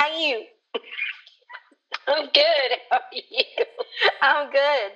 How 0.00 0.16
you? 0.18 0.44
I'm 2.08 2.24
good. 2.32 2.78
How 2.90 2.96
are 2.96 3.02
you? 3.12 3.44
I'm 4.22 4.50
good. 4.50 4.92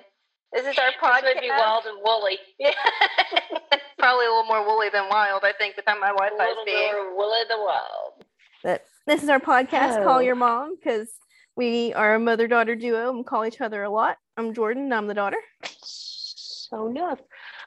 This 0.51 0.65
is 0.65 0.79
our 0.79 0.89
podcast. 0.99 1.21
This 1.21 1.31
podcast. 1.31 1.35
would 1.35 1.41
be 1.41 1.49
wild 1.49 1.83
and 1.85 1.97
woolly. 2.03 2.37
Yeah. 2.57 2.71
Probably 3.99 4.25
a 4.25 4.29
little 4.29 4.45
more 4.45 4.65
woolly 4.65 4.89
than 4.91 5.07
wild, 5.07 5.43
I 5.43 5.51
think, 5.59 5.75
without 5.75 5.99
my 5.99 6.07
Wi-Fi 6.07 6.35
little 6.43 6.63
speed. 6.63 6.73
more 6.91 7.15
woolly 7.15 7.37
the 7.47 7.57
wild. 7.59 8.25
But 8.63 8.83
this 9.05 9.21
is 9.21 9.29
our 9.29 9.39
podcast, 9.39 10.03
Call 10.03 10.17
Oh. 10.17 10.21
Your 10.21 10.33
Mom, 10.33 10.75
because 10.75 11.09
we 11.55 11.93
are 11.93 12.15
a 12.15 12.19
mother 12.19 12.47
daughter 12.47 12.75
duo 12.75 13.11
and 13.11 13.23
call 13.27 13.45
each 13.45 13.61
other 13.61 13.83
a 13.83 13.89
lot. 13.91 14.17
I'm 14.37 14.55
Jordan, 14.55 14.85
and 14.85 14.93
I'm 14.95 15.05
the 15.05 15.13
daughter. 15.13 15.37
So 15.65 16.87
enough. 16.87 17.19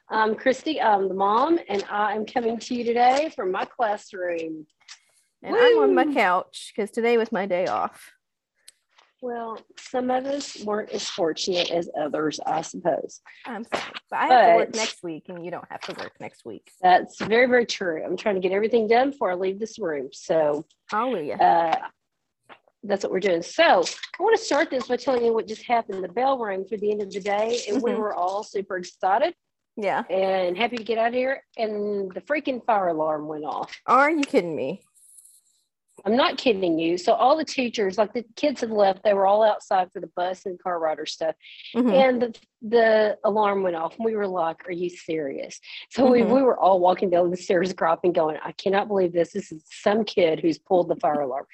I'm 0.09 0.35
Christy. 0.35 0.81
I'm 0.81 1.07
the 1.07 1.13
mom, 1.13 1.57
and 1.69 1.85
I 1.89 2.15
am 2.15 2.25
coming 2.25 2.59
to 2.59 2.75
you 2.75 2.83
today 2.83 3.31
from 3.33 3.53
my 3.53 3.63
classroom. 3.63 4.65
And 5.41 5.55
I'm 5.55 5.77
on 5.79 5.95
my 5.95 6.05
couch 6.13 6.73
because 6.75 6.91
today 6.91 7.17
was 7.17 7.31
my 7.31 7.45
day 7.45 7.67
off. 7.67 8.11
Well, 9.21 9.59
some 9.77 10.09
of 10.11 10.25
us 10.25 10.63
weren't 10.63 10.91
as 10.91 11.07
fortunate 11.09 11.71
as 11.71 11.89
others, 11.99 12.39
I 12.45 12.61
suppose. 12.61 13.19
I'm 13.45 13.65
sorry. 13.65 13.83
But 14.09 14.15
I 14.19 14.25
have 14.27 14.45
to 14.45 14.55
work 14.55 14.75
next 14.75 15.03
week, 15.03 15.25
and 15.27 15.43
you 15.43 15.51
don't 15.51 15.65
have 15.69 15.81
to 15.81 15.93
work 16.01 16.13
next 16.21 16.45
week. 16.45 16.71
That's 16.81 17.19
very, 17.21 17.45
very 17.47 17.65
true. 17.65 18.01
I'm 18.05 18.15
trying 18.15 18.35
to 18.35 18.41
get 18.41 18.53
everything 18.53 18.87
done 18.87 19.11
before 19.11 19.31
I 19.31 19.35
leave 19.35 19.59
this 19.59 19.77
room. 19.77 20.09
So 20.13 20.65
Hallelujah. 20.89 21.35
uh, 21.35 21.75
that's 22.83 23.03
what 23.03 23.11
we're 23.11 23.19
doing. 23.19 23.41
So 23.41 23.63
I 23.83 24.23
want 24.23 24.37
to 24.37 24.43
start 24.43 24.69
this 24.69 24.87
by 24.87 24.95
telling 24.95 25.25
you 25.25 25.33
what 25.33 25.47
just 25.47 25.63
happened. 25.63 26.01
The 26.01 26.07
bell 26.07 26.37
rang 26.37 26.65
for 26.65 26.77
the 26.77 26.89
end 26.89 27.01
of 27.01 27.11
the 27.11 27.19
day, 27.19 27.59
and 27.67 27.81
we 27.81 27.91
Mhm. 27.91 27.97
were 27.97 28.13
all 28.13 28.43
super 28.43 28.77
excited 28.77 29.35
yeah. 29.75 30.03
and 30.09 30.57
happy 30.57 30.77
to 30.77 30.83
get 30.85 30.97
out 30.97 31.09
of 31.09 31.13
here. 31.13 31.43
And 31.57 32.09
the 32.13 32.21
freaking 32.21 32.63
fire 32.65 32.87
alarm 32.89 33.27
went 33.27 33.43
off. 33.43 33.77
Are 33.85 34.09
you 34.09 34.21
kidding 34.23 34.55
me? 34.55 34.81
I'm 36.05 36.15
not 36.15 36.37
kidding 36.37 36.79
you. 36.79 36.97
So 36.97 37.13
all 37.13 37.37
the 37.37 37.45
teachers, 37.45 37.97
like 37.97 38.13
the 38.13 38.23
kids 38.35 38.61
had 38.61 38.71
left, 38.71 39.03
they 39.03 39.13
were 39.13 39.27
all 39.27 39.43
outside 39.43 39.91
for 39.91 39.99
the 39.99 40.09
bus 40.15 40.45
and 40.45 40.61
car 40.61 40.79
rider 40.79 41.05
stuff. 41.05 41.35
Mhm. 41.75 41.93
And 41.93 42.21
the, 42.21 42.35
the 42.61 43.17
alarm 43.23 43.63
went 43.63 43.75
off. 43.75 43.95
And 43.97 44.05
we 44.05 44.15
were 44.15 44.27
like, 44.27 44.67
Are 44.67 44.71
you 44.71 44.89
serious? 44.89 45.59
So 45.91 46.09
we, 46.09 46.21
Mhm. 46.21 46.33
we 46.35 46.41
were 46.41 46.57
all 46.59 46.79
walking 46.79 47.09
down 47.09 47.31
the 47.31 47.37
stairs 47.37 47.73
griping, 47.73 48.13
going, 48.13 48.37
I 48.43 48.51
cannot 48.53 48.87
believe 48.87 49.13
this. 49.13 49.33
This 49.33 49.51
is 49.51 49.63
some 49.69 50.03
kid 50.03 50.39
who's 50.39 50.57
pulled 50.57 50.87
the 50.89 50.95
fire 50.97 51.21
alarm. 51.21 51.45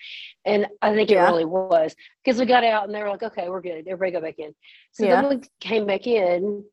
And 0.45 0.67
I 0.81 0.93
think 0.93 1.11
it 1.11 1.17
really 1.17 1.45
was 1.45 1.95
because 2.23 2.39
we 2.39 2.45
got 2.45 2.63
out 2.63 2.85
and 2.85 2.93
they 2.93 3.01
were 3.01 3.09
like, 3.09 3.23
Okay, 3.23 3.49
we're 3.49 3.61
good. 3.61 3.87
Everybody 3.87 4.11
go 4.11 4.21
back 4.21 4.39
in. 4.39 4.53
So 4.91 5.05
Yeah. 5.05 5.21
then 5.21 5.39
we 5.39 5.47
came 5.59 5.85
back 5.85 6.07
in. 6.07 6.63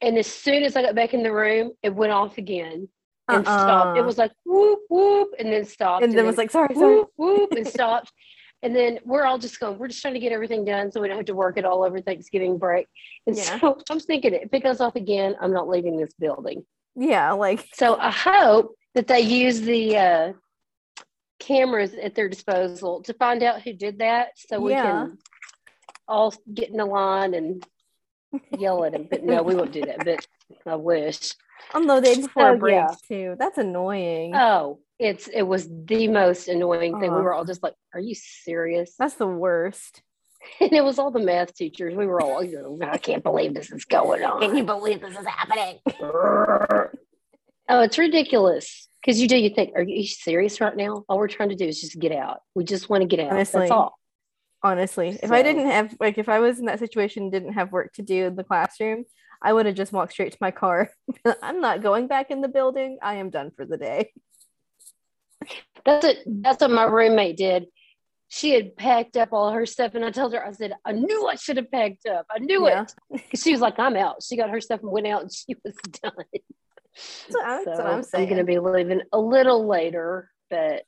And 0.00 0.16
as 0.16 0.28
soon 0.28 0.62
as 0.62 0.76
I 0.76 0.82
got 0.82 0.94
back 0.94 1.12
in 1.12 1.22
the 1.24 1.32
room, 1.32 1.72
it 1.82 1.92
went 1.94 2.12
off 2.12 2.38
again 2.38 2.88
and 3.28 3.44
stopped. 3.44 3.96
It 3.96 4.00
Uh-uh. 4.00 4.06
was 4.06 4.18
like 4.18 4.32
whoop, 4.44 4.80
whoop, 4.88 5.30
and 5.38 5.52
then 5.52 5.64
stopped. 5.64 6.04
and 6.04 6.12
then 6.16 6.26
was 6.26 6.36
like, 6.38 6.50
sorry, 6.50 6.74
sorry. 6.74 6.96
whoop, 6.96 7.10
whoop, 7.16 7.52
and 7.52 7.66
stopped. 7.66 8.12
And 8.60 8.74
then 8.74 8.98
we're 9.04 9.24
all 9.24 9.38
just 9.38 9.60
going, 9.60 9.78
we're 9.78 9.86
just 9.86 10.02
trying 10.02 10.14
to 10.14 10.18
get 10.20 10.32
everything 10.32 10.64
done 10.64 10.90
so 10.90 11.00
we 11.00 11.06
don't 11.06 11.16
have 11.16 11.26
to 11.26 11.34
work 11.36 11.58
it 11.58 11.64
all 11.64 11.84
over 11.84 12.00
Thanksgiving 12.00 12.58
break. 12.58 12.88
And 13.24 13.36
Yeah. 13.36 13.60
so 13.60 13.78
I'm 13.90 14.00
thinking 14.00 14.34
if 14.34 14.52
it 14.52 14.64
goes 14.64 14.80
off 14.80 14.96
again, 14.96 15.36
I'm 15.40 15.52
not 15.52 15.68
leaving 15.68 15.96
this 15.96 16.12
building. 16.18 16.66
Yeah, 16.96 17.30
like 17.34 17.64
So 17.74 17.96
I 18.00 18.10
hope 18.10 18.74
that 18.96 19.06
they 19.06 19.20
use 19.20 19.60
the 19.60 19.96
uh, 19.96 20.32
cameras 21.38 21.94
at 21.94 22.16
their 22.16 22.28
disposal 22.28 23.00
to 23.04 23.14
find 23.14 23.44
out 23.44 23.62
who 23.62 23.72
did 23.74 24.00
that 24.00 24.30
so 24.34 24.60
we 24.60 24.72
Yeah. 24.72 24.82
can 24.82 25.18
all 26.08 26.34
get 26.52 26.70
in 26.70 26.80
a 26.80 26.84
line 26.84 27.34
and 27.34 27.64
yell 28.58 28.84
at 28.84 28.90
them. 28.90 29.06
But 29.08 29.22
no, 29.22 29.44
we 29.44 29.54
won't 29.54 29.70
do 29.70 29.82
that. 29.82 30.04
But 30.04 30.26
I 30.66 30.74
wish. 30.74 31.32
Day 32.00 32.20
before 32.20 32.50
Oh, 32.50 32.54
a 32.54 32.56
break 32.56 32.74
yeah. 32.74 32.94
too. 33.06 33.36
That's 33.38 33.58
annoying. 33.58 34.34
Oh, 34.34 34.80
it's 34.98 35.28
it 35.28 35.42
was 35.42 35.68
the 35.68 36.08
most 36.08 36.48
annoying 36.48 36.92
thing. 36.98 37.02
We 37.02 37.08
uh-huh. 37.08 37.22
were 37.22 37.34
all 37.34 37.44
just 37.44 37.62
like, 37.62 37.74
"Are 37.94 38.00
you 38.00 38.14
serious?" 38.14 38.94
That's 38.98 39.14
the 39.14 39.26
worst. 39.26 40.02
And 40.60 40.72
it 40.72 40.84
was 40.84 40.98
all 41.00 41.10
the 41.10 41.18
math 41.18 41.54
teachers. 41.54 41.94
We 41.94 42.06
were 42.06 42.22
all, 42.22 42.42
you 42.44 42.62
know, 42.62 42.78
I 42.88 42.96
can't 42.96 43.24
believe 43.24 43.54
this 43.54 43.72
is 43.72 43.84
going 43.84 44.24
on. 44.24 44.40
Can 44.40 44.56
you 44.56 44.64
believe 44.64 45.00
this 45.00 45.18
is 45.18 45.26
happening? 45.26 45.78
oh, 46.00 46.88
it's 47.68 47.98
ridiculous. 47.98 48.88
Because 49.02 49.20
you 49.20 49.28
do, 49.28 49.36
you 49.36 49.50
think, 49.50 49.72
are 49.74 49.82
you 49.82 50.06
serious 50.06 50.60
right 50.60 50.76
now? 50.76 51.04
All 51.08 51.18
we're 51.18 51.28
trying 51.28 51.50
to 51.50 51.56
do 51.56 51.66
is 51.66 51.80
just 51.80 51.98
get 51.98 52.12
out. 52.12 52.40
We 52.54 52.64
just 52.64 52.88
want 52.88 53.02
to 53.02 53.08
get 53.08 53.20
out. 53.20 53.32
Honestly. 53.32 53.60
That's 53.60 53.72
all. 53.72 53.98
Honestly, 54.62 55.18
if 55.22 55.30
I 55.30 55.42
didn't 55.42 55.66
have 55.66 55.94
like 56.00 56.18
if 56.18 56.28
I 56.28 56.40
was 56.40 56.58
in 56.58 56.66
that 56.66 56.80
situation 56.80 57.30
didn't 57.30 57.52
have 57.52 57.70
work 57.70 57.92
to 57.94 58.02
do 58.02 58.26
in 58.26 58.34
the 58.34 58.42
classroom, 58.42 59.04
I 59.40 59.52
would 59.52 59.66
have 59.66 59.74
just 59.74 59.92
walked 59.92 60.12
straight 60.12 60.32
to 60.32 60.38
my 60.40 60.50
car. 60.50 60.90
I'm 61.42 61.60
not 61.60 61.82
going 61.82 62.06
back 62.08 62.30
in 62.30 62.40
the 62.40 62.48
building. 62.48 62.98
I 63.02 63.14
am 63.14 63.30
done 63.30 63.50
for 63.56 63.64
the 63.64 63.76
day. 63.76 64.12
That's 65.84 66.04
it. 66.04 66.18
That's 66.26 66.60
what 66.60 66.70
my 66.70 66.84
roommate 66.84 67.36
did. 67.36 67.66
She 68.28 68.50
had 68.50 68.76
packed 68.76 69.16
up 69.16 69.30
all 69.32 69.52
her 69.52 69.64
stuff, 69.64 69.94
and 69.94 70.04
I 70.04 70.10
told 70.10 70.34
her, 70.34 70.44
I 70.44 70.52
said, 70.52 70.74
I 70.84 70.92
knew 70.92 71.26
I 71.26 71.36
should 71.36 71.56
have 71.56 71.70
packed 71.70 72.06
up. 72.06 72.26
I 72.30 72.40
knew 72.40 72.66
Yeah. 72.68 72.84
it. 73.10 73.22
She 73.38 73.52
was 73.52 73.60
like, 73.60 73.78
I'm 73.78 73.96
out. 73.96 74.22
She 74.22 74.36
got 74.36 74.50
her 74.50 74.60
stuff 74.60 74.80
and 74.82 74.90
went 74.90 75.06
out, 75.06 75.22
and 75.22 75.32
she 75.34 75.56
was 75.64 75.74
done. 76.02 76.12
That's 77.30 77.66
what 77.66 77.80
I'm, 77.80 77.98
I'm 77.98 78.04
I'm 78.12 78.24
going 78.24 78.36
to 78.36 78.44
be 78.44 78.58
leaving 78.58 79.02
a 79.12 79.18
little 79.18 79.66
later, 79.66 80.30
but 80.50 80.82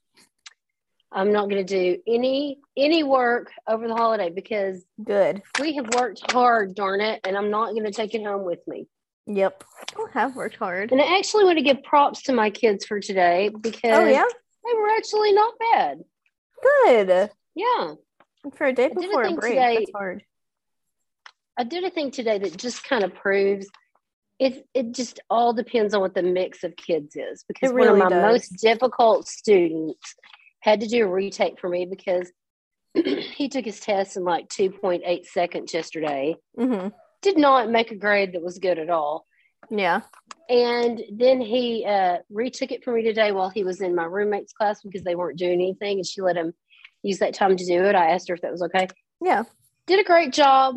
I'm 1.13 1.33
not 1.33 1.49
going 1.51 1.65
to 1.65 1.95
do 1.95 2.01
any 2.07 2.59
any 2.77 3.03
work 3.03 3.51
over 3.67 3.89
the 3.89 3.95
holiday 3.95 4.31
because 4.31 4.85
Good. 5.03 5.43
we 5.61 5.75
have 5.75 5.93
worked 5.95 6.31
hard, 6.33 6.75
darn 6.75 7.01
it, 7.01 7.21
and 7.25 7.37
I'm 7.37 7.51
not 7.51 7.73
going 7.73 7.85
to 7.85 7.91
take 7.91 8.15
it 8.15 8.25
home 8.25 8.45
with 8.45 8.61
me. 8.69 8.87
Yep. 9.27 9.65
I 9.97 10.07
have 10.13 10.37
worked 10.37 10.57
hard. 10.57 10.93
And 10.93 11.01
I 11.01 11.19
actually 11.19 11.45
want 11.45 11.59
to 11.59 11.65
give 11.65 11.83
props 11.83 12.23
to 12.23 12.33
my 12.33 12.51
kids 12.51 12.85
for 12.87 13.01
today 13.01 13.49
because 13.61 13.97
Oh 13.99 14.07
yeah. 14.07 14.25
they 14.65 14.79
were 14.79 14.89
actually 14.97 15.33
not 15.33 15.55
bad. 15.73 15.99
Good. 16.85 17.31
Yeah, 17.55 17.95
For 18.55 18.67
a 18.69 18.73
day 18.73 18.89
did 18.89 18.97
a 18.97 19.01
before 19.01 19.23
a 19.25 19.33
break, 19.35 19.55
today- 19.55 19.77
that's 19.81 19.91
hard. 19.93 20.23
I 21.59 21.65
did 21.65 21.85
a 21.85 21.91
thing 21.91 22.11
today 22.11 22.39
that 22.39 22.57
just 22.57 22.85
kind 22.85 23.05
of 23.05 23.15
proves. 23.15 23.67
It, 24.39 24.67
it 24.73 24.93
just 24.93 25.21
all 25.29 25.53
depends 25.53 25.93
on 25.93 26.01
what 26.01 26.15
the 26.15 26.23
mix 26.23 26.65
of 26.65 26.75
kids 26.77 27.15
is 27.17 27.45
because 27.47 27.71
It 27.71 27.75
one 27.75 27.89
of 27.89 27.99
my 27.99 28.09
does. 28.09 28.23
most 28.51 28.61
difficult 28.63 29.29
students 29.29 30.15
had 30.61 30.81
to 30.81 30.87
do 30.87 31.05
a 31.05 31.09
retake 31.11 31.59
for 31.61 31.69
me 31.69 31.87
because 31.87 32.31
he 32.95 33.49
took 33.49 33.65
his 33.65 33.81
test 33.81 34.17
in 34.17 34.25
like 34.25 34.49
2.8 34.49 35.25
seconds 35.27 35.73
yesterday 35.75 36.37
hmm 36.59 36.89
did 37.23 37.37
not 37.37 37.71
make 37.71 37.91
a 37.91 37.97
grade 37.97 38.33
that 38.33 38.43
was 38.43 38.59
good 38.59 38.79
at 38.79 38.89
all 38.91 39.27
Yeah. 39.71 40.01
and 40.49 41.03
then 41.13 41.41
he 41.41 41.85
uh, 41.87 42.19
retook 42.31 42.73
it 42.73 42.83
for 42.83 42.93
me 42.95 43.03
today 43.03 43.31
while 43.33 43.51
he 43.51 43.63
was 43.63 43.81
in 43.83 43.95
my 43.95 44.05
roommate's 44.05 44.53
class 44.55 44.81
because 44.83 45.03
they 45.03 45.15
weren't 45.15 45.39
doing 45.39 45.61
anything 45.61 45.99
and 45.99 46.07
she 46.07 46.23
let 46.23 46.37
him 46.37 46.53
use 47.03 47.19
that 47.19 47.35
time 47.35 47.57
to 47.57 47.67
do 47.67 47.85
it 47.85 47.95
i 47.95 48.11
asked 48.11 48.29
her 48.29 48.35
if 48.35 48.41
that 48.43 48.51
was 48.53 48.63
okay 48.63 48.89
Yeah. 49.23 49.45
did 49.87 50.01
a 50.01 50.05
great 50.05 50.33
job 50.33 50.77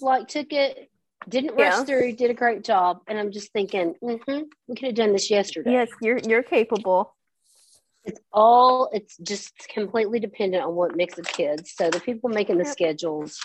like 0.00 0.28
took 0.28 0.52
it 0.52 0.90
didn't 1.28 1.56
rush 1.56 1.58
Yeah. 1.78 1.84
through 1.84 2.12
did 2.12 2.30
a 2.30 2.34
great 2.34 2.62
job 2.64 3.00
and 3.08 3.18
i'm 3.18 3.32
just 3.32 3.52
thinking 3.52 3.94
hmm 4.00 4.42
we 4.68 4.74
could 4.74 4.86
have 4.86 4.94
done 4.94 5.12
this 5.12 5.30
yesterday 5.30 5.72
Yes, 5.72 5.90
you're 6.00 6.18
you're 6.18 6.42
capable. 6.44 7.14
It's 8.06 8.20
all 8.32 8.88
it's 8.92 9.16
just 9.18 9.52
completely 9.68 10.18
dependent 10.20 10.62
on 10.64 10.74
what 10.74 10.96
mix 10.96 11.18
of 11.18 11.26
kids 11.26 11.72
so 11.76 11.90
the 11.90 12.00
people 12.00 12.30
making 12.30 12.56
the 12.58 12.64
Yep. 12.64 12.72
schedules 12.72 13.38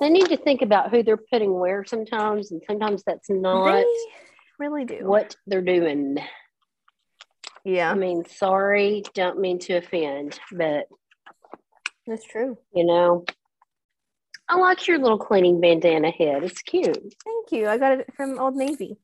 they 0.00 0.08
need 0.08 0.26
to 0.28 0.36
think 0.36 0.62
about 0.62 0.90
who 0.90 1.02
they're 1.02 1.16
putting 1.16 1.52
where 1.52 1.84
sometimes 1.84 2.50
and 2.52 2.62
sometimes 2.66 3.02
that's 3.04 3.28
not 3.28 3.64
They 3.64 3.86
really 4.58 4.84
do. 4.84 4.98
what 5.06 5.36
they're 5.46 5.62
doing 5.62 6.18
Yeah, 7.64 7.90
i 7.90 7.94
mean 7.94 8.24
sorry 8.24 9.02
don't 9.14 9.40
mean 9.40 9.58
to 9.60 9.74
offend 9.74 10.38
but 10.52 10.86
that's 12.06 12.24
true. 12.24 12.56
you 12.74 12.84
know 12.84 13.24
i 14.48 14.56
like 14.56 14.86
your 14.86 14.98
little 14.98 15.18
cleaning 15.18 15.60
bandana 15.60 16.10
head 16.10 16.44
it's 16.44 16.62
cute 16.62 17.14
Thank 17.24 17.52
you. 17.52 17.68
I 17.68 17.76
got 17.78 17.98
it 18.00 18.14
from 18.16 18.38
Old 18.38 18.56
Navy. 18.56 18.96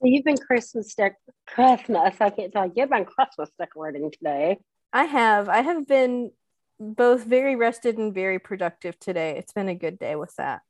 So 0.00 0.08
you've 0.08 0.24
been 0.24 0.36
christmas 0.36 0.94
dec- 0.94 1.14
christmas 1.46 2.14
i 2.20 2.30
can't 2.30 2.52
tell 2.52 2.70
you've 2.74 2.90
been 2.90 3.04
christmas 3.04 3.50
decorating 3.58 4.10
today 4.10 4.58
I 4.92 5.04
have. 5.04 5.48
I 5.48 5.60
have 5.60 5.86
been 5.86 6.32
both 6.78 7.24
very 7.24 7.56
rested 7.56 7.98
and 7.98 8.14
very 8.14 8.38
productive 8.38 8.98
today. 8.98 9.36
It's 9.36 9.52
been 9.52 9.68
a 9.68 9.74
good 9.74 9.98
day 9.98 10.16
with 10.16 10.34
that. 10.36 10.62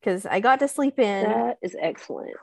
Because 0.00 0.26
I 0.26 0.40
got 0.40 0.60
to 0.60 0.68
sleep 0.68 0.98
in, 0.98 1.24
that 1.24 1.58
is 1.62 1.74
excellent 1.80 2.36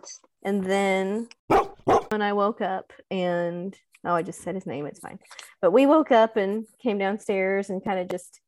and 0.43 0.63
then 0.63 1.27
when 1.47 2.23
I 2.23 2.33
woke 2.33 2.59
up, 2.59 2.91
and 3.11 3.77
oh, 4.03 4.15
I 4.15 4.23
just 4.23 4.41
said 4.41 4.55
his 4.55 4.65
name, 4.65 4.87
it's 4.87 4.99
fine. 4.99 5.19
But 5.61 5.69
we 5.69 5.85
woke 5.85 6.11
up 6.11 6.35
and 6.37 6.65
came 6.81 6.97
downstairs 6.97 7.69
and 7.69 7.83
kind 7.83 7.99
of 7.99 8.09
just 8.09 8.41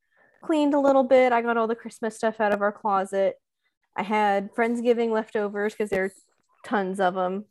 cleaned 0.43 0.73
a 0.73 0.79
little 0.79 1.03
bit. 1.03 1.31
I 1.31 1.43
got 1.43 1.57
all 1.57 1.67
the 1.67 1.75
Christmas 1.75 2.15
stuff 2.15 2.41
out 2.41 2.51
of 2.51 2.63
our 2.63 2.71
closet. 2.71 3.35
I 3.95 4.01
had 4.01 4.51
Friendsgiving 4.55 5.11
leftovers 5.11 5.73
because 5.73 5.91
there 5.91 6.05
are 6.05 6.11
tons 6.63 6.99
of 6.99 7.13
them. 7.15 7.45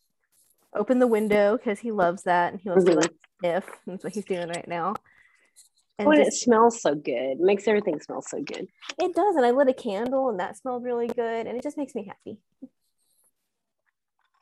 Open 0.74 0.98
the 0.98 1.06
window 1.06 1.56
because 1.56 1.78
he 1.78 1.90
loves 1.92 2.22
that 2.22 2.52
and 2.52 2.60
he 2.60 2.68
wants 2.68 2.84
to 2.86 2.92
Mhm. 2.92 3.00
like 3.02 3.14
sniff. 3.40 3.80
That's 3.86 4.04
what 4.04 4.12
he's 4.14 4.24
doing 4.24 4.48
right 4.48 4.66
now. 4.66 4.94
And 5.98 6.08
When 6.08 6.20
it 6.20 6.24
just- 6.26 6.42
smells 6.42 6.80
so 6.80 6.94
good, 6.94 7.12
it 7.32 7.40
makes 7.40 7.68
everything 7.68 8.00
smell 8.00 8.22
so 8.22 8.42
good. 8.42 8.68
it 8.98 9.14
does. 9.14 9.36
And 9.36 9.44
I 9.44 9.50
lit 9.50 9.68
a 9.68 9.74
candle 9.74 10.28
and 10.30 10.40
that 10.40 10.56
smelled 10.56 10.84
really 10.84 11.06
good. 11.08 11.46
And 11.46 11.56
it 11.56 11.62
just 11.62 11.76
makes 11.76 11.94
me 11.94 12.04
happy. 12.06 12.38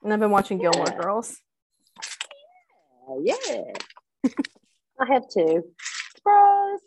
And 0.02 0.12
I've 0.12 0.20
been 0.20 0.30
watching 0.30 0.58
Gilmore 0.58 0.86
Girls. 0.86 1.40
Oh, 3.08 3.20
yeah. 3.22 3.34
I 5.00 5.06
have 5.12 5.28
to. 5.30 5.62
surprise. 6.16 6.80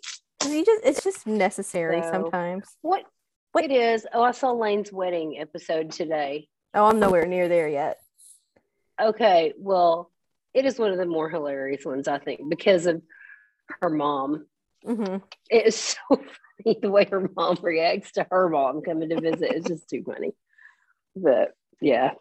You 0.47 0.63
just 0.65 0.86
it's 0.86 1.03
just 1.03 1.25
necessary 1.27 2.01
So- 2.03 2.12
sometimes. 2.12 2.77
What? 2.81 3.06
What- 3.51 3.65
It 3.65 3.71
is. 3.71 4.07
Oh, 4.13 4.24
I 4.24 4.31
saw 4.31 4.51
Lane's 4.51 4.91
wedding 4.91 5.38
episode 5.39 5.91
today. 5.91 6.47
Oh, 6.74 6.86
I'm 6.86 7.00
nowhere 7.00 7.25
near 7.25 7.48
there 7.48 7.68
yet. 7.68 8.00
Okay, 9.02 9.54
well, 9.58 10.12
it 10.54 10.66
is 10.66 10.80
one 10.80 10.92
of 10.92 10.98
the 10.98 11.06
more 11.06 11.30
hilarious 11.30 11.86
ones, 11.86 12.08
I 12.08 12.20
think, 12.20 12.42
because 12.50 12.86
of 12.86 13.02
her 13.81 13.90
mom. 13.90 14.46
hmm 14.86 15.18
It 15.50 15.68
is 15.68 15.75
so 16.10 16.16
funny 16.16 16.80
the 16.81 16.90
way 16.92 17.06
her 17.06 17.30
mom 17.36 17.58
reacts 17.62 18.14
to 18.14 18.25
her 18.30 18.50
mom 18.50 18.81
coming 18.81 19.10
to 19.10 19.20
visit. 19.20 19.52
It's 19.52 19.68
just 19.68 19.90
too 19.90 20.04
funny. 20.04 20.31
But 21.16 21.52
yeah. 21.81 22.12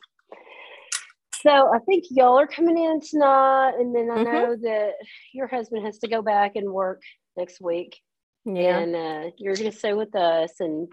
So 1.43 1.51
I 1.51 1.79
think 1.81 2.05
y'all 2.11 2.39
are 2.39 2.47
coming 2.47 2.79
in 2.79 3.01
tonight, 3.01 3.73
and 3.79 3.95
then 3.95 4.11
I 4.11 4.19
Mhm. 4.19 4.25
know 4.33 4.57
that 4.57 4.93
your 5.33 5.47
husband 5.49 5.85
has 5.85 5.99
to 5.99 6.09
go 6.09 6.23
back 6.23 6.57
and 6.57 6.71
work 6.73 7.03
next 7.37 7.61
week, 7.61 7.99
Yeah. 8.45 8.79
and 8.79 8.95
uh, 8.95 9.31
you're 9.39 9.57
going 9.57 9.71
to 9.71 9.77
stay 9.77 9.93
with 9.93 10.15
us 10.15 10.61
and 10.61 10.89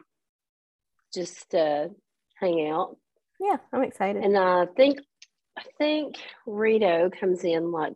just 1.14 1.54
uh, 1.54 1.90
hang 2.36 2.68
out. 2.68 2.98
Yeah, 3.40 3.58
I'm 3.72 3.84
excited. 3.84 4.24
And 4.24 4.38
I 4.38 4.66
think 4.66 5.00
I 5.58 5.64
think 5.78 6.16
Rito 6.46 7.10
comes 7.10 7.44
in 7.44 7.72
like 7.72 7.94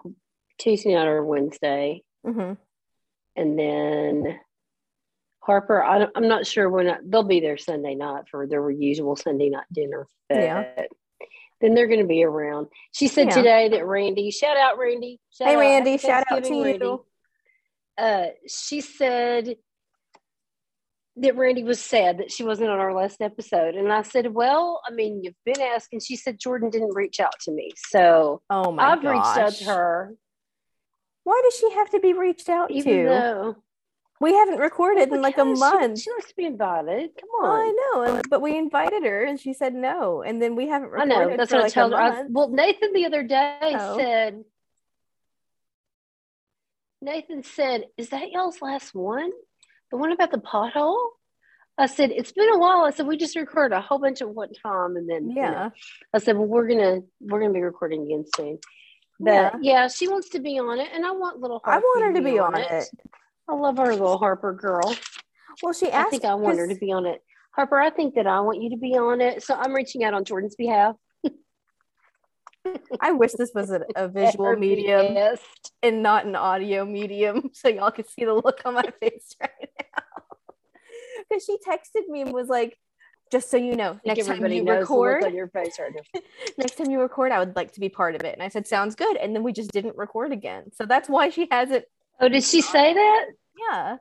Tuesday 0.57 0.93
night 0.95 1.07
or 1.07 1.25
Wednesday, 1.25 2.03
hmm 2.25 2.53
and 3.35 3.57
then 3.57 4.39
Harper. 5.39 5.83
I 5.83 5.99
don't, 5.99 6.11
I'm 6.15 6.27
not 6.27 6.45
sure 6.45 6.69
when 6.69 6.87
I, 6.89 6.97
they'll 7.03 7.23
be 7.23 7.39
there 7.39 7.57
Sunday 7.57 7.95
night 7.95 8.25
for 8.29 8.47
their 8.47 8.69
usual 8.69 9.15
Sunday 9.15 9.49
night 9.49 9.65
dinner. 9.71 10.07
But 10.29 10.37
Yeah. 10.39 10.83
Then 11.61 11.73
they're 11.75 11.87
going 11.87 12.01
to 12.01 12.05
be 12.05 12.23
around. 12.23 12.67
She 12.91 13.07
said 13.07 13.27
Yeah. 13.29 13.35
today 13.35 13.69
that 13.69 13.85
Randy, 13.85 14.31
shout 14.31 14.57
out 14.57 14.77
Randy. 14.77 15.19
Shout 15.31 15.47
Hey 15.47 15.55
Randy, 15.57 15.97
shout 15.97 16.23
out 16.29 16.43
to 16.43 16.53
you. 16.53 16.63
Randy. 16.63 16.97
Uh, 17.97 18.25
she 18.47 18.81
said 18.81 19.55
that 21.17 21.35
Randy 21.35 21.63
was 21.63 21.79
sad 21.79 22.17
that 22.17 22.31
she 22.31 22.43
wasn't 22.43 22.69
on 22.71 22.79
our 22.79 22.93
last 22.93 23.21
episode. 23.21 23.75
And 23.75 23.91
I 23.93 24.01
said, 24.01 24.33
Well, 24.33 24.81
I 24.87 24.91
mean, 24.91 25.23
you've 25.23 25.35
been 25.45 25.61
asking. 25.61 25.99
She 25.99 26.15
said 26.15 26.39
Jordan 26.39 26.69
didn't 26.71 26.95
reach 26.95 27.19
out 27.19 27.39
to 27.41 27.51
me. 27.51 27.71
So 27.89 28.41
Oh 28.49 28.71
my 28.71 28.91
I've 28.91 29.03
reached 29.03 29.37
out 29.37 29.53
to 29.53 29.65
her, 29.65 30.13
Why 31.23 31.39
does 31.43 31.55
she 31.59 31.71
have 31.73 31.89
to 31.91 31.99
be 31.99 32.13
reached 32.13 32.49
out 32.49 32.71
even 32.71 32.97
to? 32.97 33.09
though 33.09 33.55
we 34.21 34.33
haven't 34.33 34.59
recorded 34.59 35.11
in 35.11 35.21
like 35.21 35.37
a 35.37 35.43
Because 35.43 35.57
she- 35.57 35.59
month. 35.59 35.99
She, 35.99 36.11
likes 36.11 36.29
to 36.29 36.35
be 36.35 36.45
invited. 36.45 37.09
Come 37.19 37.29
on. 37.45 37.59
I 37.59 37.71
know, 38.13 38.21
but 38.29 38.41
we 38.41 38.57
invited 38.57 39.03
her 39.03 39.23
and 39.25 39.37
she 39.39 39.53
said 39.53 39.73
no, 39.75 40.21
and 40.23 40.41
then 40.41 40.55
we 40.55 40.67
haven't 40.67 40.89
recorded. 40.91 41.13
I 41.13 41.25
know. 41.25 41.37
That's 41.37 41.51
what 41.51 41.61
like 41.63 41.71
I 41.77 41.81
told 41.81 41.91
her. 41.91 41.97
I, 41.99 42.23
well, 42.29 42.49
Nathan 42.49 42.93
the 42.93 43.05
other 43.05 43.23
day 43.23 43.57
Oh. 43.61 43.97
said, 43.97 44.43
Nathan 47.01 47.43
said, 47.43 47.85
Is 47.97 48.09
that 48.09 48.31
y'all's 48.31 48.61
last 48.61 48.95
one? 48.95 49.31
The 49.93 49.99
one 49.99 50.11
about 50.11 50.31
the 50.31 50.39
pothole? 50.39 50.97
I 51.77 51.85
said, 51.85 52.09
It's 52.09 52.31
been 52.31 52.49
a 52.51 52.57
while. 52.57 52.83
I 52.83 52.89
said, 52.89 53.05
We 53.05 53.15
just 53.15 53.35
recorded 53.35 53.75
a 53.75 53.79
whole 53.79 53.99
bunch 53.99 54.21
of 54.21 54.29
one 54.29 54.51
time. 54.53 54.95
And 54.95 55.07
then, 55.07 55.29
you 55.29 55.35
know, 55.35 55.41
yeah, 55.41 55.69
I 56.11 56.17
said, 56.17 56.35
Well, 56.35 56.47
we're 56.47 56.67
going 56.67 56.79
to, 56.79 57.03
we're 57.21 57.45
to 57.45 57.53
be 57.53 57.61
recording 57.61 58.01
again 58.01 58.25
soon. 58.35 58.57
But 59.19 59.31
Yeah. 59.31 59.51
yeah. 59.61 59.87
she 59.89 60.07
wants 60.07 60.29
to 60.29 60.39
be 60.39 60.57
on 60.57 60.79
it. 60.79 60.89
And 60.91 61.05
I 61.05 61.11
want 61.11 61.41
little 61.41 61.61
Harper 61.63 61.77
I 61.77 61.79
want 61.79 62.05
her 62.05 62.13
to 62.19 62.21
be 62.23 62.39
on 62.39 62.57
it. 62.57 62.89
I 63.47 63.53
love 63.53 63.77
our 63.77 63.91
little 63.91 64.17
Harper 64.17 64.51
girl. 64.51 64.95
Well, 65.61 65.73
she 65.73 65.91
asked 65.91 66.07
I 66.07 66.09
think 66.09 66.25
I 66.25 66.33
want 66.33 66.57
her 66.57 66.67
to 66.67 66.75
be 66.75 66.91
on 66.91 67.05
it. 67.05 67.21
Harper, 67.51 67.79
I 67.79 67.91
think 67.91 68.15
that 68.15 68.25
I 68.25 68.39
want 68.39 68.63
you 68.63 68.71
to 68.71 68.77
be 68.77 68.97
on 68.97 69.21
it. 69.21 69.43
So 69.43 69.53
I'm 69.53 69.73
reaching 69.73 70.03
out 70.03 70.15
on 70.15 70.25
Jordan's 70.25 70.55
behalf. 70.55 70.95
I 72.99 73.11
wish 73.11 73.33
this 73.33 73.51
was 73.53 73.71
a, 73.71 73.81
a 73.95 74.07
visual 74.09 74.55
medium 74.55 75.13
best. 75.13 75.71
and 75.81 76.01
not 76.03 76.25
an 76.25 76.35
audio 76.35 76.85
medium, 76.85 77.49
so 77.53 77.69
y'all 77.69 77.91
could 77.91 78.07
see 78.09 78.25
the 78.25 78.33
look 78.33 78.61
on 78.65 78.73
my 78.75 78.89
face 78.99 79.35
right 79.41 79.51
now. 79.59 80.23
Because 81.29 81.45
she 81.45 81.57
texted 81.67 82.07
me 82.07 82.21
and 82.21 82.31
was 82.33 82.47
like, 82.47 82.77
"Just 83.31 83.49
so 83.49 83.57
you 83.57 83.75
know, 83.75 83.99
next 84.05 84.25
time 84.27 84.45
you 84.47 84.63
knows 84.63 84.87
the 84.87 84.93
look 84.93 85.19
record, 85.19 85.23
on 85.25 85.35
your 85.35 85.47
face 85.47 85.77
right 85.79 85.91
now. 85.93 86.21
next 86.57 86.77
time 86.77 86.89
you 86.89 86.99
record, 86.99 87.31
I 87.31 87.39
would 87.39 87.55
like 87.55 87.71
to 87.73 87.79
be 87.79 87.89
part 87.89 88.15
of 88.15 88.21
it." 88.21 88.33
And 88.33 88.43
I 88.43 88.49
said, 88.49 88.67
"Sounds 88.67 88.95
good." 88.95 89.17
And 89.17 89.35
then 89.35 89.43
we 89.43 89.51
just 89.53 89.71
didn't 89.71 89.97
record 89.97 90.31
again, 90.31 90.71
so 90.73 90.85
that's 90.85 91.09
why 91.09 91.29
she 91.29 91.47
hasn't. 91.51 91.85
Oh, 92.19 92.29
did 92.29 92.43
she 92.43 92.61
say 92.61 92.93
that? 92.93 93.25
Yeah, 93.57 93.97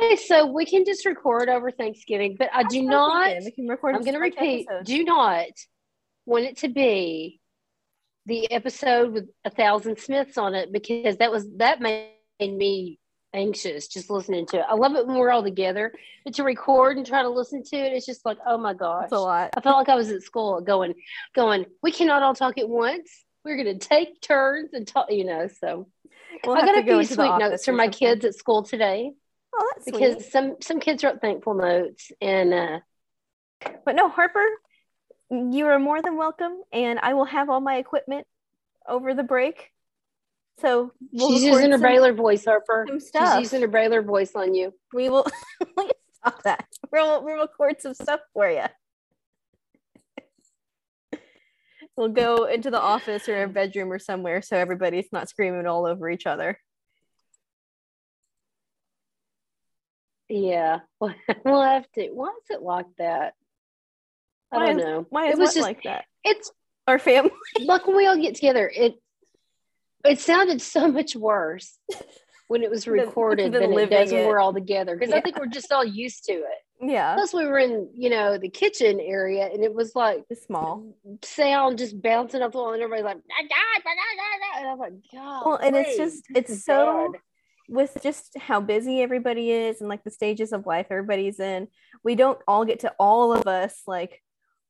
Okay, 0.00 0.16
so 0.16 0.46
we 0.46 0.64
can 0.64 0.84
just 0.84 1.04
record 1.04 1.48
over 1.48 1.70
Thanksgiving, 1.70 2.36
but 2.38 2.48
I 2.54 2.62
do 2.64 2.82
not. 2.82 3.26
thinking. 3.26 3.44
We 3.44 3.50
can 3.50 3.68
record. 3.68 3.94
I'm 3.96 4.02
going 4.02 4.14
to 4.14 4.20
repeat. 4.20 4.66
episodes. 4.68 4.88
Do 4.88 5.04
not 5.04 5.46
want 6.26 6.44
it 6.44 6.58
to 6.58 6.68
be 6.68 7.39
the 8.26 8.50
episode 8.52 9.12
with 9.12 9.28
a 9.44 9.50
thousand 9.50 9.98
Smiths 9.98 10.38
on 10.38 10.54
it 10.54 10.72
because 10.72 11.16
that 11.18 11.30
was 11.30 11.46
that 11.56 11.80
made 11.80 12.12
me 12.40 12.98
anxious 13.32 13.86
just 13.88 14.10
listening 14.10 14.46
to 14.46 14.58
it. 14.58 14.64
I 14.68 14.74
love 14.74 14.94
it 14.96 15.06
when 15.06 15.16
we're 15.16 15.30
all 15.30 15.42
together, 15.42 15.92
but 16.24 16.34
to 16.34 16.44
record 16.44 16.96
and 16.96 17.06
try 17.06 17.22
to 17.22 17.28
listen 17.30 17.62
to 17.62 17.76
it, 17.76 17.92
it's 17.92 18.06
just 18.06 18.26
like, 18.26 18.38
oh 18.46 18.58
my 18.58 18.74
gosh. 18.74 19.02
That's 19.02 19.12
a 19.12 19.20
lot. 19.20 19.50
I 19.56 19.60
felt 19.60 19.76
like 19.76 19.88
I 19.88 19.94
was 19.94 20.10
at 20.10 20.22
school 20.22 20.60
going, 20.60 20.94
going, 21.34 21.66
we 21.82 21.92
cannot 21.92 22.22
all 22.22 22.34
talk 22.34 22.58
at 22.58 22.68
once. 22.68 23.08
We're 23.44 23.62
going 23.62 23.78
to 23.78 23.86
take 23.86 24.20
turns 24.20 24.70
and 24.72 24.86
talk, 24.86 25.10
you 25.10 25.24
know. 25.24 25.48
So 25.60 25.88
We'll 26.44 26.56
I 26.56 26.60
got 26.60 26.72
to 26.72 26.80
a 26.80 26.82
go 26.82 26.98
few 26.98 27.14
sweet 27.14 27.38
notes 27.38 27.64
for 27.64 27.72
or 27.72 27.76
my 27.76 27.88
kids 27.88 28.24
at 28.24 28.34
school 28.34 28.62
today 28.62 29.12
Oh, 29.54 29.72
that's 29.74 29.84
because 29.84 30.14
sweet. 30.14 30.32
some 30.32 30.56
some 30.60 30.80
kids 30.80 31.02
wrote 31.02 31.20
thankful 31.20 31.54
notes 31.54 32.12
and 32.20 32.54
uh, 32.54 32.78
But 33.84 33.96
no, 33.96 34.08
Harper, 34.08 34.46
you 35.30 35.66
are 35.66 35.78
more 35.78 36.02
than 36.02 36.16
welcome, 36.16 36.62
and 36.72 36.98
I 36.98 37.14
will 37.14 37.24
have 37.24 37.48
all 37.48 37.60
my 37.60 37.76
equipment 37.76 38.26
over 38.88 39.14
the 39.14 39.22
break. 39.22 39.70
So 40.60 40.92
we'll 41.12 41.32
she's 41.32 41.44
using 41.44 41.70
her 41.70 41.78
some- 41.78 41.82
Baylor 41.82 42.12
voice, 42.12 42.44
Harper. 42.44 42.86
She's 42.90 43.12
using 43.38 43.62
her 43.62 43.68
Baylor 43.68 44.02
voice 44.02 44.32
on 44.34 44.54
you. 44.54 44.74
We 44.92 45.08
will 45.08 45.26
Please 45.76 45.92
stop 46.14 46.42
that. 46.42 46.66
We'll, 46.92 47.24
we'll 47.24 47.40
record 47.40 47.80
some 47.80 47.94
stuff 47.94 48.20
for 48.34 48.50
you. 48.50 48.64
we'll 51.96 52.08
go 52.08 52.44
into 52.44 52.70
the 52.70 52.80
office 52.80 53.28
or 53.28 53.42
a 53.42 53.48
bedroom 53.48 53.92
or 53.92 53.98
somewhere 53.98 54.40
so 54.40 54.56
everybody's 54.56 55.08
not 55.12 55.28
screaming 55.28 55.66
all 55.66 55.86
over 55.86 56.08
each 56.08 56.26
other. 56.26 56.58
Yeah, 60.28 60.80
we'll 61.00 61.62
have 61.62 61.90
to. 61.92 62.08
Why 62.10 62.28
is 62.28 62.56
it 62.56 62.62
like 62.62 62.86
that? 62.98 63.34
I 64.52 64.56
Why 64.56 64.66
don't 64.66 64.78
is- 64.80 64.84
know. 64.84 65.06
Why 65.10 65.28
It 65.28 65.32
is 65.34 65.38
was 65.38 65.50
it 65.50 65.54
just- 65.56 65.66
like 65.66 65.82
that? 65.84 66.04
It's 66.24 66.50
Our 66.86 66.98
family. 66.98 67.30
like 67.64 67.86
when 67.86 67.96
we 67.96 68.06
all 68.06 68.16
get 68.16 68.34
together. 68.34 68.70
It 68.74 68.94
it 70.04 70.18
sounded 70.18 70.62
so 70.62 70.88
much 70.88 71.14
worse 71.14 71.78
when 72.48 72.62
it 72.62 72.70
was 72.70 72.88
recorded 73.00 73.52
than 73.52 73.70
than, 73.70 73.78
it 73.78 73.90
does 73.90 74.10
when 74.12 74.22
it. 74.22 74.26
we're 74.26 74.38
all 74.40 74.52
together 74.52 74.96
because 74.96 75.10
Yeah. 75.10 75.16
I 75.18 75.20
think 75.20 75.38
we're 75.38 75.46
just 75.46 75.70
all 75.72 75.84
used 75.84 76.24
to 76.24 76.32
it. 76.32 76.58
Yeah. 76.82 77.14
Plus, 77.14 77.34
we 77.34 77.44
were 77.44 77.58
in 77.58 77.90
you 77.94 78.08
know 78.10 78.38
the 78.38 78.48
kitchen 78.48 78.98
area 79.00 79.46
and 79.52 79.62
it 79.62 79.74
was 79.74 79.94
like 79.94 80.24
It's 80.30 80.44
small. 80.46 80.94
sound 81.22 81.78
just 81.78 82.00
bouncing 82.00 82.40
up 82.42 82.52
the 82.52 82.58
wall 82.58 82.72
and 82.72 82.82
everybody's 82.82 83.04
like, 83.04 83.18
"Ah, 83.30 83.44
ah, 83.52 83.80
ah, 83.86 83.90
ah, 83.90 84.38
ah," 84.54 84.58
and 84.58 84.68
I 84.68 84.70
was 84.74 84.80
like, 84.80 84.92
God. 85.12 85.42
Well, 85.46 85.56
and 85.56 85.76
it's 85.76 85.96
just 85.96 86.24
it's 86.34 86.64
so 86.64 87.12
bad." 87.12 87.20
with 87.68 87.96
just 88.02 88.36
how 88.36 88.60
busy 88.60 89.00
everybody 89.00 89.52
is 89.52 89.80
and 89.80 89.88
like 89.88 90.02
the 90.02 90.10
stages 90.10 90.52
of 90.52 90.66
life 90.66 90.86
everybody's 90.90 91.38
in, 91.38 91.68
we 92.02 92.16
don't 92.16 92.40
all 92.48 92.64
get 92.64 92.80
to 92.80 92.92
all 92.98 93.32
of 93.32 93.46
us 93.46 93.82
like 93.86 94.20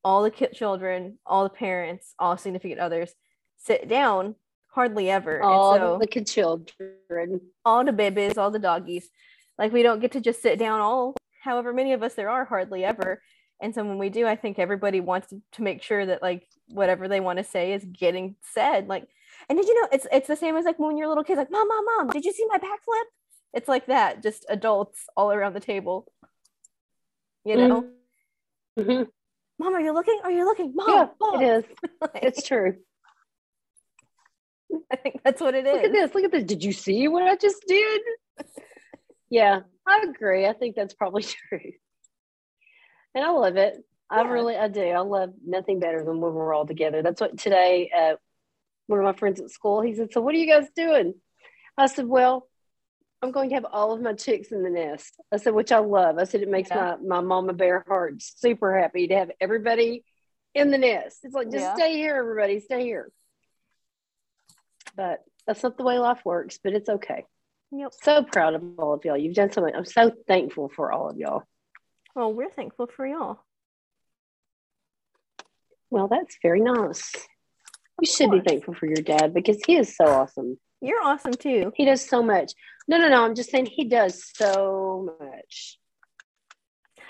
all 0.05 0.23
the 0.23 0.31
children, 0.31 1.19
all 1.27 1.45
the 1.45 1.51
parents, 1.51 2.15
all 2.19 2.37
significant 2.37 2.81
others 2.81 3.15
sit 3.57 3.89
down 3.89 4.35
hardly 4.69 5.11
ever. 5.11 5.43
all 5.43 5.75
and 5.75 5.83
so 5.83 5.99
the 6.01 6.25
children. 6.25 7.41
all 7.65 7.85
the 7.85 7.93
babies, 7.93 8.39
all 8.39 8.51
the 8.51 8.59
doggies, 8.59 9.09
like 9.59 9.73
we 9.73 9.83
don't 9.83 10.01
get 10.01 10.13
to 10.13 10.21
just 10.21 10.41
sit 10.41 10.59
down 10.59 10.81
all 10.81 11.15
however 11.43 11.73
many 11.73 11.93
of 11.93 12.03
us 12.03 12.15
there 12.15 12.31
are 12.31 12.45
hardly 12.45 12.85
ever. 12.85 13.23
And 13.63 13.75
so 13.75 13.85
when 13.85 13.99
we 13.99 14.09
do, 14.09 14.27
I 14.27 14.37
think 14.37 14.59
everybody 14.59 15.01
wants 15.01 15.29
to, 15.53 15.63
make 15.63 15.83
sure 15.83 16.07
that 16.07 16.23
like 16.23 16.49
whatever 16.69 17.09
they 17.09 17.21
want 17.21 17.39
to 17.39 17.45
say 17.45 17.75
is 17.75 17.85
getting 17.85 18.37
said. 18.41 18.89
Like, 18.89 19.07
and 19.49 19.59
did 19.59 19.69
you 19.69 19.81
know 19.81 19.89
it's 19.93 20.07
it's 20.11 20.29
the 20.29 20.37
same 20.37 20.57
as 20.57 20.65
like 20.65 20.79
when 20.79 20.97
you're 20.97 21.07
a 21.07 21.09
little 21.11 21.25
kid, 21.25 21.37
like 21.37 21.51
mom, 21.51 21.69
mom, 21.69 21.85
mom, 21.85 22.09
did 22.09 22.25
you 22.25 22.33
see 22.33 22.47
my 22.49 22.59
backflip? 22.59 23.05
It's 23.53 23.69
like 23.69 23.87
that, 23.87 24.23
just 24.23 24.47
adults 24.49 25.05
all 25.17 25.31
around 25.33 25.55
the 25.55 25.61
table. 25.61 26.11
You 27.45 27.57
know, 27.57 27.85
Mhm. 28.79 29.09
Mom, 29.61 29.75
are 29.75 29.81
you 29.81 29.93
looking? 29.93 30.19
Are 30.25 30.31
you 30.31 30.45
looking? 30.47 30.73
Mom, 30.75 30.89
Yeah, 30.89 31.07
mom. 31.21 31.43
it 31.43 31.47
is. 31.47 31.65
Like, 32.01 32.23
It's 32.23 32.43
true. 32.43 32.77
I 34.91 34.97
think 34.97 35.21
that's 35.23 35.41
what 35.41 35.55
it 35.55 35.67
is 35.67 35.73
Look 35.75 35.85
at 35.85 35.93
this. 35.93 36.15
Look 36.15 36.25
at 36.25 36.33
this. 36.33 36.45
Did 36.45 36.65
you 36.65 36.73
see 36.73 37.09
what 37.09 37.23
I 37.23 37.37
just 37.37 37.63
did? 37.69 38.01
yeah, 39.31 39.61
I 39.87 40.05
agree. 40.09 40.47
I 40.47 40.55
think 40.55 40.77
that's 40.77 40.95
probably 40.95 41.23
true. 41.23 41.73
And 43.15 43.25
I 43.25 43.31
love 43.31 43.57
it. 43.57 43.85
I 44.09 44.23
really, 44.23 44.57
I 44.57 44.67
do. 44.69 44.83
I 44.83 45.01
love 45.01 45.35
nothing 45.47 45.79
better 45.79 45.99
than 46.05 46.21
when 46.21 46.33
we're 46.35 46.53
all 46.55 46.67
together. 46.67 47.03
That's 47.03 47.21
what 47.21 47.39
today, 47.39 47.91
uh, 47.97 48.15
one 48.87 48.99
of 48.99 49.05
my 49.05 49.13
friends 49.13 49.41
at 49.41 49.51
school, 49.51 49.83
he 49.83 49.95
said, 49.95 50.13
So 50.13 50.21
what 50.21 50.35
are 50.35 50.39
you 50.39 50.49
guys 50.53 50.67
doing? 50.75 51.15
I 51.77 51.87
said, 51.87 52.07
Well, 52.07 52.49
I'm 53.23 53.33
going 53.33 53.51
to 53.51 53.55
have 53.57 53.67
all 53.71 53.93
of 53.93 54.01
my 54.01 54.15
chicks 54.15 54.51
in 54.51 54.63
the 54.63 54.71
nest. 54.71 55.15
I 55.31 55.37
said, 55.37 55.53
which 55.55 55.73
I 55.73 55.79
love. 55.79 56.19
I 56.19 56.25
said, 56.25 56.41
it 56.41 56.49
makes 56.49 56.71
Yeah. 56.71 56.97
my, 57.03 57.19
my 57.19 57.21
mama 57.21 57.53
bear 57.53 57.85
heart 57.87 58.15
super 58.23 58.79
happy 58.79 59.09
to 59.09 59.15
have 59.15 59.31
everybody 59.41 60.05
in 60.55 60.71
the 60.71 60.79
nest. 60.79 61.19
It's 61.23 61.35
like, 61.35 61.51
just 61.51 61.65
Yeah. 61.65 61.75
stay 61.75 61.97
here, 61.97 62.17
everybody, 62.17 62.61
stay 62.61 62.83
here. 62.83 63.11
But 64.97 65.23
that's 65.47 65.63
not 65.63 65.77
the 65.77 65.85
way 65.85 65.99
life 65.99 66.21
works, 66.25 66.59
but 66.63 66.73
it's 66.73 66.89
okay. 66.89 67.27
Yep. 67.73 67.93
So 68.03 68.25
proud 68.25 68.55
of 68.55 68.63
all 68.79 68.95
of 68.95 69.05
y'all. 69.05 69.17
You've 69.19 69.35
done 69.35 69.53
so 69.53 69.61
much. 69.61 69.75
I'm 69.77 69.85
so 69.85 70.13
thankful 70.27 70.71
for 70.75 70.91
all 70.91 71.11
of 71.11 71.19
y'all. 71.19 71.45
Well, 72.15 72.33
we're 72.33 72.51
thankful 72.51 72.87
for 72.89 73.07
y'all. 73.07 73.39
Well, 75.91 76.09
that's 76.09 76.39
very 76.43 76.61
nice. 76.61 77.13
You 78.01 78.07
should 78.07 78.31
be 78.31 78.41
thankful 78.41 78.75
for 78.75 78.87
your 78.87 79.03
dad 79.03 79.35
because 79.35 79.59
he 79.67 79.77
is 79.77 79.95
so 79.95 80.07
awesome. 80.07 80.59
You're 80.81 81.03
awesome 81.03 81.35
too. 81.35 81.73
He 81.77 81.85
does 81.85 82.07
so 82.09 82.23
much. 82.23 82.53
No, 82.89 82.99
no, 82.99 83.09
no. 83.09 83.25
I'm 83.25 83.35
just 83.35 83.51
saying 83.51 83.67
he 83.67 83.85
does 83.85 84.25
so 84.35 85.17
much. 85.21 85.79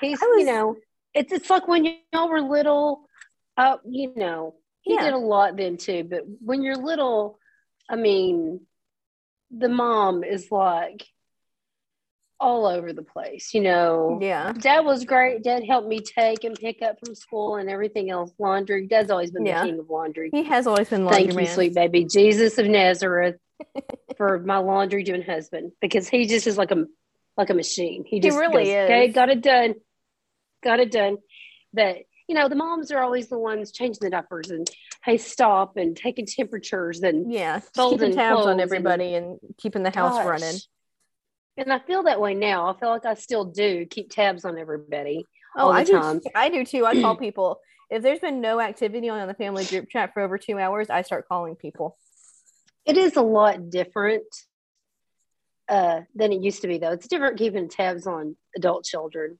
He's, 0.00 0.20
was- 0.20 0.40
you 0.40 0.46
know, 0.46 0.76
it's 1.14 1.32
it's 1.32 1.50
like 1.50 1.68
when 1.68 1.84
y'all 2.12 2.28
were 2.28 2.40
little. 2.40 3.02
Uh, 3.56 3.76
you 3.86 4.12
know, 4.16 4.54
he 4.80 4.94
Yeah. 4.94 5.04
did 5.04 5.12
a 5.14 5.18
lot 5.18 5.56
then 5.56 5.76
too. 5.76 6.04
But 6.04 6.22
when 6.40 6.62
you're 6.62 6.76
little, 6.76 7.38
I 7.90 7.96
mean, 7.96 8.60
the 9.50 9.68
mom 9.68 10.24
is 10.24 10.50
like 10.50 11.04
all 12.40 12.66
over 12.66 12.92
the 12.92 13.02
place. 13.02 13.52
You 13.52 13.60
know, 13.60 14.18
Yeah. 14.20 14.52
Dad 14.52 14.80
was 14.80 15.04
great. 15.04 15.42
Dad 15.42 15.62
helped 15.64 15.86
me 15.88 16.00
take 16.00 16.42
and 16.44 16.58
pick 16.58 16.80
up 16.82 16.96
from 17.04 17.14
school 17.14 17.56
and 17.56 17.68
everything 17.68 18.10
else. 18.10 18.32
Laundry. 18.38 18.86
Dad's 18.86 19.10
always 19.10 19.30
been 19.30 19.44
Yeah. 19.44 19.60
the 19.62 19.70
king 19.70 19.78
of 19.78 19.90
laundry. 19.90 20.30
He 20.32 20.44
has 20.44 20.66
always 20.66 20.88
been 20.88 21.04
laundry. 21.04 21.18
Thank 21.24 21.28
laundry 21.34 21.44
you, 21.44 21.50
sweet 21.54 21.74
baby 21.74 22.04
Jesus 22.06 22.56
of 22.58 22.66
Nazareth, 22.66 23.36
for 24.16 24.38
my 24.40 24.56
laundry 24.58 25.02
doing 25.04 25.22
husband 25.22 25.72
because 25.80 26.08
he 26.08 26.26
just 26.26 26.46
is 26.46 26.56
like 26.56 26.70
a 26.70 26.86
like 27.36 27.50
a 27.50 27.54
machine. 27.54 28.04
He 28.06 28.20
just 28.20 28.36
really 28.38 28.64
goes, 28.64 28.72
is. 28.72 28.84
Okay, 28.90 29.08
got 29.08 29.28
it 29.30 29.42
done, 29.42 29.74
got 30.64 30.80
it 30.80 30.90
done. 30.90 31.18
But 31.72 31.98
you 32.26 32.34
know, 32.34 32.48
the 32.48 32.56
moms 32.56 32.90
are 32.92 33.02
always 33.02 33.28
the 33.28 33.38
ones 33.38 33.72
changing 33.72 33.98
the 34.00 34.10
diapers 34.10 34.50
and 34.50 34.66
hey, 35.04 35.16
stop 35.18 35.76
and 35.76 35.96
taking 35.96 36.26
temperatures 36.26 37.02
and 37.02 37.32
Yeah. 37.32 37.60
Folding 37.74 37.98
keeping 37.98 38.14
tabs 38.16 38.40
on 38.46 38.52
and- 38.52 38.60
everybody 38.60 39.14
and, 39.14 39.38
keeping 39.58 39.82
the 39.82 39.90
house 39.90 40.14
Gosh. 40.16 40.26
running. 40.26 40.54
And 41.56 41.72
I 41.72 41.78
feel 41.80 42.04
that 42.04 42.20
way 42.20 42.34
now. 42.34 42.68
I 42.68 42.78
feel 42.78 42.88
like 42.90 43.04
I 43.04 43.14
still 43.14 43.44
do 43.44 43.84
keep 43.86 44.10
tabs 44.10 44.44
on 44.44 44.58
everybody. 44.58 45.26
Oh, 45.56 45.66
all 45.66 45.72
the 45.72 45.80
I 45.80 45.84
do. 45.84 45.98
time. 46.00 46.20
I 46.34 46.48
do 46.48 46.64
too. 46.64 46.86
I 46.86 47.00
call 47.00 47.16
people 47.18 47.60
if 47.90 48.02
there's 48.02 48.20
been 48.20 48.40
no 48.40 48.60
activity 48.60 49.08
on 49.08 49.26
the 49.26 49.34
family 49.34 49.64
group 49.64 49.88
chat 49.88 50.14
for 50.14 50.22
over 50.22 50.38
two 50.38 50.58
hours. 50.58 50.88
I 50.90 51.02
start 51.02 51.26
calling 51.28 51.56
people. 51.56 51.98
It 52.86 52.96
is 52.96 53.16
a 53.16 53.22
lot 53.22 53.68
different 53.68 54.24
uh, 55.68 56.00
than 56.14 56.32
it 56.32 56.40
used 56.40 56.62
to 56.62 56.68
be, 56.68 56.78
though. 56.78 56.92
It's 56.92 57.08
different 57.08 57.38
keeping 57.38 57.68
tabs 57.68 58.06
on 58.06 58.36
adult 58.56 58.84
children. 58.84 59.38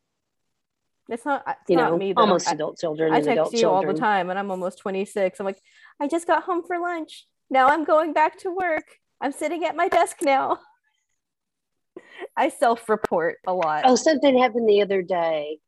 It's 1.08 1.24
not. 1.24 1.42
It's 1.46 1.70
You 1.70 1.76
not 1.76 1.92
know, 1.92 1.98
me. 1.98 2.12
Though. 2.12 2.22
almost 2.22 2.48
I, 2.48 2.52
adult 2.52 2.78
children 2.78 3.12
I 3.12 3.20
text 3.20 3.52
you 3.52 3.68
all 3.68 3.84
the 3.84 3.94
time, 3.94 4.30
and 4.30 4.38
I'm 4.38 4.50
almost 4.50 4.78
26. 4.78 5.40
I'm 5.40 5.46
like, 5.46 5.60
I 5.98 6.06
just 6.06 6.26
got 6.26 6.44
home 6.44 6.62
for 6.66 6.78
lunch. 6.78 7.26
Now 7.50 7.68
I'm 7.68 7.84
going 7.84 8.12
back 8.12 8.38
to 8.40 8.50
work. 8.50 8.84
I'm 9.20 9.32
sitting 9.32 9.64
at 9.64 9.74
my 9.74 9.88
desk 9.88 10.18
now. 10.22 10.58
I 12.36 12.48
self-report 12.48 13.38
a 13.46 13.52
lot. 13.52 13.82
Oh, 13.84 13.96
something 13.96 14.38
happened 14.38 14.68
the 14.68 14.82
other 14.82 15.02
day. 15.02 15.58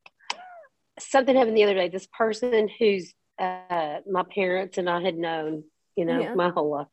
Something 0.98 1.36
happened 1.36 1.56
the 1.56 1.64
other 1.64 1.74
day. 1.74 1.88
This 1.88 2.06
person 2.16 2.68
who's 2.78 3.12
uh, 3.38 3.98
my 4.10 4.22
parents 4.34 4.78
and 4.78 4.88
I 4.88 5.00
had 5.00 5.16
known, 5.16 5.64
you 5.96 6.04
know, 6.04 6.20
Yeah. 6.20 6.34
my 6.34 6.50
whole 6.50 6.70
life. 6.70 6.86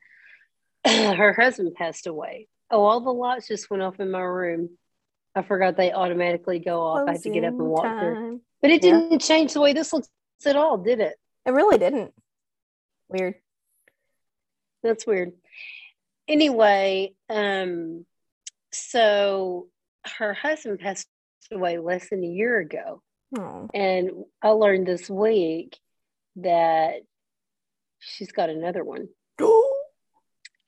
Her 1.17 1.33
husband 1.33 1.75
passed 1.75 2.07
away. 2.07 2.47
Oh, 2.71 2.83
all 2.83 3.01
the 3.01 3.11
lights 3.11 3.47
just 3.47 3.69
went 3.69 3.83
off 3.83 3.99
in 3.99 4.11
my 4.11 4.21
room. 4.21 4.69
I 5.35 5.41
forgot 5.41 5.77
they 5.77 5.91
automatically 5.91 6.59
go 6.59 6.81
off. 6.81 7.07
I 7.07 7.13
had 7.13 7.21
to 7.23 7.29
get 7.29 7.43
up 7.43 7.49
and 7.49 7.57
Closing 7.59 7.71
walk 7.71 7.99
through. 7.99 8.41
But 8.61 8.71
it 8.71 8.81
didn't 8.81 9.19
change 9.19 9.53
the 9.53 9.61
way 9.61 9.73
this 9.73 9.93
looks 9.93 10.09
at 10.45 10.55
all, 10.55 10.77
did 10.77 10.99
it? 10.99 11.17
It 11.45 11.51
really 11.51 11.77
didn't. 11.77 12.13
Weird. 13.09 13.35
That's 14.83 15.05
weird. 15.05 15.33
Anyway, 16.27 17.13
um, 17.29 18.05
so 18.71 19.67
her 20.05 20.33
husband 20.33 20.79
passed 20.79 21.07
away 21.51 21.77
less 21.77 22.09
than 22.09 22.23
a 22.23 22.27
year 22.27 22.59
ago. 22.59 23.01
Oh, 23.37 23.69
And 23.73 24.11
I 24.41 24.49
learned 24.49 24.87
this 24.87 25.09
week 25.09 25.77
that 26.37 27.01
she's 27.99 28.31
got 28.31 28.49
another 28.49 28.83
one. 28.83 29.07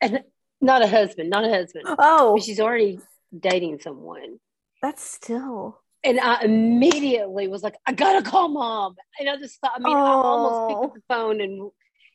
And 0.03 0.23
not 0.61 0.81
a 0.83 0.87
husband, 0.87 1.29
not 1.29 1.45
a 1.45 1.49
husband. 1.49 1.85
oh, 1.87 2.33
But 2.35 2.43
she's 2.43 2.59
already 2.59 2.99
dating 3.37 3.79
someone. 3.81 4.39
that's 4.81 5.03
still. 5.03 5.77
And 6.03 6.19
I 6.19 6.41
immediately 6.41 7.47
was 7.47 7.61
like, 7.61 7.75
I 7.85 7.91
gotta 7.93 8.23
call 8.27 8.47
mom. 8.47 8.95
And 9.19 9.29
I 9.29 9.37
just 9.37 9.59
thought, 9.61 9.73
I 9.75 9.79
mean, 9.79 9.95
I 9.95 9.99
almost 9.99 10.67
picked 10.69 10.83
up 10.85 10.91
Oh. 10.91 10.93
the 10.95 11.03
phone 11.13 11.39
and 11.41 11.69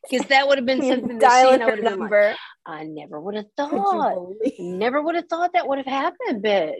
because 0.09 0.27
that 0.27 0.47
would 0.47 0.57
have 0.57 0.65
been 0.65 0.81
something 0.81 1.17
that 1.19 1.31
she 1.31 1.37
dial 1.43 1.49
I 1.49 1.57
her 1.59 1.65
would 1.75 1.83
have 1.83 1.93
been 1.93 1.99
like. 1.99 2.35
I 2.65 2.83
never 2.83 3.19
would 3.19 3.35
have 3.35 3.45
thought. 3.55 4.33
never 4.59 5.01
would 5.01 5.15
have 5.15 5.27
thought 5.29 5.53
that 5.53 5.67
would 5.67 5.77
have 5.77 5.87
happened 5.87 6.41
but 6.43 6.75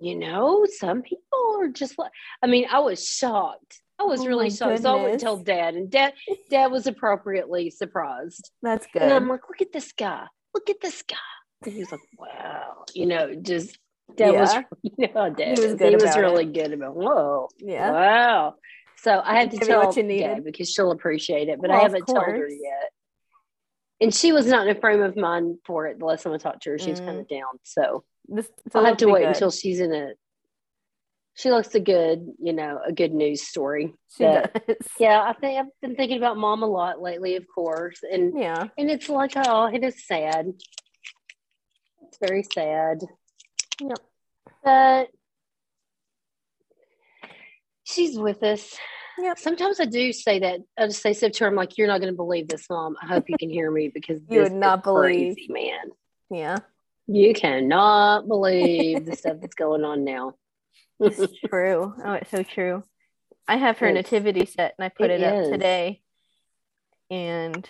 you 0.00 0.16
know 0.16 0.64
some 0.78 1.02
people 1.02 1.56
are 1.60 1.68
just 1.68 1.98
like 1.98 2.12
i 2.42 2.46
mean 2.46 2.66
i 2.70 2.78
was 2.78 3.04
shocked 3.04 3.80
i 3.98 4.04
was 4.04 4.20
Oh 4.20 4.26
really 4.26 4.48
shocked 4.50 4.82
so 4.82 4.96
i 4.98 5.02
goodness. 5.02 5.22
tell 5.22 5.36
dad 5.38 5.74
and 5.74 5.90
dad 5.90 6.12
dad 6.50 6.68
was 6.70 6.86
appropriately 6.86 7.70
surprised 7.70 8.50
That's 8.62 8.86
good. 8.92 9.02
and 9.02 9.12
i'm 9.12 9.28
like 9.28 9.40
look 9.48 9.60
at 9.60 9.72
this 9.72 9.92
guy 9.92 10.24
look 10.54 10.70
at 10.70 10.80
this 10.80 11.02
guy 11.02 11.16
and 11.64 11.72
he 11.72 11.80
was 11.80 11.90
like 11.90 12.00
wow 12.16 12.84
you 12.94 13.06
know 13.06 13.34
just 13.34 13.76
dad 14.16 14.34
was 14.34 14.54
Yeah. 14.54 14.62
you 14.98 15.08
know 15.14 15.30
dad 15.30 15.58
He 15.58 15.66
was 15.66 15.80
he 15.80 15.96
was 15.96 16.16
really 16.16 16.44
good 16.44 16.72
about 16.72 16.94
whoa 16.94 17.48
yeah. 17.58 17.90
wow 17.90 18.54
so 19.02 19.20
i 19.24 19.40
have 19.40 19.50
to 19.50 19.56
Give 19.58 19.68
tell 19.68 19.86
what 19.86 19.96
you 19.96 20.02
needed. 20.02 20.44
because 20.44 20.70
she'll 20.70 20.90
appreciate 20.90 21.48
it 21.48 21.60
but 21.60 21.70
Well, 21.70 21.78
i 21.78 21.82
haven't 21.82 22.06
told 22.06 22.18
her 22.24 22.48
yet 22.48 22.90
and 24.00 24.14
she 24.14 24.30
was 24.32 24.46
not 24.46 24.66
in 24.68 24.76
a 24.76 24.80
frame 24.80 25.02
of 25.02 25.16
mind 25.16 25.58
for 25.66 25.86
it 25.88 25.98
the 25.98 26.04
last 26.04 26.22
time 26.22 26.32
I 26.32 26.38
talked 26.38 26.62
to 26.62 26.70
her. 26.70 26.78
She 26.78 26.90
was 26.90 27.00
Mm. 27.00 27.06
kind 27.06 27.18
of 27.18 27.26
down. 27.28 27.58
So 27.64 28.04
This, 28.28 28.48
I'll 28.72 28.84
have 28.84 28.96
to 28.98 29.06
wait 29.08 29.22
good. 29.22 29.30
until 29.30 29.50
she's 29.50 29.80
in 29.80 29.92
a. 29.92 30.12
She 31.34 31.50
looks 31.50 31.74
a 31.74 31.80
good, 31.80 32.24
you 32.38 32.52
know, 32.52 32.78
a 32.86 32.92
good 32.92 33.12
news 33.12 33.42
story. 33.42 33.94
she 34.16 34.22
does. 34.22 34.46
Yeah, 35.00 35.20
I 35.20 35.32
think 35.32 35.58
I've 35.58 35.66
been 35.82 35.96
thinking 35.96 36.16
about 36.18 36.36
mom 36.36 36.62
a 36.62 36.66
lot 36.66 37.02
lately, 37.02 37.34
of 37.34 37.44
course, 37.52 37.98
and 38.08 38.38
Yeah. 38.38 38.68
and 38.78 38.88
it's 38.88 39.08
like 39.08 39.32
oh, 39.34 39.66
it 39.66 39.82
is 39.82 40.06
sad. 40.06 40.46
It's 42.06 42.18
very 42.20 42.44
sad. 42.44 43.00
Yep. 43.80 43.98
But 44.62 45.08
she's 47.88 48.18
with 48.18 48.42
us. 48.42 48.76
Yep. 49.18 49.38
Sometimes 49.38 49.80
I 49.80 49.84
do 49.84 50.12
say 50.12 50.38
that. 50.40 50.60
I 50.78 50.86
just 50.86 51.02
say 51.02 51.12
stuff 51.12 51.32
to 51.32 51.44
her. 51.44 51.48
I'm 51.50 51.56
like, 51.56 51.76
"You're 51.76 51.88
not 51.88 52.00
going 52.00 52.12
to 52.12 52.16
believe 52.16 52.48
this, 52.48 52.68
mom. 52.70 52.96
I 53.02 53.06
hope 53.06 53.28
you 53.28 53.36
can 53.38 53.50
hear 53.50 53.70
me 53.70 53.88
because 53.88 54.20
You 54.28 54.42
this 54.42 54.50
would 54.50 54.58
not 54.58 54.84
believe. 54.84 55.34
crazy, 55.36 55.52
man. 55.52 55.90
Yeah. 56.30 56.58
You 57.08 57.34
cannot 57.34 58.28
believe 58.28 59.06
the 59.06 59.16
stuff 59.16 59.38
that's 59.40 59.54
going 59.56 59.84
on 59.84 60.04
now." 60.04 60.34
It's 61.00 61.20
true. 61.46 61.94
Oh, 62.04 62.12
it's 62.12 62.30
so 62.30 62.42
true. 62.42 62.84
I 63.48 63.56
have 63.56 63.78
her 63.78 63.86
It's- 63.88 64.04
nativity 64.04 64.44
set 64.46 64.74
and 64.78 64.84
I 64.84 64.88
put 64.90 65.10
it 65.10 65.20
it, 65.20 65.24
up 65.24 65.50
today. 65.50 66.02
And 67.10 67.68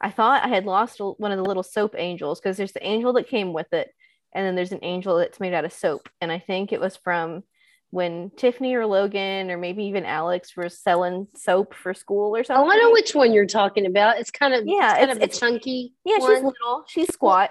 I 0.00 0.10
thought 0.10 0.44
I 0.44 0.48
had 0.48 0.66
lost 0.66 1.00
one 1.00 1.32
of 1.32 1.38
the 1.38 1.44
little 1.44 1.62
soap 1.62 1.94
angels 1.96 2.38
because 2.38 2.56
there's 2.56 2.72
the 2.72 2.86
angel 2.86 3.14
that 3.14 3.28
came 3.28 3.52
with 3.52 3.72
it. 3.72 3.90
And 4.34 4.44
then 4.46 4.54
there's 4.54 4.72
an 4.72 4.80
angel 4.82 5.16
that's 5.16 5.40
made 5.40 5.54
out 5.54 5.64
of 5.64 5.72
soap. 5.72 6.08
And 6.20 6.30
I 6.30 6.38
think 6.38 6.72
it 6.72 6.80
was 6.80 6.96
from 6.96 7.44
when 7.90 8.30
Tiffany 8.36 8.74
or 8.74 8.84
Logan 8.86 9.50
or 9.50 9.56
maybe 9.56 9.84
even 9.84 10.04
Alex 10.04 10.56
were 10.56 10.68
selling 10.68 11.28
soap 11.36 11.74
for 11.74 11.94
school 11.94 12.36
or 12.36 12.44
something. 12.44 12.66
Oh, 12.66 12.70
I 12.70 12.76
know 12.76 12.90
which 12.92 13.14
one 13.14 13.32
you're 13.32 13.46
talking 13.46 13.86
about. 13.86 14.18
It's 14.18 14.30
kind 14.30 14.54
of 14.54 14.64
Yeah, 14.66 14.90
it's 14.90 14.98
kind 14.98 15.02
it's- 15.04 15.16
of 15.16 15.20
a 15.20 15.24
it's- 15.24 15.38
chunky. 15.40 15.92
Yeah, 16.04 16.16
she's 16.16 16.28
little. 16.42 16.84
She's 16.88 17.12
squat. 17.12 17.50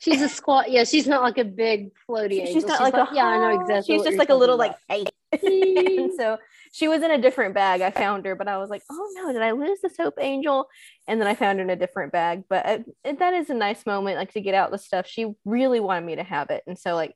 She's 0.00 0.22
a 0.22 0.28
squat. 0.30 0.70
Yeah, 0.70 0.84
she's 0.84 1.06
not 1.06 1.22
like 1.22 1.36
a 1.36 1.44
big 1.44 1.90
floaty 2.08 2.46
She's 2.46 2.56
angel. 2.64 2.68
not 2.70 2.80
like, 2.80 2.94
a 2.94 3.08
yeah, 3.14 3.26
I 3.26 3.36
know 3.54 3.60
exactly. 3.60 3.94
She's 3.96 4.04
just 4.04 4.16
like 4.16 4.30
a 4.30 4.34
little 4.34 4.56
talking 4.56 4.74
like 4.88 5.10
hey. 5.32 5.96
and 5.96 6.12
so 6.16 6.38
she 6.72 6.88
was 6.88 7.02
in 7.02 7.10
a 7.10 7.18
different 7.18 7.54
bag. 7.54 7.82
I 7.82 7.90
found 7.90 8.24
her, 8.24 8.34
but 8.34 8.48
I 8.48 8.56
was 8.56 8.70
like, 8.70 8.82
oh 8.90 9.12
no, 9.16 9.32
did 9.32 9.42
I 9.42 9.50
lose 9.52 9.80
the 9.82 9.90
soap 9.90 10.14
angel? 10.18 10.68
And 11.06 11.20
then 11.20 11.28
I 11.28 11.34
found 11.34 11.58
her 11.58 11.64
in 11.64 11.70
a 11.70 11.76
different 11.76 12.12
bag. 12.12 12.44
But 12.48 12.66
it, 12.66 12.84
it- 13.04 13.18
that 13.18 13.34
is 13.34 13.50
a 13.50 13.54
nice 13.54 13.84
moment, 13.84 14.16
like 14.16 14.32
to 14.32 14.40
get 14.40 14.54
out 14.54 14.70
the 14.70 14.78
stuff. 14.78 15.06
She 15.06 15.26
really 15.44 15.80
wanted 15.80 16.06
me 16.06 16.16
to 16.16 16.24
have 16.24 16.48
it, 16.50 16.62
and 16.66 16.78
so 16.78 16.94
like 16.94 17.14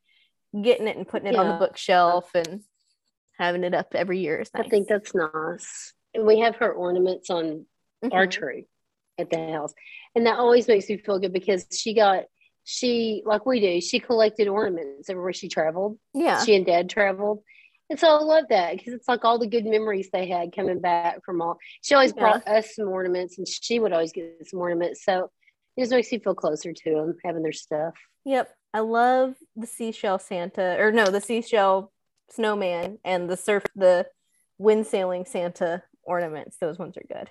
getting 0.62 0.86
it 0.88 0.96
and 0.96 1.06
putting 1.08 1.28
it 1.28 1.36
on 1.36 1.48
the 1.48 1.54
bookshelf 1.54 2.30
and 2.34 2.62
having 3.38 3.64
it 3.64 3.74
up 3.74 3.88
every 3.94 4.20
year 4.20 4.40
is 4.40 4.50
nice. 4.54 4.66
I 4.66 4.68
think 4.68 4.88
that's 4.88 5.14
nice. 5.14 5.92
And 6.14 6.24
we 6.26 6.40
have 6.40 6.56
her 6.56 6.72
ornaments 6.72 7.30
on 7.30 7.66
our 8.12 8.26
Mhm. 8.26 8.30
tree 8.30 8.66
at 9.18 9.30
the 9.30 9.38
house, 9.52 9.74
and 10.14 10.26
that 10.26 10.38
always 10.38 10.68
makes 10.68 10.88
me 10.88 10.96
feel 10.98 11.18
good 11.18 11.32
because 11.32 11.66
she 11.72 11.94
got 11.94 12.24
she 12.66 13.22
like 13.26 13.44
we 13.44 13.60
do. 13.60 13.78
She 13.80 14.00
collected 14.00 14.48
ornaments 14.48 15.10
everywhere 15.10 15.34
she 15.34 15.48
traveled. 15.48 15.98
yeah, 16.14 16.42
She 16.42 16.54
and 16.54 16.64
Dad 16.64 16.88
traveled. 16.88 17.42
And 17.90 18.00
so 18.00 18.08
I 18.08 18.20
love 18.22 18.44
that 18.48 18.74
because 18.78 18.94
it's 18.94 19.06
like 19.06 19.22
all 19.26 19.38
the 19.38 19.46
good 19.46 19.66
memories 19.66 20.08
they 20.10 20.26
had 20.26 20.56
coming 20.56 20.80
back 20.80 21.22
from 21.26 21.42
all. 21.42 21.58
She 21.82 21.94
always 21.94 22.14
Yeah. 22.16 22.20
brought 22.20 22.48
us 22.48 22.74
some 22.74 22.88
ornaments, 22.88 23.36
and 23.36 23.46
she 23.46 23.78
would 23.78 23.92
always 23.92 24.12
get 24.12 24.46
some 24.46 24.60
ornaments. 24.60 25.04
So 25.04 25.30
it 25.76 25.82
just 25.82 25.92
makes 25.92 26.10
you 26.10 26.20
feel 26.20 26.34
closer 26.34 26.72
to 26.72 26.90
them 26.90 27.18
having 27.22 27.42
their 27.42 27.52
stuff. 27.52 27.94
Yep. 28.24 28.48
I 28.74 28.80
love 28.80 29.36
the 29.54 29.68
seashell 29.68 30.18
Santa 30.18 30.76
or 30.80 30.90
no, 30.90 31.06
the 31.06 31.20
seashell 31.20 31.92
snowman 32.28 32.98
and 33.04 33.30
the 33.30 33.36
surf 33.36 33.62
the 33.76 34.06
wind 34.58 34.86
sailing 34.88 35.24
Santa 35.24 35.84
ornaments. 36.02 36.56
Those 36.60 36.76
ones 36.76 36.96
are 36.96 37.06
good. 37.08 37.30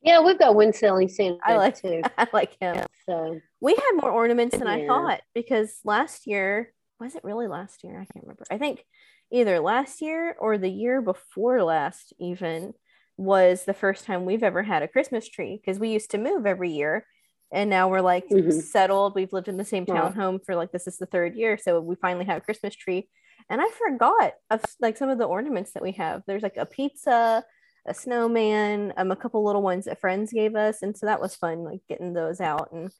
Yeah, 0.00 0.20
we've 0.20 0.38
got 0.38 0.54
wind 0.54 0.76
sailing 0.76 1.08
Santa 1.08 1.40
I 1.44 1.56
like 1.56 1.82
too. 1.82 2.02
I 2.18 2.28
like 2.32 2.56
him. 2.60 2.86
So 3.04 3.40
We 3.60 3.74
had 3.74 3.92
more 4.00 4.12
ornaments 4.12 4.56
than 4.56 4.68
I 4.68 4.86
thought 4.86 5.22
because 5.34 5.80
last 5.84 6.28
year 6.28 6.72
was 7.00 7.16
it 7.16 7.24
really 7.24 7.48
last 7.48 7.82
year? 7.82 7.94
I 7.94 8.04
can't 8.04 8.24
remember. 8.24 8.44
I 8.48 8.58
think 8.58 8.84
either 9.32 9.58
last 9.58 10.00
year 10.00 10.36
or 10.38 10.56
the 10.56 10.70
year 10.70 11.02
before 11.02 11.64
last 11.64 12.12
even 12.20 12.74
was 13.16 13.64
the 13.64 13.74
first 13.74 14.04
time 14.04 14.24
we've 14.24 14.44
ever 14.44 14.62
had 14.62 14.84
a 14.84 14.88
Christmas 14.88 15.28
tree 15.28 15.60
because 15.60 15.80
we 15.80 15.88
used 15.88 16.12
to 16.12 16.18
move 16.18 16.46
every 16.46 16.70
year 16.70 17.04
and 17.50 17.70
now 17.70 17.88
we're 17.88 18.00
like 18.00 18.28
Mhm. 18.28 18.52
settled. 18.62 19.14
We've 19.14 19.32
lived 19.32 19.48
in 19.48 19.56
the 19.56 19.64
same 19.64 19.84
townhome 19.86 20.44
for 20.44 20.54
like 20.54 20.72
this 20.72 20.86
is 20.86 20.98
the 20.98 21.06
third 21.06 21.34
year, 21.34 21.56
so 21.58 21.80
we 21.80 21.94
finally 21.96 22.24
have 22.26 22.38
a 22.38 22.40
Christmas 22.44 22.74
tree. 22.74 23.08
And 23.48 23.60
I 23.60 23.68
forgot 23.70 24.34
of 24.50 24.62
like 24.80 24.96
some 24.96 25.08
of 25.08 25.18
the 25.18 25.24
ornaments 25.24 25.72
that 25.72 25.82
we 25.82 25.92
have. 25.92 26.22
There's 26.26 26.42
like 26.42 26.56
a 26.58 26.66
pizza, 26.66 27.44
a 27.86 27.94
snowman, 27.94 28.92
um, 28.98 29.10
a 29.10 29.16
couple 29.16 29.42
little 29.44 29.62
ones 29.62 29.86
that 29.86 30.00
friends 30.00 30.32
gave 30.32 30.54
us, 30.56 30.82
and 30.82 30.96
so 30.96 31.06
that 31.06 31.20
was 31.20 31.34
fun, 31.34 31.64
like 31.64 31.80
getting 31.88 32.12
those 32.12 32.40
out 32.40 32.70
and 32.72 32.92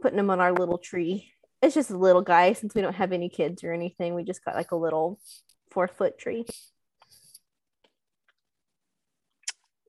putting 0.00 0.16
them 0.16 0.30
on 0.30 0.40
our 0.40 0.52
little 0.52 0.78
tree. 0.78 1.30
It's 1.60 1.74
just 1.76 1.90
a 1.90 1.96
little 1.96 2.22
guy 2.22 2.54
since 2.54 2.74
we 2.74 2.82
don't 2.82 2.94
have 2.96 3.12
any 3.12 3.28
kids 3.28 3.62
or 3.62 3.72
anything. 3.72 4.14
We 4.16 4.24
just 4.24 4.44
got 4.44 4.56
like 4.56 4.72
a 4.72 4.76
little 4.76 5.20
four 5.70 5.86
foot 5.86 6.18
tree. 6.18 6.44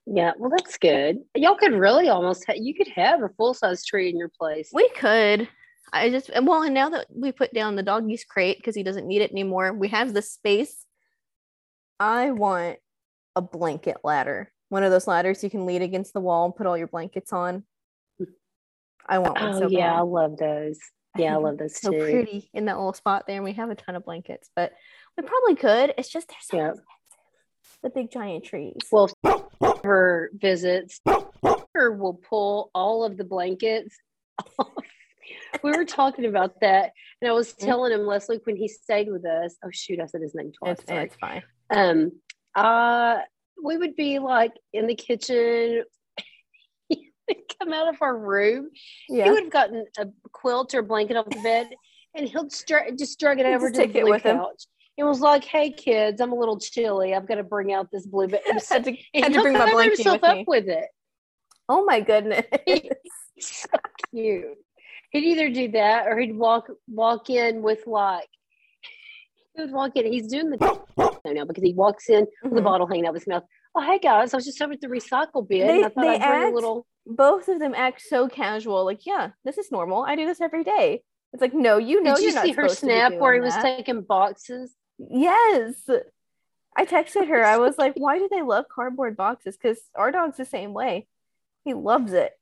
Yeah, 0.06 0.32
well 0.38 0.50
that's 0.50 0.78
good. 0.78 1.20
Y'all 1.36 1.56
could 1.56 1.74
really 1.74 2.10
almost 2.10 2.46
ha- 2.46 2.56
you 2.56 2.74
could 2.74 2.90
have 2.90 3.24
a 3.24 3.30
full 3.30 3.54
size 3.54 3.86
tree 3.86 4.10
in 4.10 4.18
your 4.18 4.32
place. 4.40 4.70
We 4.74 4.90
could. 4.90 5.48
I 5.92 6.10
just 6.10 6.30
well, 6.42 6.64
and 6.64 6.74
now 6.74 6.90
that 6.90 7.08
we 7.14 7.32
put 7.32 7.54
down 7.54 7.76
the 7.76 7.84
doggy's 7.84 8.26
crate 8.26 8.58
because 8.58 8.76
he 8.76 8.84
doesn't 8.84 9.08
need 9.08 9.22
it 9.22 9.32
anymore, 9.32 9.72
we 9.74 9.90
have 9.90 10.14
the 10.14 10.22
space. 10.22 10.86
I 12.00 12.32
want 12.32 12.80
a 13.36 13.42
blanket 13.42 13.98
ladder. 14.04 14.52
One 14.70 14.84
of 14.84 14.92
those 14.92 15.08
ladders 15.08 15.44
you 15.44 15.50
can 15.50 15.66
lean 15.66 15.84
against 15.84 16.14
the 16.14 16.20
wall 16.20 16.46
and 16.46 16.56
put 16.56 16.66
all 16.66 16.78
your 16.78 16.88
blankets 16.88 17.32
on. 17.32 17.64
I 19.08 19.20
want 19.20 19.40
one 19.40 19.56
oh 19.56 19.60
so 19.60 19.70
yeah, 19.70 19.94
I 19.94 20.02
love 20.02 20.38
those. 20.38 20.80
Yeah, 21.18 21.36
I 21.36 21.38
love 21.38 21.58
those 21.58 21.76
so 21.80 21.92
too. 21.92 22.00
So 22.00 22.12
pretty 22.12 22.50
in 22.54 22.66
that 22.66 22.78
little 22.78 22.94
spot 22.94 23.26
there. 23.28 23.36
And 23.36 23.46
we 23.46 23.54
have 23.54 23.70
a 23.70 23.76
ton 23.76 23.96
of 23.96 24.04
blankets, 24.04 24.50
but 24.56 24.74
we 25.18 25.24
probably 25.24 25.56
could. 25.56 25.94
It's 25.98 26.10
just 26.10 26.30
they're 26.30 26.38
so 26.42 26.58
Yeah. 26.58 26.72
The 27.84 27.90
big 27.90 28.12
giant 28.12 28.46
trees. 28.46 28.78
Well, 28.92 29.10
for 29.84 30.32
visits, 30.34 31.00
or 31.76 31.92
will 31.92 32.14
pull 32.14 32.72
all 32.74 33.04
of 33.04 33.18
the 33.18 33.24
blankets 33.24 33.96
off. 34.60 34.70
We 35.64 35.72
were 35.72 35.86
talking 35.86 36.26
about 36.26 36.62
that, 36.62 36.92
and 37.22 37.30
I 37.30 37.34
was 37.34 37.54
telling 37.54 37.92
him 37.92 38.06
last 38.08 38.30
week 38.30 38.46
when 38.46 38.56
he 38.56 38.68
stayed 38.68 39.12
with 39.12 39.26
us. 39.26 39.56
Oh 39.64 39.70
shoot, 39.72 40.00
I 40.00 40.06
said 40.06 40.22
his 40.22 40.34
name 40.34 40.52
twice. 40.58 40.80
it's, 40.80 40.90
it's 40.90 41.16
fine. 41.16 41.44
Um, 41.70 42.12
uh, 42.56 43.20
we 43.64 43.78
would 43.78 43.96
be 43.96 44.20
like 44.20 44.54
in 44.72 44.88
the 44.88 44.96
kitchen. 44.96 45.84
He 46.90 47.38
would 47.38 47.44
come 47.58 47.72
out 47.72 47.88
of 47.88 48.02
our 48.02 48.18
room. 48.18 48.70
He 49.24 49.32
would 49.32 49.44
have 49.44 49.52
gotten 49.52 49.86
a 49.98 50.08
quilt 50.34 50.76
or 50.76 50.82
blanket 50.82 51.16
off 51.16 51.30
the 51.30 51.42
bed, 51.42 51.70
and 52.14 52.28
he'll 52.28 52.50
stra- 52.50 52.92
just 52.92 53.18
drag 53.18 53.40
it 53.40 53.46
over 53.46 53.70
just 53.70 53.80
to 53.80 53.88
the 53.88 54.02
blue 54.02 54.12
with 54.12 54.24
him. 54.24 54.42
Couch. 54.98 55.06
It 55.06 55.08
was 55.08 55.20
like, 55.22 55.44
"Hey 55.44 55.72
kids, 55.72 56.22
I'm 56.22 56.32
a 56.32 56.36
little 56.36 56.60
chilly. 56.60 57.14
I've 57.16 57.28
got 57.28 57.36
to 57.36 57.44
bring 57.44 57.74
out 57.74 57.90
this 57.92 58.06
blue 58.06 58.28
bed." 58.28 58.42
had 58.70 58.84
to, 58.86 58.90
And 58.92 58.98
had 59.24 59.26
to 59.28 59.32
he'll 59.34 59.42
bring 59.42 59.54
my 59.54 59.60
cover 59.60 59.72
blanket 59.72 59.98
himself 59.98 60.22
with 60.22 60.30
up 60.30 60.38
me. 60.38 60.46
with 60.48 60.68
it. 60.68 60.86
Oh 61.70 61.86
my 61.86 62.02
goodness. 62.02 62.46
so 63.40 63.68
cute. 64.14 64.46
He'd 65.12 65.24
either 65.26 65.50
do 65.50 65.72
that 65.72 66.08
or 66.08 66.18
he'd 66.20 66.36
walk 66.36 66.68
walk 66.88 67.30
in 67.30 67.62
with 67.62 67.86
like 67.88 68.28
he 69.56 69.62
would 69.62 69.72
walk 69.72 69.96
in. 69.96 70.12
He's 70.12 70.28
doing 70.28 70.50
the 70.50 70.58
now 71.26 71.46
because 71.46 71.64
he 71.64 71.74
walks 71.74 72.10
in 72.10 72.26
with 72.44 72.54
a 72.54 72.56
Mhm. 72.62 72.64
bottle 72.64 72.88
hanging 72.88 73.06
out 73.06 73.10
of 73.10 73.16
his 73.16 73.28
mouth. 73.28 73.44
Oh 73.76 73.82
hey 73.82 74.00
guys, 74.00 74.34
I 74.34 74.38
was 74.38 74.46
just 74.46 74.62
over 74.62 74.74
at 74.74 74.82
the 74.82 74.88
recycle 74.88 75.48
bin. 75.48 75.66
They- 75.68 75.84
I 75.84 75.90
thought 75.90 76.02
they 76.02 76.10
I'd 76.10 76.20
bring 76.20 76.42
act- 76.44 76.52
a 76.52 76.56
little. 76.56 76.86
both 77.06 77.48
of 77.48 77.60
them 77.60 77.74
act 77.76 78.02
so 78.02 78.28
casual 78.30 78.86
like 78.86 79.06
yeah 79.06 79.32
this 79.44 79.58
is 79.58 79.70
normal 79.74 80.04
i 80.04 80.16
do 80.16 80.26
this 80.26 80.40
every 80.40 80.64
day 80.64 81.02
it's 81.34 81.42
like 81.42 81.54
no 81.54 81.78
you 81.78 82.02
know 82.02 82.16
Did 82.16 82.22
you 82.22 82.28
you're 82.28 82.36
not 82.36 82.46
see 82.46 82.52
her 82.54 82.62
supposed 82.70 82.80
to 82.80 82.86
be 82.86 82.92
snap 82.94 83.14
where 83.20 83.34
he 83.34 83.40
doing 83.40 83.46
was 83.46 83.56
that. 83.56 83.64
taking 83.78 84.02
boxes? 84.04 84.74
Yes 84.98 85.90
i 86.78 86.86
texted 86.86 87.28
her 87.28 87.44
i 87.44 87.58
was 87.58 87.78
like 87.78 87.94
why 87.98 88.18
do 88.18 88.28
they 88.32 88.42
love 88.42 88.66
cardboard 88.74 89.16
boxes 89.18 89.58
because 89.58 89.80
our 89.96 90.12
dog's 90.12 90.38
the 90.38 90.46
same 90.46 90.74
way 90.74 91.08
he 91.66 91.74
loves 91.74 92.14
it 92.14 92.34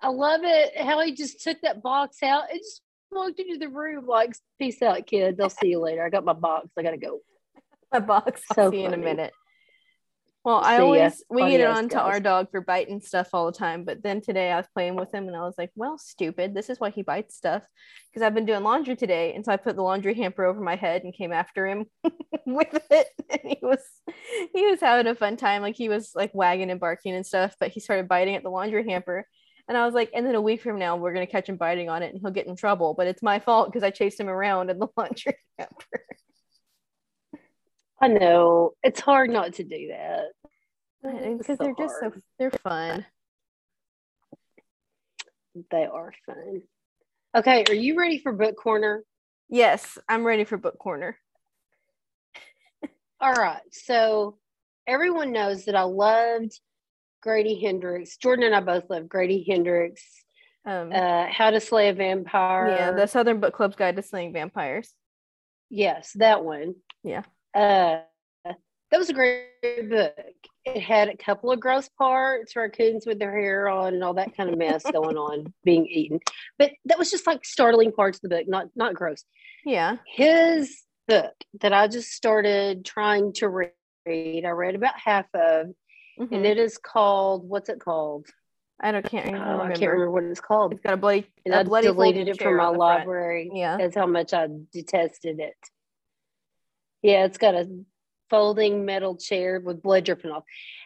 I 0.00 0.08
love 0.08 0.42
it 0.44 0.76
how 0.76 1.00
he 1.00 1.14
just 1.14 1.42
took 1.42 1.60
that 1.62 1.82
box 1.82 2.22
out 2.22 2.50
and 2.50 2.60
just 2.60 2.82
walked 3.10 3.40
into 3.40 3.58
the 3.58 3.68
room 3.68 4.06
like, 4.06 4.34
"Peace 4.58 4.82
out, 4.82 5.06
kids. 5.06 5.40
I'll 5.40 5.48
see 5.48 5.68
you 5.68 5.80
later. 5.80 6.04
I 6.04 6.10
got 6.10 6.24
my 6.24 6.34
box. 6.34 6.68
I 6.78 6.82
gotta 6.82 6.98
go." 6.98 7.20
my 7.92 8.00
box 8.00 8.42
i'll 8.50 8.54
So 8.54 8.70
see 8.70 8.80
you 8.80 8.86
in 8.86 8.94
a 8.94 8.98
minute 8.98 9.32
well 10.46 10.60
i 10.62 10.78
always 10.78 11.24
we 11.28 11.42
oh, 11.42 11.50
get 11.50 11.60
Adios, 11.60 11.76
on 11.76 11.88
to 11.88 12.00
our 12.00 12.20
dog 12.20 12.48
for 12.52 12.60
biting 12.60 13.00
stuff 13.00 13.30
all 13.32 13.46
the 13.46 13.58
time 13.58 13.82
but 13.84 14.00
then 14.04 14.20
today 14.20 14.52
i 14.52 14.56
was 14.56 14.68
playing 14.72 14.94
with 14.94 15.12
him 15.12 15.26
and 15.26 15.36
i 15.36 15.40
was 15.40 15.56
like 15.58 15.72
well 15.74 15.98
stupid 15.98 16.54
this 16.54 16.70
is 16.70 16.78
why 16.78 16.88
he 16.88 17.02
bites 17.02 17.36
stuff. 17.36 17.64
Because 18.08 18.24
i've 18.24 18.34
been 18.34 18.46
doing 18.46 18.62
laundry 18.62 18.94
today 18.94 19.34
and 19.34 19.44
so 19.44 19.52
i 19.52 19.56
put 19.56 19.74
the 19.74 19.82
laundry 19.82 20.14
hamper 20.14 20.44
over 20.44 20.60
my 20.60 20.76
head 20.76 21.02
and 21.02 21.12
came 21.12 21.32
after 21.32 21.66
him 21.66 21.86
with 22.46 22.80
it 22.90 23.08
and 23.28 23.40
he 23.44 23.58
was 23.60 23.80
he 24.54 24.66
was 24.66 24.80
having 24.80 25.08
a 25.08 25.16
fun 25.16 25.36
time 25.36 25.62
like 25.62 25.76
he 25.76 25.88
was 25.88 26.12
like 26.14 26.30
wagging 26.32 26.70
and 26.70 26.78
barking 26.78 27.14
and 27.14 27.26
stuff 27.26 27.56
but 27.58 27.72
he 27.72 27.80
started 27.80 28.06
biting 28.06 28.36
at 28.36 28.44
the 28.44 28.48
laundry 28.48 28.88
hamper 28.88 29.26
and 29.68 29.76
i 29.76 29.84
was 29.84 29.94
like 29.94 30.10
and 30.14 30.24
then 30.24 30.36
a 30.36 30.40
week 30.40 30.62
from 30.62 30.78
now 30.78 30.94
we're 30.94 31.12
going 31.12 31.26
to 31.26 31.32
catch 31.32 31.48
him 31.48 31.56
biting 31.56 31.90
on 31.90 32.04
it 32.04 32.12
and 32.12 32.20
he'll 32.22 32.30
get 32.30 32.46
in 32.46 32.54
trouble 32.54 32.94
but 32.94 33.08
it's 33.08 33.22
my 33.22 33.40
fault 33.40 33.66
because 33.66 33.82
i 33.82 33.90
chased 33.90 34.20
him 34.20 34.28
around 34.28 34.70
in 34.70 34.78
the 34.78 34.86
laundry 34.96 35.36
hamper. 35.58 36.06
I 38.00 38.08
know 38.08 38.72
it's 38.82 39.00
hard 39.00 39.30
not 39.30 39.54
to 39.54 39.64
do 39.64 39.88
that 39.88 40.26
because 41.06 41.46
so 41.46 41.56
they're 41.56 41.74
just 41.78 41.94
so 42.00 42.12
they're 42.38 42.50
fun 42.50 43.06
They 45.70 45.84
are 45.86 46.12
fun. 46.26 46.62
Okay, 47.34 47.64
are 47.68 47.74
you 47.74 47.98
ready 47.98 48.18
for 48.18 48.32
book 48.32 48.56
corner? 48.56 49.02
yes 49.48 49.96
i'm 50.08 50.24
ready 50.24 50.44
for 50.44 50.56
book 50.56 50.78
corner 50.78 51.18
All 53.20 53.32
right. 53.32 53.62
So 53.72 54.36
everyone 54.86 55.32
knows 55.32 55.64
that 55.64 55.74
I 55.74 55.82
loved 55.84 56.52
Grady 57.22 57.58
Hendrix. 57.60 58.18
Jordan 58.18 58.44
and 58.44 58.54
I 58.54 58.60
both 58.60 58.90
love 58.90 59.08
Grady 59.08 59.42
Hendrix. 59.48 60.02
um 60.66 60.92
Uh, 60.92 61.26
How 61.30 61.50
to 61.50 61.60
Slay 61.60 61.88
a 61.88 61.94
Vampire. 61.94 62.68
yeah 62.68 62.90
the 62.92 63.06
southern 63.06 63.40
book 63.40 63.54
club's 63.54 63.76
guide 63.76 63.96
to 63.96 64.02
slaying 64.02 64.32
vampires 64.34 64.92
yes, 65.70 66.12
that 66.16 66.44
one. 66.44 66.74
Yeah. 67.02 67.22
Uh, 67.54 68.02
that 68.44 68.98
was 68.98 69.08
a 69.10 69.14
great 69.14 69.88
book. 69.90 70.12
It 70.66 70.82
had 70.82 71.08
a 71.08 71.16
couple 71.16 71.52
of 71.52 71.60
gross 71.60 71.88
parts, 71.88 72.56
raccoons 72.56 73.06
with 73.06 73.20
their 73.20 73.30
hair 73.30 73.68
on, 73.68 73.94
and 73.94 74.02
all 74.02 74.14
that 74.14 74.36
kind 74.36 74.50
of 74.50 74.58
mess 74.58 74.82
going 74.92 75.16
on, 75.16 75.52
being 75.64 75.86
eaten. 75.86 76.18
But 76.58 76.72
that 76.86 76.98
was 76.98 77.08
just 77.10 77.24
like 77.26 77.44
startling 77.44 77.92
parts 77.92 78.18
of 78.18 78.22
the 78.22 78.28
book, 78.30 78.48
not 78.48 78.66
not 78.74 78.94
gross. 78.94 79.24
yeah 79.64 79.96
his 80.06 80.82
book 81.06 81.34
that 81.60 81.72
I 81.72 81.86
just 81.86 82.10
started 82.10 82.84
trying 82.84 83.32
to 83.34 83.48
read. 83.48 84.44
I 84.44 84.50
read 84.50 84.74
about 84.74 84.98
half 84.98 85.26
of, 85.34 85.68
Mhm. 86.18 86.32
and 86.32 86.46
it 86.46 86.58
is 86.58 86.78
called 86.78 87.48
what's 87.48 87.68
it 87.68 87.78
called? 87.80 88.26
i 88.80 88.90
don't 88.92 89.04
can't 89.06 89.26
even 89.26 89.40
Oh, 89.40 89.44
remember. 89.52 89.62
I 89.64 89.68
can't 89.78 89.90
remember 89.92 90.10
what 90.10 90.24
it's 90.24 90.40
called. 90.40 90.72
it's 90.72 90.82
got 90.82 90.94
a 90.94 90.96
bloody 90.96 91.26
And 91.44 91.54
a 91.54 91.58
I 91.60 91.62
bloody 91.62 91.86
deleted 91.86 92.28
it 92.28 92.42
from 92.42 92.56
my 92.56 92.64
the 92.64 92.68
front. 92.70 92.78
library. 92.78 93.50
yeah 93.54 93.76
That's 93.78 93.94
how 93.96 94.06
much 94.06 94.32
I 94.34 94.48
detested 94.72 95.38
it. 95.40 95.56
Yeah, 97.02 97.24
it's 97.24 97.38
got 97.38 97.54
a 97.54 97.68
folding 98.30 98.84
metal 98.84 99.16
chair 99.16 99.60
with 99.60 99.82
blood 99.82 100.04
dripping 100.04 100.30
off. 100.30 100.44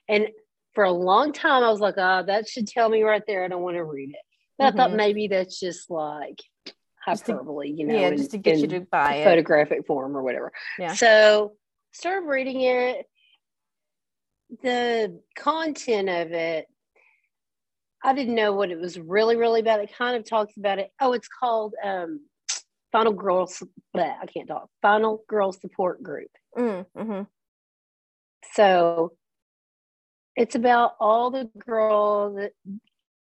And 0.08 0.28
for 0.74 0.84
a 0.84 0.92
long 0.92 1.32
time, 1.32 1.62
I 1.62 1.70
was 1.70 1.80
like, 1.80 1.94
oh, 1.96 2.22
that 2.26 2.48
should 2.48 2.66
tell 2.66 2.88
me 2.88 3.02
right 3.02 3.22
there 3.26 3.44
I 3.44 3.48
don't 3.48 3.62
want 3.62 3.76
to 3.76 3.84
read 3.84 4.10
it. 4.10 4.20
But 4.58 4.66
I 4.74 4.76
thought 4.76 4.90
Mhm. 4.90 4.96
maybe 4.96 5.28
that's 5.28 5.58
just 5.58 5.90
like 5.90 6.38
hyperbole, 7.04 7.70
you 7.70 7.86
know, 7.86 7.94
yeah 7.94 8.08
in- 8.08 8.16
just 8.18 8.30
to 8.32 8.38
get 8.38 8.58
you 8.58 8.66
to 8.68 8.80
buy 8.80 9.16
it 9.16 9.24
photographic 9.24 9.86
form 9.86 10.16
or 10.16 10.22
whatever. 10.22 10.52
Yeah. 10.78 10.92
So 10.94 11.56
started 11.92 12.26
reading 12.26 12.60
it. 12.60 13.06
The 14.62 15.20
content 15.36 16.08
of 16.08 16.32
it, 16.32 16.66
I 18.02 18.14
didn't 18.14 18.34
know 18.34 18.52
what 18.52 18.70
it 18.70 18.78
was 18.78 18.98
really, 18.98 19.36
really 19.36 19.60
about. 19.60 19.80
It 19.80 19.92
kind 19.96 20.16
of 20.16 20.24
talks 20.28 20.56
about 20.56 20.78
it. 20.78 20.90
Oh, 21.00 21.12
it's 21.12 21.28
called 21.28 21.74
um, 21.82 22.20
Final 22.92 23.12
Girl. 23.12 23.48
I 23.94 24.26
can't 24.26 24.48
talk. 24.48 24.68
Final 24.82 25.22
Girl 25.28 25.52
Support 25.52 26.02
Group. 26.02 26.30
Mm, 26.56 26.86
mhm. 26.96 27.26
So 28.54 29.12
it's 30.36 30.54
about 30.54 30.92
all 31.00 31.30
the 31.30 31.50
girls 31.58 32.36
that 32.36 32.52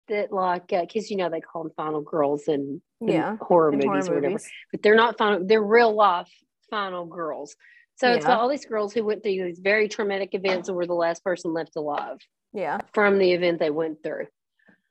that 0.09 0.33
like 0.33 0.69
because 0.69 1.11
you 1.11 1.17
know 1.17 1.29
they 1.29 1.41
call 1.41 1.65
them 1.65 1.73
final 1.77 2.01
girls 2.01 2.49
in, 2.49 2.81
in 3.01 3.39
horror 3.41 3.73
in 3.73 3.79
movies 3.79 4.07
horror 4.07 4.13
or 4.13 4.15
whatever 4.15 4.31
movies. 4.31 4.51
but 4.73 4.83
they're 4.83 4.95
not 4.95 5.19
final 5.19 5.45
they're 5.47 5.63
real 5.63 5.95
life 5.95 6.31
final 6.71 7.07
girls. 7.07 7.57
So 7.97 8.13
it's 8.13 8.25
about 8.25 8.39
all 8.39 8.49
these 8.49 8.65
girls 8.65 8.95
who 8.95 9.05
went 9.05 9.25
through 9.25 9.45
these 9.45 9.59
very 9.59 9.89
traumatic 9.89 10.33
events 10.33 10.69
and 10.69 10.77
were 10.77 10.87
the 10.87 10.95
last 10.95 11.25
person 11.25 11.53
left 11.53 11.75
alive 11.75 12.19
yeah. 12.53 12.79
from 12.95 13.19
the 13.19 13.33
event 13.33 13.59
they 13.59 13.71
went 13.71 14.05
through. 14.05 14.27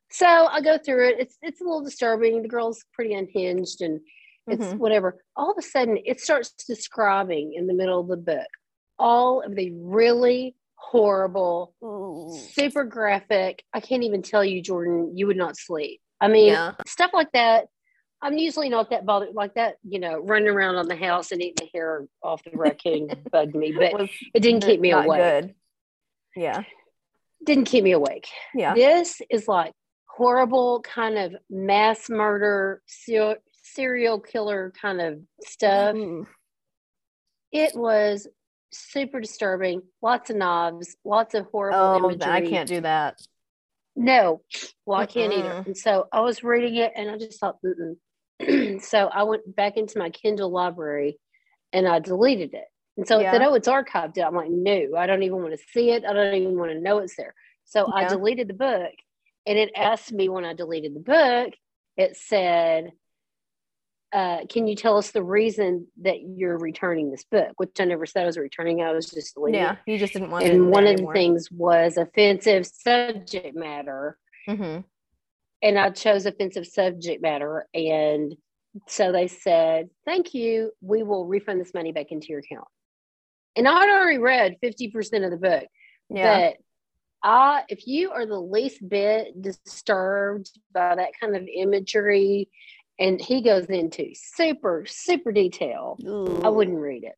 So 0.09 0.27
i 0.27 0.59
go 0.59 0.77
through 0.77 1.09
it. 1.09 1.15
It's 1.19 1.37
it's 1.41 1.61
a 1.61 1.63
little 1.63 1.83
disturbing. 1.83 2.41
The 2.41 2.49
girl's 2.49 2.83
pretty 2.93 3.13
unhinged 3.13 3.81
and 3.81 4.01
it's 4.47 4.63
Mhm. 4.65 4.77
whatever 4.77 5.21
all 5.35 5.51
of 5.51 5.57
a 5.57 5.61
sudden 5.61 5.97
it 6.05 6.19
starts 6.21 6.51
describing 6.65 7.53
in 7.53 7.67
the 7.67 7.73
middle 7.73 7.99
of 7.99 8.07
the 8.07 8.17
book 8.17 8.47
all 8.99 9.41
of 9.41 9.55
the 9.55 9.71
really 9.73 10.55
horrible, 10.75 11.73
super 12.53 12.83
graphic. 12.83 13.63
I 13.73 13.79
can't 13.79 14.03
even 14.03 14.21
tell 14.23 14.43
you, 14.43 14.61
Jordan, 14.61 15.15
you 15.17 15.27
would 15.27 15.37
not 15.37 15.55
sleep. 15.57 16.01
I 16.19 16.27
mean, 16.27 16.47
Yeah. 16.47 16.73
stuff 16.87 17.11
like 17.13 17.31
that. 17.33 17.67
I'm 18.21 18.37
usually 18.37 18.69
not 18.69 18.89
that 18.89 19.05
bothered 19.05 19.35
like 19.35 19.53
that, 19.53 19.77
you 19.87 19.99
know, 19.99 20.17
running 20.17 20.47
around 20.47 20.75
on 20.77 20.87
the 20.87 20.95
house 20.95 21.31
and 21.31 21.41
eating 21.43 21.67
the 21.67 21.77
hair 21.77 22.07
off 22.23 22.43
the 22.43 22.51
raccoon 22.57 23.07
bugged 23.31 23.53
me, 23.55 23.71
but 23.71 23.93
Was 23.93 24.09
it 24.33 24.39
didn't 24.39 24.63
keep 24.63 24.79
me 24.79 24.91
awake. 24.91 25.19
good. 25.19 25.55
Yeah. 26.35 26.63
Didn't 27.43 27.65
keep 27.65 27.83
me 27.83 27.91
awake. 27.91 28.27
Yeah. 28.55 28.73
This 28.73 29.21
is 29.29 29.47
like 29.47 29.73
horrible 30.07 30.81
kind 30.81 31.17
of 31.19 31.35
mass 31.51 32.09
murder, 32.09 32.81
ser- 32.87 33.37
serial 33.77 34.19
killer 34.19 34.73
kind 34.81 34.99
of 34.99 35.19
stuff. 35.45 35.95
Ooh. 35.95 36.27
It 37.51 37.75
was 37.75 38.27
super 38.71 39.21
disturbing. 39.21 39.83
Lots 40.01 40.29
of 40.31 40.35
knobs, 40.35 40.97
lots 41.05 41.35
of 41.35 41.45
horrible 41.51 41.79
Oh, 41.79 42.09
imagery. 42.09 42.31
I 42.31 42.41
can't 42.41 42.67
do 42.67 42.81
that. 42.81 43.19
No, 43.95 44.41
well, 44.85 44.99
I 44.99 45.05
can't 45.05 45.33
either. 45.33 45.49
Mm-mm. 45.49 45.65
And 45.67 45.77
so 45.77 46.07
I 46.11 46.21
was 46.21 46.43
reading 46.43 46.75
it, 46.75 46.91
and 46.95 47.09
I 47.09 47.17
just 47.17 47.39
thought, 47.39 47.57
Mm-mm. 47.63 48.81
so 48.81 49.07
I 49.07 49.23
went 49.23 49.55
back 49.55 49.77
into 49.77 49.97
my 49.97 50.09
Kindle 50.09 50.51
library, 50.51 51.19
and 51.71 51.87
I 51.87 51.99
deleted 51.99 52.53
it. 52.53 52.65
And 52.97 53.07
so 53.07 53.19
it 53.19 53.29
said, 53.31 53.41
"Oh, 53.43 53.53
it's 53.53 53.67
archived." 53.67 54.19
I'm 54.19 54.35
like, 54.35 54.49
"No, 54.49 54.95
I 54.97 55.05
don't 55.05 55.23
even 55.23 55.37
want 55.41 55.53
to 55.53 55.65
see 55.71 55.91
it. 55.91 56.03
I 56.03 56.13
don't 56.13 56.33
even 56.33 56.57
want 56.57 56.71
to 56.71 56.79
know 56.79 56.97
it's 56.99 57.15
there." 57.15 57.35
So 57.65 57.91
I 57.91 58.07
deleted 58.07 58.47
the 58.47 58.53
book, 58.53 58.93
and 59.45 59.57
it 59.57 59.71
asked 59.75 60.11
me 60.11 60.29
when 60.29 60.45
I 60.45 60.53
deleted 60.53 60.95
the 60.95 60.99
book. 60.99 61.53
It 61.95 62.17
said, 62.17 62.91
uh, 64.13 64.45
"Can 64.49 64.67
you 64.67 64.75
tell 64.75 64.97
us 64.97 65.11
the 65.11 65.23
reason 65.23 65.87
that 66.01 66.17
you're 66.21 66.57
returning 66.57 67.11
this 67.11 67.25
book?" 67.29 67.53
Which 67.57 67.79
I 67.79 67.85
never 67.85 68.05
said 68.05 68.23
I 68.23 68.25
was 68.27 68.37
returning. 68.37 68.81
I 68.81 68.91
was 68.91 69.09
just 69.09 69.35
deleting. 69.35 69.61
Yeah. 69.61 69.77
You 69.85 69.97
just 69.97 70.13
didn't 70.13 70.31
want 70.31 70.45
it. 70.45 70.53
And 70.53 70.69
one 70.69 70.87
of 70.87 70.97
the 70.97 71.07
things 71.13 71.49
was 71.51 71.97
offensive 71.97 72.65
subject 72.65 73.55
matter 73.55 74.17
hmm 74.45 74.79
and 75.61 75.77
I 75.77 75.89
chose 75.89 76.25
offensive 76.25 76.67
subject 76.67 77.21
matter. 77.21 77.67
And 77.73 78.35
so 78.87 79.11
they 79.11 79.27
said, 79.27 79.89
Thank 80.05 80.33
you. 80.33 80.71
We 80.81 81.03
will 81.03 81.25
refund 81.25 81.59
this 81.59 81.73
money 81.73 81.91
back 81.91 82.11
into 82.11 82.27
your 82.27 82.39
account. 82.39 82.67
And 83.55 83.67
I'd 83.67 83.89
already 83.89 84.19
read 84.19 84.57
50% 84.63 85.25
of 85.25 85.31
the 85.31 85.37
book. 85.37 85.65
Yeah. 86.09 86.51
But 86.51 86.57
I, 87.23 87.63
if 87.69 87.87
you 87.87 88.11
are 88.11 88.27
the 88.27 88.39
least 88.39 88.87
bit 88.87 89.41
disturbed 89.41 90.51
by 90.71 90.95
that 90.95 91.11
kind 91.19 91.35
of 91.35 91.47
imagery, 91.53 92.49
and 92.99 93.21
he 93.21 93.41
goes 93.41 93.65
into 93.65 94.11
super, 94.13 94.85
super 94.87 95.31
detail, 95.31 95.97
I 96.43 96.49
wouldn't 96.49 96.79
read 96.79 97.03
it 97.03 97.15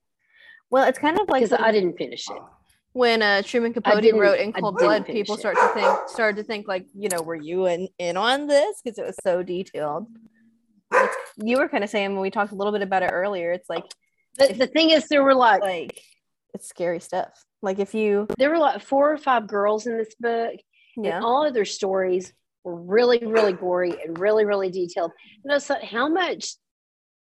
Well, 0.70 0.88
it's 0.88 1.00
kind 1.00 1.20
of 1.20 1.28
like 1.30 1.44
because 1.44 1.60
I 1.60 1.72
didn't 1.72 1.98
finish 1.98 2.30
it. 2.30 2.42
when 2.94 3.22
uh, 3.22 3.42
Truman 3.44 3.74
Capote 3.74 4.14
wrote 4.14 4.40
In 4.40 4.52
Cold 4.54 4.78
Blood, 4.78 5.06
people 5.06 5.36
it. 5.36 5.40
start 5.40 5.56
to 5.56 5.68
think 5.74 6.10
started 6.10 6.38
to 6.38 6.44
think 6.44 6.68
like, 6.68 6.86
you 6.94 7.10
know, 7.10 7.22
were 7.22 7.36
you 7.36 7.68
in 7.68 7.88
in 7.98 8.18
on 8.18 8.48
this 8.48 8.82
because 8.84 8.98
it 8.98 9.06
was 9.06 9.18
so 9.24 9.44
detailed. 9.44 10.08
It's, 10.92 11.16
you 11.38 11.58
were 11.58 11.70
kind 11.70 11.84
of 11.84 11.90
saying 11.90 12.14
when 12.14 12.22
we 12.22 12.32
talked 12.32 12.52
a 12.52 12.56
little 12.56 12.74
bit 12.74 12.82
about 12.82 13.04
it 13.04 13.12
earlier. 13.12 13.52
It's 13.52 13.70
like 13.70 13.86
But 14.38 14.58
the 14.58 14.68
thing 14.68 14.90
is, 14.90 15.08
there 15.08 15.24
were 15.24 15.36
like, 15.36 15.62
like 15.62 16.02
it's 16.54 16.68
scary 16.68 17.00
stuff. 17.00 17.46
Like 17.62 17.80
if 17.80 17.94
you 17.94 18.28
there 18.38 18.50
were 18.50 18.58
like 18.58 18.82
four 18.82 19.12
or 19.12 19.18
five 19.18 19.48
girls 19.48 19.86
in 19.86 19.98
this 19.98 20.16
book, 20.20 20.56
yeah 20.98 21.18
And 21.18 21.26
all 21.26 21.46
of 21.46 21.54
their 21.54 21.66
stories 21.66 22.34
were 22.64 22.76
really, 22.76 23.20
really 23.20 23.54
gory 23.54 23.94
and 24.04 24.20
really, 24.20 24.46
really 24.46 24.70
detailed. 24.70 25.12
And 25.44 25.52
I 25.52 25.56
was 25.56 25.70
like, 25.70 25.84
how 25.84 26.08
much 26.08 26.56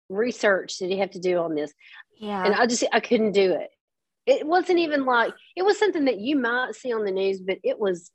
research 0.09 0.77
did 0.77 0.89
he 0.89 0.99
have 0.99 1.11
to 1.11 1.19
do 1.19 1.37
on 1.37 1.55
this? 1.55 1.73
yeah 2.19 2.43
And 2.45 2.55
I 2.55 2.65
just, 2.65 2.83
I 2.91 2.99
couldn't 2.99 3.31
do 3.33 3.53
it. 3.53 3.69
It 4.25 4.45
wasn't 4.45 4.79
even 4.79 5.05
like, 5.05 5.33
it 5.55 5.63
was 5.63 5.79
something 5.79 6.05
that 6.05 6.19
you 6.19 6.35
might 6.35 6.75
see 6.75 6.93
on 6.93 7.03
the 7.05 7.11
news, 7.11 7.39
but 7.41 7.57
it 7.63 7.79
was, 7.79 8.11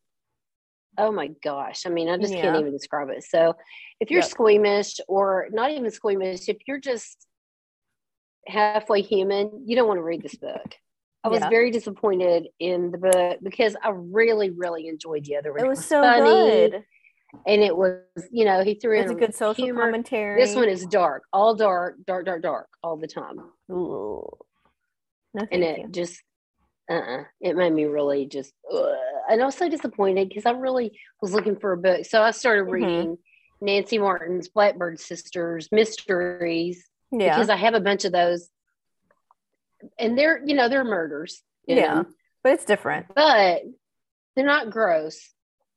oh 0.97 1.11
my 1.11 1.31
gosh. 1.43 1.87
I 1.87 1.89
mean, 1.89 2.09
I 2.09 2.17
just 2.19 2.35
can't 2.37 2.55
even 2.57 2.73
describe 2.73 3.09
it. 3.11 3.25
So 3.25 3.55
if 4.01 4.11
you're 4.11 4.21
Yep. 4.21 4.31
squeamish 4.31 5.01
or 5.09 5.49
not 5.51 5.71
even 5.73 5.91
squeamish, 5.91 6.49
if 6.49 6.59
you're 6.69 6.79
just 6.79 7.27
halfway 8.47 9.03
human, 9.03 9.65
you 9.67 9.75
don't 9.75 9.89
want 9.89 9.99
to 9.99 10.05
read 10.05 10.23
this 10.23 10.37
book. 10.37 10.77
I 11.25 11.29
was 11.29 11.41
Yeah. 11.41 11.49
very 11.49 11.71
disappointed 11.71 12.49
in 12.61 12.91
the 12.91 12.99
book 12.99 13.39
because 13.43 13.75
I 13.83 13.91
really, 13.95 14.51
really 14.51 14.89
enjoyed 14.89 15.25
the 15.25 15.37
other 15.37 15.53
one. 15.53 15.65
it 15.65 15.69
was 15.69 15.85
so 15.85 16.01
funny 16.03 16.71
good. 16.71 16.85
And 17.47 17.63
it 17.63 17.77
was 17.77 18.01
you 18.31 18.45
know 18.45 18.63
he 18.65 18.75
threw 18.75 19.01
It's 19.01 19.11
a 19.11 19.15
good 19.15 19.35
social 19.35 19.65
humor. 19.65 19.83
commentary. 19.85 20.41
This 20.41 20.55
one 20.57 20.69
is 20.69 20.87
dark, 20.87 21.25
all 21.33 21.55
dark, 21.55 21.97
dark, 22.07 22.27
dark, 22.27 22.43
dark, 22.43 22.69
all 22.83 22.97
the 22.97 23.07
time, 23.09 23.39
Ooh. 23.71 24.27
No, 25.35 25.47
and 25.51 25.63
it 25.65 25.79
you. 25.81 25.89
just 25.89 26.23
uh-uh, 26.91 27.25
it 27.41 27.57
made 27.57 27.73
me 27.73 27.85
really 27.87 28.27
just 28.27 28.53
ugh. 28.73 28.95
and 29.31 29.41
I 29.43 29.47
was 29.47 29.57
so 29.57 29.69
disappointed 29.69 30.29
because 30.29 30.47
I 30.47 30.51
really 30.53 30.99
was 31.23 31.33
looking 31.33 31.57
for 31.59 31.73
a 31.73 31.77
book, 31.77 32.05
so 32.05 32.23
I 32.23 32.31
started 32.31 32.67
Mhm. 32.67 32.71
reading 32.73 33.19
Nancy 33.61 33.99
Martin's 33.99 34.49
Blackbird 34.49 35.01
Sisters 35.01 35.69
mysteries 35.73 36.89
Yeah. 37.11 37.31
because 37.35 37.49
I 37.49 37.57
have 37.57 37.75
a 37.75 37.81
bunch 37.81 38.05
of 38.05 38.13
those, 38.13 38.49
and 39.99 40.17
they're 40.19 40.43
you 40.45 40.55
know 40.55 40.69
they're 40.69 40.85
murders, 40.85 41.43
Yeah. 41.67 41.95
know, 41.95 42.07
but 42.43 42.53
it's 42.53 42.65
different. 42.65 43.07
but 43.15 43.63
they're 44.37 44.45
not 44.47 44.71
gross 44.71 45.33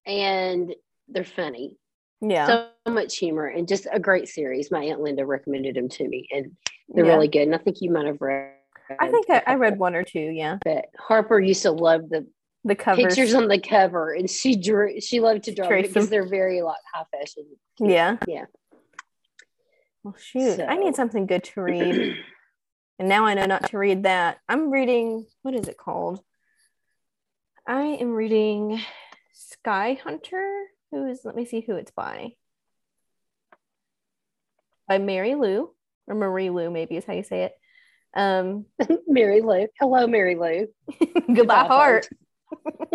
and 0.06 0.74
they're 1.10 1.24
funny. 1.24 1.78
Yeah. 2.20 2.48
so 2.86 2.92
much 2.92 3.18
humor 3.18 3.46
and 3.46 3.68
just 3.68 3.88
a 3.92 4.00
great 4.00 4.28
series. 4.28 4.72
My 4.72 4.84
aunt 4.86 5.02
Linda 5.02 5.24
recommended 5.26 5.76
them 5.76 5.88
to 5.90 6.08
me, 6.08 6.28
and 6.34 6.58
they're 6.90 7.06
Yeah. 7.06 7.14
really 7.14 7.28
good. 7.28 7.44
And 7.44 7.54
I 7.54 7.60
think 7.60 7.78
you 7.82 7.92
might 7.92 8.08
have 8.08 8.20
read. 8.22 8.54
I 9.00 9.10
think 9.10 9.26
I 9.30 9.56
read 9.56 9.78
one 9.78 9.94
or 9.96 10.04
two. 10.04 10.20
Yeah. 10.20 10.58
But 10.64 10.86
Harper 10.98 11.40
used 11.40 11.62
to 11.64 11.72
love 11.72 12.10
the 12.10 12.26
The 12.64 12.76
covers. 12.76 13.04
pictures 13.06 13.34
on 13.36 13.48
the 13.50 13.60
cover, 13.60 14.14
and 14.14 14.30
she 14.30 14.56
drew. 14.56 15.00
She 15.00 15.20
loved 15.20 15.44
to 15.44 15.54
draw 15.54 15.68
because 15.70 15.94
them. 15.94 16.06
they're 16.08 16.28
very 16.28 16.62
like 16.64 16.80
high 16.94 17.04
fashion. 17.12 17.46
Yeah. 17.80 18.18
Yeah. 18.28 18.46
Well, 20.04 20.16
shoot. 20.18 20.60
I 20.62 20.78
need 20.78 20.96
something 20.96 21.26
good 21.28 21.44
to 21.44 21.62
read. 21.62 22.16
and 23.00 23.08
now 23.10 23.26
I 23.26 23.34
know 23.36 23.46
not 23.46 23.70
to 23.70 23.78
read 23.78 24.04
that. 24.04 24.40
I'm 24.50 24.72
reading, 24.72 25.26
what 25.44 25.54
is 25.54 25.68
it 25.68 25.78
called? 25.78 26.24
I 27.68 27.82
am 27.82 28.14
reading 28.14 28.80
Sky 29.34 30.00
Hunter. 30.02 30.68
Who 30.92 31.06
is, 31.08 31.22
let 31.24 31.36
me 31.36 31.46
see 31.46 31.62
who 31.62 31.76
it's 31.76 31.92
by. 31.92 32.34
By 34.88 35.00
Mary 35.00 35.36
Lou, 35.36 35.72
or 36.08 36.16
Marie 36.16 36.50
Lu, 36.50 36.70
maybe 36.70 36.96
is 36.96 37.06
how 37.06 37.14
you 37.14 37.24
say 37.24 37.44
it. 37.44 37.54
Um, 38.16 38.66
Mary 39.08 39.42
Lou, 39.42 39.68
hello, 39.80 40.08
Mary 40.08 40.36
Lou. 40.36 40.68
goodbye, 41.34 41.68
heart. 41.68 42.08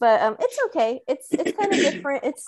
but 0.00 0.20
um, 0.20 0.36
it's 0.38 0.58
okay. 0.66 1.00
It's 1.08 1.32
it's 1.32 1.56
kind 1.56 1.72
of 1.72 1.78
different. 1.78 2.24
It's 2.24 2.46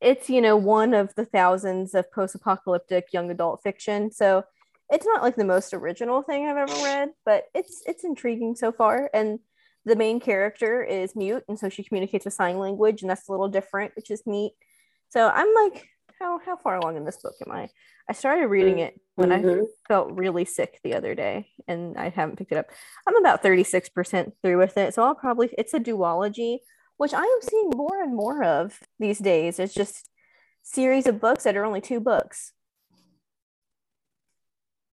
it's 0.00 0.28
you 0.28 0.40
know 0.40 0.56
one 0.56 0.94
of 0.94 1.14
the 1.14 1.24
thousands 1.24 1.94
of 1.94 2.10
post-apocalyptic 2.12 3.12
young 3.12 3.30
adult 3.30 3.62
fiction. 3.62 4.10
So 4.10 4.44
it's 4.90 5.06
not 5.06 5.22
like 5.22 5.36
the 5.36 5.44
most 5.44 5.74
original 5.74 6.22
thing 6.22 6.46
I've 6.46 6.56
ever 6.56 6.82
read, 6.84 7.10
but 7.24 7.44
it's 7.54 7.82
it's 7.86 8.04
intriguing 8.04 8.56
so 8.56 8.72
far. 8.72 9.10
And 9.14 9.38
the 9.86 9.96
main 9.96 10.20
character 10.20 10.82
is 10.82 11.16
mute, 11.16 11.44
and 11.48 11.58
so 11.58 11.68
she 11.68 11.84
communicates 11.84 12.24
with 12.26 12.34
sign 12.34 12.58
language, 12.58 13.00
and 13.02 13.10
that's 13.10 13.28
a 13.28 13.32
little 13.32 13.48
different, 13.48 13.92
which 13.96 14.10
is 14.10 14.22
neat. 14.26 14.52
So 15.08 15.28
I'm 15.32 15.54
like, 15.54 15.88
how 16.18 16.40
how 16.44 16.56
far 16.56 16.76
along 16.76 16.96
in 16.96 17.04
this 17.04 17.18
book 17.22 17.34
am 17.46 17.52
I? 17.52 17.70
I 18.08 18.12
started 18.12 18.48
reading 18.48 18.78
it 18.80 19.00
when 19.14 19.32
I 19.32 19.42
Mhm. 19.42 19.66
felt 19.88 20.10
really 20.12 20.44
sick 20.44 20.80
the 20.82 20.94
other 20.94 21.14
day 21.14 21.48
and 21.68 21.96
I 21.96 22.08
haven't 22.08 22.36
picked 22.36 22.52
it 22.52 22.58
up. 22.58 22.70
I'm 23.06 23.16
about 23.16 23.42
36% 23.42 24.34
through 24.42 24.58
with 24.58 24.76
it. 24.76 24.94
So 24.94 25.02
I'll 25.02 25.14
probably, 25.14 25.54
it's 25.58 25.74
a 25.74 25.80
duology, 25.80 26.60
which 26.96 27.12
I 27.14 27.22
am 27.22 27.40
seeing 27.42 27.70
more 27.74 28.02
and 28.02 28.14
more 28.14 28.42
of 28.42 28.80
these 28.98 29.18
days. 29.18 29.58
It's 29.58 29.74
just 29.74 30.08
series 30.62 31.06
of 31.06 31.20
books 31.20 31.44
that 31.44 31.56
are 31.56 31.64
only 31.64 31.80
two 31.80 32.00
books, 32.00 32.52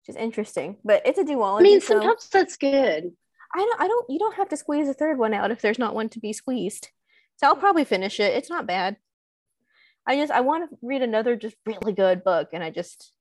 which 0.00 0.14
is 0.14 0.16
interesting, 0.16 0.78
but 0.84 1.02
it's 1.06 1.18
a 1.18 1.24
duology. 1.24 1.60
I 1.60 1.62
mean, 1.62 1.80
so 1.80 1.94
sometimes 1.94 2.28
that's 2.28 2.56
good. 2.56 3.12
I 3.54 3.58
don't, 3.58 3.80
I 3.80 3.88
don't, 3.88 4.06
you 4.08 4.18
don't 4.18 4.36
have 4.36 4.48
to 4.50 4.56
squeeze 4.56 4.88
a 4.88 4.94
third 4.94 5.18
one 5.18 5.34
out 5.34 5.50
if 5.50 5.60
there's 5.60 5.78
not 5.78 5.94
one 5.94 6.08
to 6.10 6.20
be 6.20 6.32
squeezed. 6.32 6.88
So 7.36 7.46
I'll 7.46 7.56
probably 7.56 7.84
finish 7.84 8.20
it. 8.20 8.34
It's 8.34 8.50
not 8.50 8.66
bad. 8.66 8.96
I 10.06 10.16
just, 10.16 10.32
I 10.32 10.40
want 10.40 10.70
to 10.70 10.76
read 10.82 11.02
another 11.02 11.36
just 11.36 11.56
really 11.66 11.92
good 11.92 12.24
book 12.24 12.48
and 12.52 12.62
I 12.62 12.70
just 12.70 13.12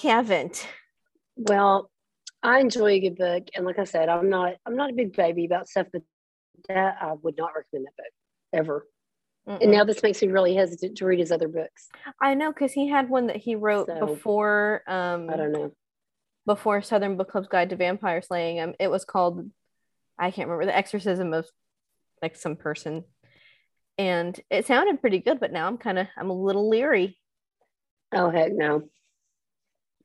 haven't. 0.00 0.66
Well, 1.36 1.90
I 2.42 2.60
enjoy 2.60 2.92
a 2.92 3.00
good 3.00 3.16
book, 3.16 3.44
and 3.54 3.64
like 3.64 3.78
I 3.78 3.84
said, 3.84 4.08
I'm 4.08 4.28
not 4.28 4.54
I'm 4.66 4.76
not 4.76 4.90
a 4.90 4.94
big 4.94 5.14
baby 5.14 5.44
about 5.44 5.68
stuff, 5.68 5.86
but 5.92 6.02
that 6.68 6.96
I 7.00 7.12
would 7.22 7.36
not 7.36 7.52
recommend 7.54 7.86
that 7.86 7.96
book 7.96 8.12
ever. 8.52 8.86
Mm-mm. 9.48 9.62
And 9.62 9.72
now 9.72 9.84
this 9.84 10.02
makes 10.02 10.22
me 10.22 10.28
really 10.28 10.54
hesitant 10.54 10.98
to 10.98 11.06
read 11.06 11.18
his 11.18 11.32
other 11.32 11.48
books. 11.48 11.88
I 12.20 12.34
know 12.34 12.52
because 12.52 12.72
he 12.72 12.88
had 12.88 13.08
one 13.08 13.28
that 13.28 13.36
he 13.36 13.54
wrote 13.54 13.88
So, 13.88 14.06
before 14.06 14.82
um 14.86 15.30
I 15.30 15.36
don't 15.36 15.52
know. 15.52 15.72
Before 16.46 16.82
Southern 16.82 17.16
Book 17.16 17.30
Club's 17.30 17.48
Guide 17.48 17.70
to 17.70 17.76
Vampire 17.76 18.22
Slaying. 18.22 18.60
Um, 18.60 18.74
it 18.80 18.90
was 18.90 19.04
called 19.04 19.48
I 20.18 20.30
can't 20.30 20.48
remember 20.48 20.66
the 20.66 20.76
Exorcism 20.76 21.32
of 21.32 21.46
like 22.20 22.36
some 22.36 22.56
person, 22.56 23.04
and 23.98 24.38
it 24.50 24.66
sounded 24.66 25.00
pretty 25.00 25.18
good. 25.18 25.40
But 25.40 25.52
now 25.52 25.66
I'm 25.66 25.78
kind 25.78 25.98
of 25.98 26.06
I'm 26.16 26.30
a 26.30 26.34
little 26.34 26.68
leery, 26.68 27.18
Oh 28.12 28.30
heck 28.30 28.52
no. 28.52 28.88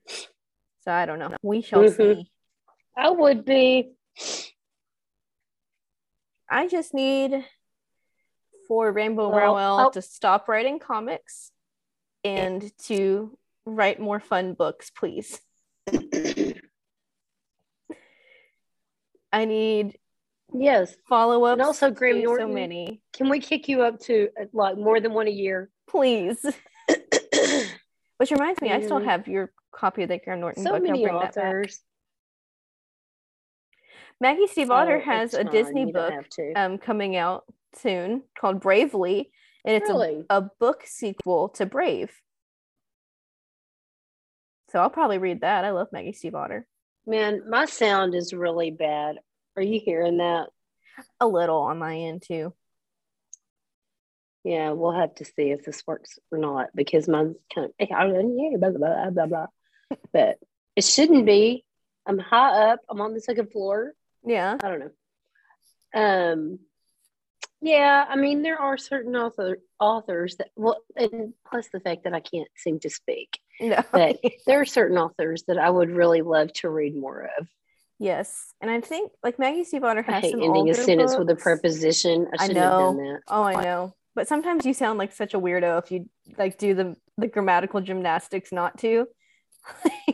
so 0.07 0.91
I 0.91 1.05
don't 1.05 1.19
know. 1.19 1.35
We 1.43 1.61
shall 1.61 1.83
Mhm. 1.83 1.97
see. 1.97 2.31
I 2.95 3.09
would 3.11 3.45
be. 3.45 3.91
I 6.49 6.67
just 6.67 6.93
need 6.93 7.45
for 8.67 8.91
Rainbow 8.91 9.29
Well, 9.29 9.37
Rowell 9.55 9.79
oh. 9.87 9.91
to 9.91 10.01
stop 10.01 10.47
writing 10.47 10.79
comics 10.79 11.51
and 12.23 12.71
to 12.85 13.37
write 13.65 13.99
more 13.99 14.19
fun 14.19 14.53
books, 14.53 14.89
please. 14.89 15.41
I 19.37 19.45
need 19.45 19.99
yes. 20.51 20.95
follow 21.07 21.45
up. 21.45 21.53
And 21.53 21.61
also 21.61 21.91
Graham 21.91 22.23
Norton, 22.23 22.47
so 22.47 22.53
many, 22.53 23.01
Can 23.13 23.29
we 23.29 23.39
kick 23.39 23.67
you 23.69 23.83
up 23.83 23.99
to 24.01 24.29
uh, 24.41 24.45
like 24.51 24.77
more 24.77 24.99
than 24.99 25.13
one 25.13 25.27
a 25.27 25.31
year? 25.31 25.69
please. 25.87 26.43
Which 28.17 28.31
reminds 28.31 28.59
me, 28.61 28.71
I 28.71 28.81
still 28.81 28.99
have 28.99 29.27
your 29.27 29.51
copy 29.71 30.01
of 30.03 30.09
the 30.09 30.17
Graham 30.17 30.39
Norton 30.39 30.63
so 30.63 30.71
book. 30.71 30.81
Many 30.81 31.03
bring 31.03 31.19
that 31.19 31.35
back. 31.35 31.45
authors. 31.45 31.81
Maggie 34.19 34.47
Stiefvater 34.47 34.99
Oh, 34.99 35.05
has 35.05 35.35
a 35.35 35.43
fine, 35.43 35.51
Disney 35.51 35.85
you 35.85 35.93
book 35.93 36.13
um, 36.55 36.79
coming 36.79 37.15
out 37.15 37.43
soon 37.75 38.23
called 38.39 38.59
Bravely, 38.59 39.29
and 39.63 39.75
it's 39.75 39.89
a 39.91 40.23
a 40.31 40.49
book 40.59 40.81
sequel 40.85 41.49
to 41.49 41.67
Brave. 41.67 42.11
So 44.71 44.79
I'll 44.79 44.89
probably 44.89 45.19
read 45.19 45.41
that. 45.41 45.63
I 45.63 45.69
love 45.69 45.89
Maggie 45.91 46.13
Stiefvater. 46.13 46.63
Man, 47.05 47.43
my 47.49 47.65
sound 47.65 48.15
is 48.15 48.33
really 48.33 48.71
bad. 48.71 49.19
Are 49.57 49.63
you 49.63 49.79
hearing 49.83 50.17
that? 50.17 50.49
A 51.19 51.27
little 51.27 51.57
on 51.57 51.79
my 51.79 51.95
end 51.95 52.23
too. 52.25 52.53
Yeah, 54.43 54.71
we'll 54.71 54.93
have 54.93 55.15
to 55.15 55.25
see 55.25 55.51
if 55.51 55.65
this 55.65 55.83
works 55.85 56.19
or 56.31 56.37
not 56.37 56.69
because 56.73 57.07
mine's 57.07 57.35
kind 57.53 57.65
of 57.65 57.73
yeah, 57.79 58.57
blah, 58.57 58.69
blah, 58.69 59.09
blah, 59.09 59.09
blah, 59.09 59.25
blah. 59.25 59.47
but 60.13 60.37
it 60.75 60.83
shouldn't 60.83 61.25
be. 61.25 61.65
I'm 62.05 62.19
high 62.19 62.71
up. 62.71 62.79
I'm 62.89 63.01
on 63.01 63.13
the 63.13 63.19
second 63.19 63.51
floor. 63.51 63.93
Yeah. 64.25 64.57
I 64.63 64.69
don't 64.69 64.79
know. 64.79 64.91
Um, 65.93 66.59
yeah, 67.61 68.05
I 68.07 68.15
mean 68.15 68.43
there 68.43 68.59
are 68.59 68.77
certain 68.77 69.15
author 69.15 69.57
authors 69.79 70.35
that 70.37 70.49
well, 70.55 70.77
and 70.95 71.33
plus 71.49 71.67
the 71.73 71.79
fact 71.79 72.03
that 72.03 72.13
I 72.13 72.19
can't 72.19 72.49
seem 72.55 72.79
to 72.81 72.89
speak, 72.89 73.39
No. 73.59 73.83
but 73.91 74.19
there 74.45 74.61
are 74.61 74.65
certain 74.65 74.97
authors 74.97 75.43
that 75.47 75.57
I 75.57 75.69
would 75.69 75.89
really 75.89 76.21
love 76.21 76.53
to 76.53 76.69
read 76.69 76.95
more 76.95 77.29
of. 77.39 77.47
Yes. 77.99 78.53
And 78.61 78.69
I 78.69 78.79
think 78.81 79.11
like 79.23 79.39
Maggie 79.39 79.63
Stiefvater 79.63 80.07
I 80.07 80.11
has 80.11 80.23
hate 80.23 80.31
some 80.31 80.41
ending 80.41 80.69
a 80.69 80.73
sentence 80.73 81.17
with 81.17 81.29
a 81.29 81.35
preposition. 81.35 82.27
I 82.37 82.45
I 82.45 82.47
know. 82.47 83.19
Oh, 83.27 83.43
I 83.43 83.63
know. 83.63 83.93
But 84.15 84.27
sometimes 84.27 84.65
you 84.65 84.73
sound 84.73 84.99
like 84.99 85.11
such 85.11 85.33
a 85.33 85.39
weirdo 85.39 85.83
if 85.83 85.91
you 85.91 86.09
like 86.37 86.57
do 86.57 86.73
the 86.73 86.95
the 87.17 87.27
grammatical 87.27 87.81
gymnastics 87.81 88.51
not 88.51 88.77
to. 88.79 89.07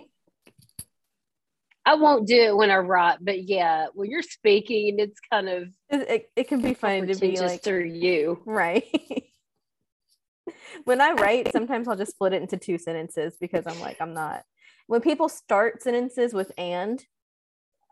I 1.85 1.95
won't 1.95 2.25
do 2.27 2.35
it 2.35 2.55
when 2.55 2.71
I 2.71 2.77
write, 2.77 3.17
but 3.19 3.43
yeah, 3.43 3.87
when 3.93 4.09
you're 4.09 4.21
speaking, 4.21 4.99
it's 4.99 5.19
kind 5.29 5.49
of 5.49 5.63
it, 5.89 6.09
it, 6.09 6.31
it 6.35 6.47
can 6.47 6.61
be 6.61 6.73
funny 6.73 7.05
to 7.07 7.19
be 7.19 7.37
like 7.39 7.61
to 7.63 7.83
you. 7.83 8.41
right. 8.45 8.85
when 10.85 11.01
I 11.01 11.11
write, 11.11 11.51
sometimes 11.51 11.87
I'll 11.87 11.97
just 11.97 12.11
split 12.11 12.33
it 12.33 12.41
into 12.41 12.57
two 12.57 12.77
sentences 12.77 13.35
because 13.39 13.67
I'm 13.67 13.79
like, 13.81 13.97
I'm 13.99 14.13
not. 14.13 14.43
When 14.87 15.01
people 15.01 15.27
start 15.27 15.81
sentences 15.81 16.33
with 16.33 16.53
and, 16.57 17.03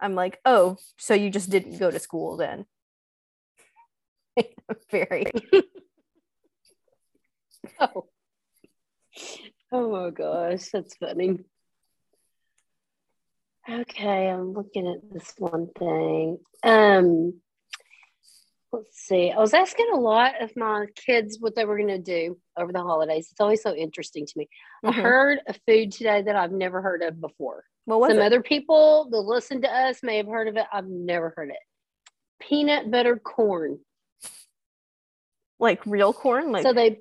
I'm 0.01 0.15
like, 0.15 0.39
oh, 0.45 0.77
so 0.97 1.13
you 1.13 1.29
just 1.29 1.49
didn't 1.49 1.77
go 1.77 1.91
to 1.91 1.99
school 1.99 2.35
then. 2.37 2.65
Very. 4.91 5.25
Oh. 7.79 8.07
oh 9.71 9.91
my 9.91 10.09
gosh, 10.09 10.69
that's 10.73 10.95
funny. 10.95 11.37
Okay, 13.69 14.29
I'm 14.29 14.53
looking 14.53 14.87
at 14.87 15.13
this 15.13 15.31
one 15.37 15.67
thing. 15.77 16.39
Um, 16.63 17.39
let's 18.71 18.97
see. 18.99 19.29
I 19.31 19.37
was 19.39 19.53
asking 19.53 19.89
a 19.93 19.99
lot 19.99 20.41
of 20.41 20.55
my 20.57 20.87
kids 20.95 21.37
what 21.39 21.55
they 21.55 21.65
were 21.65 21.77
going 21.77 21.89
to 21.89 21.99
do 21.99 22.39
over 22.57 22.73
the 22.73 22.81
holidays. 22.81 23.27
It's 23.31 23.41
always 23.41 23.61
so 23.61 23.75
interesting 23.75 24.25
to 24.25 24.33
me. 24.37 24.49
I 24.83 24.91
Mhm. 24.91 25.03
heard 25.03 25.39
a 25.45 25.53
food 25.67 25.91
today 25.91 26.23
that 26.23 26.35
I've 26.35 26.51
never 26.51 26.81
heard 26.81 27.03
of 27.03 27.21
before. 27.21 27.63
What 27.85 27.99
was 27.99 28.09
Some 28.11 28.19
it? 28.19 28.25
other 28.25 28.41
people 28.41 29.07
that 29.11 29.17
listen 29.19 29.61
to 29.61 29.69
us 29.69 30.03
may 30.03 30.17
have 30.17 30.27
heard 30.27 30.47
of 30.47 30.57
it. 30.57 30.65
I've 30.71 30.87
never 30.87 31.33
heard 31.35 31.49
it. 31.49 31.57
Peanut 32.39 32.89
butter 32.91 33.17
corn. 33.17 33.79
Like 35.59 35.85
real 35.85 36.13
corn? 36.13 36.51
Like 36.51 36.63
so 36.63 36.73
they, 36.73 36.99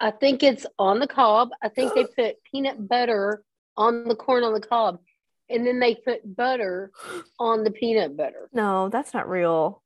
I 0.00 0.10
think 0.10 0.42
it's 0.42 0.66
on 0.78 0.98
the 0.98 1.06
cob. 1.06 1.50
I 1.62 1.68
think 1.68 1.94
they 1.94 2.04
put 2.16 2.42
peanut 2.50 2.88
butter 2.88 3.42
on 3.76 4.04
the 4.08 4.16
corn 4.16 4.44
on 4.44 4.52
the 4.52 4.60
cob, 4.60 4.98
and 5.48 5.66
then 5.66 5.78
they 5.78 5.94
put 5.94 6.36
butter 6.36 6.90
on 7.38 7.64
the 7.64 7.70
peanut 7.70 8.16
butter. 8.16 8.48
no, 8.52 8.88
that's 8.88 9.14
not 9.14 9.28
real. 9.28 9.81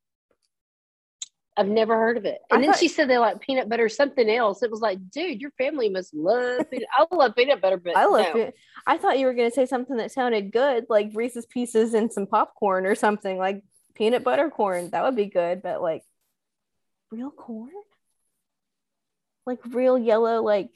I've 1.58 1.68
never 1.68 1.96
heard 1.96 2.18
of 2.18 2.24
it. 2.26 2.40
I 2.50 2.56
And 2.56 2.64
then 2.64 2.72
thought- 2.72 2.80
she 2.80 2.88
said 2.88 3.08
they 3.08 3.16
like 3.18 3.40
peanut 3.40 3.68
butter 3.68 3.88
something 3.88 4.28
else. 4.28 4.62
It 4.62 4.70
was 4.70 4.80
like, 4.80 4.98
dude, 5.10 5.40
your 5.40 5.52
family 5.52 5.88
must 5.88 6.12
love. 6.12 6.70
Peanut. 6.70 6.88
I 6.98 7.06
love 7.14 7.34
peanut 7.34 7.62
butter, 7.62 7.78
but 7.78 7.96
I 7.96 8.04
love 8.04 8.34
no. 8.34 8.40
it. 8.42 8.54
I 8.86 8.98
thought 8.98 9.18
you 9.18 9.26
were 9.26 9.34
gonna 9.34 9.50
say 9.50 9.64
something 9.66 9.96
that 9.96 10.12
sounded 10.12 10.52
good, 10.52 10.86
like 10.90 11.10
Reese's 11.14 11.46
Pieces 11.46 11.94
and 11.94 12.12
some 12.12 12.26
popcorn 12.26 12.84
or 12.84 12.94
something, 12.94 13.38
like 13.38 13.62
peanut 13.94 14.22
butter 14.22 14.50
corn. 14.50 14.90
That 14.90 15.02
would 15.04 15.16
be 15.16 15.26
good, 15.26 15.62
but 15.62 15.80
like 15.80 16.02
real 17.10 17.30
corn? 17.30 17.70
Like 19.46 19.60
real 19.66 19.96
yellow, 19.96 20.42
like 20.42 20.68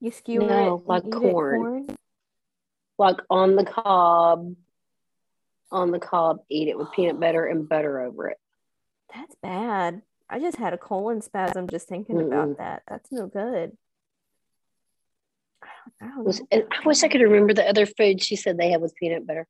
you 0.00 0.10
skewer 0.12 0.46
No, 0.46 0.76
it, 0.76 0.86
like 0.86 1.04
it 1.06 1.12
corn. 1.12 1.96
like 2.98 3.16
on 3.28 3.56
the 3.56 3.64
cob, 3.64 4.54
on 5.72 5.90
the 5.90 5.98
cob, 5.98 6.40
eat 6.48 6.68
it 6.68 6.78
with 6.78 6.92
peanut 6.92 7.18
butter 7.18 7.46
and 7.46 7.68
butter 7.68 8.00
over 8.02 8.28
it. 8.28 8.38
That's 9.14 9.34
bad. 9.42 10.02
I 10.28 10.38
just 10.38 10.56
had 10.56 10.72
a 10.72 10.78
colon 10.78 11.22
spasm 11.22 11.68
just 11.68 11.88
thinking 11.88 12.16
Mm-mm. 12.16 12.26
about 12.26 12.58
that. 12.58 12.82
That's 12.88 13.10
no 13.10 13.26
good. 13.26 13.76
I 15.62 15.66
don't, 16.00 16.10
I 16.10 16.14
don't 16.14 16.24
Was- 16.24 16.42
I 16.52 16.64
wish 16.86 17.02
I 17.02 17.08
could 17.08 17.20
remember 17.20 17.54
the 17.54 17.68
other 17.68 17.86
food 17.86 18.22
she 18.22 18.36
said 18.36 18.56
they 18.56 18.70
had 18.70 18.80
with 18.80 18.94
peanut 18.94 19.26
butter. 19.26 19.46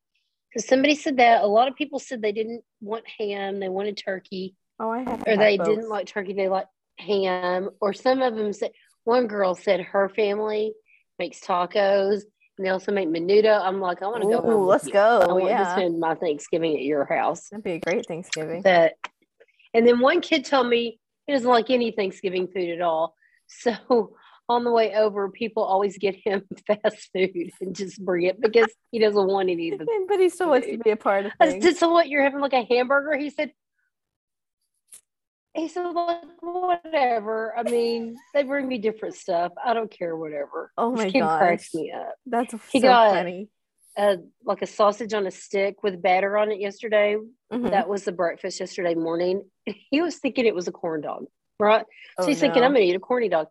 Because 0.49 0.67
somebody 0.67 0.95
said 0.95 1.17
that. 1.17 1.43
A 1.43 1.47
lot 1.47 1.67
of 1.69 1.75
people 1.75 1.99
said 1.99 2.21
they 2.21 2.33
didn't 2.33 2.63
want 2.81 3.05
ham, 3.17 3.59
they 3.59 3.69
wanted 3.69 3.95
turkey, 3.97 4.55
Oh, 4.79 4.89
I 4.89 4.99
have. 5.03 5.23
or 5.27 5.37
they 5.37 5.57
didn't 5.57 5.87
like 5.89 6.07
turkey, 6.07 6.33
they 6.33 6.49
like 6.49 6.67
ham. 6.97 7.69
Or 7.79 7.93
some 7.93 8.21
of 8.21 8.35
them 8.35 8.51
said, 8.51 8.71
one 9.03 9.27
girl 9.27 9.55
said 9.55 9.79
her 9.81 10.09
family 10.09 10.73
makes 11.19 11.39
tacos 11.39 12.23
and 12.57 12.65
they 12.65 12.69
also 12.69 12.91
make 12.91 13.07
menudo. 13.07 13.61
I'm 13.61 13.79
like, 13.79 14.01
I 14.01 14.07
want 14.07 14.23
to 14.23 14.29
go. 14.29 14.51
Ooh, 14.51 14.65
let's 14.65 14.87
go. 14.87 15.19
I 15.21 15.31
want 15.31 15.45
to 15.45 15.49
yeah, 15.51 15.71
spend 15.75 15.99
my 15.99 16.15
Thanksgiving 16.15 16.73
at 16.75 16.81
your 16.81 17.05
house. 17.05 17.47
that'd 17.49 17.63
be 17.63 17.73
a 17.73 17.79
great 17.79 18.05
Thanksgiving. 18.07 18.61
But 18.61 18.93
and 19.73 19.85
then 19.87 19.99
one 19.99 20.21
kid 20.21 20.45
told 20.45 20.67
me 20.67 20.99
he 21.27 21.33
doesn't 21.33 21.47
like 21.49 21.69
any 21.69 21.91
Thanksgiving 21.91 22.47
food 22.47 22.69
at 22.69 22.81
all. 22.81 23.15
So 23.47 24.15
on 24.49 24.63
the 24.63 24.71
way 24.71 24.93
over, 24.95 25.29
people 25.29 25.63
always 25.63 25.97
get 25.97 26.15
him 26.15 26.43
fast 26.67 27.09
food 27.13 27.51
and 27.61 27.75
just 27.75 28.03
bring 28.03 28.25
it 28.25 28.41
because 28.41 28.69
he 28.91 28.99
doesn't 28.99 29.27
want 29.27 29.49
any 29.49 29.71
of 29.71 29.81
but 30.07 30.19
he 30.19 30.29
still 30.29 30.49
wants 30.49 30.67
to 30.67 30.77
be 30.77 30.89
a 30.91 30.95
part 30.97 31.25
of 31.25 31.31
I 31.39 31.59
said, 31.59 31.77
so 31.77 31.89
what? 31.91 32.09
You're 32.09 32.23
having 32.23 32.39
like 32.41 32.53
a 32.53 32.65
hamburger? 32.69 33.17
He 33.17 33.29
said, 33.29 33.51
he 35.53 35.67
said, 35.67 35.83
like, 35.89 36.23
whatever. 36.39 37.53
I 37.57 37.63
mean, 37.63 38.15
they 38.33 38.43
bring 38.43 38.67
me 38.67 38.77
different 38.77 39.15
stuff. 39.15 39.51
I 39.63 39.73
don't 39.73 39.91
care, 39.91 40.15
whatever. 40.15 40.71
Oh 40.77 40.91
my 40.91 41.09
god, 41.09 41.39
cracks 41.39 41.73
me 41.73 41.91
up. 41.91 42.15
That's 42.25 42.53
He 42.71 42.79
so 42.79 42.87
got- 42.87 43.11
funny. 43.11 43.49
Uh, 43.97 44.15
like 44.45 44.61
a 44.61 44.67
sausage 44.67 45.13
on 45.13 45.27
a 45.27 45.31
stick 45.31 45.83
with 45.83 46.01
batter 46.01 46.37
on 46.37 46.49
it 46.49 46.61
yesterday. 46.61 47.17
Mhm. 47.51 47.71
That 47.71 47.89
was 47.89 48.05
the 48.05 48.11
breakfast 48.11 48.59
yesterday 48.59 48.95
morning. 48.95 49.43
He 49.91 50.01
was 50.01 50.17
thinking 50.17 50.45
it 50.45 50.55
was 50.55 50.67
a 50.67 50.71
corn 50.71 51.01
dog, 51.01 51.25
right? 51.59 51.85
Oh, 52.17 52.23
so 52.23 52.27
he's 52.29 52.39
thinking. 52.39 52.63
I'm 52.63 52.71
going 52.71 52.83
to 52.83 52.89
eat 52.89 52.95
a 52.95 52.99
corny 52.99 53.29
dog. 53.29 53.47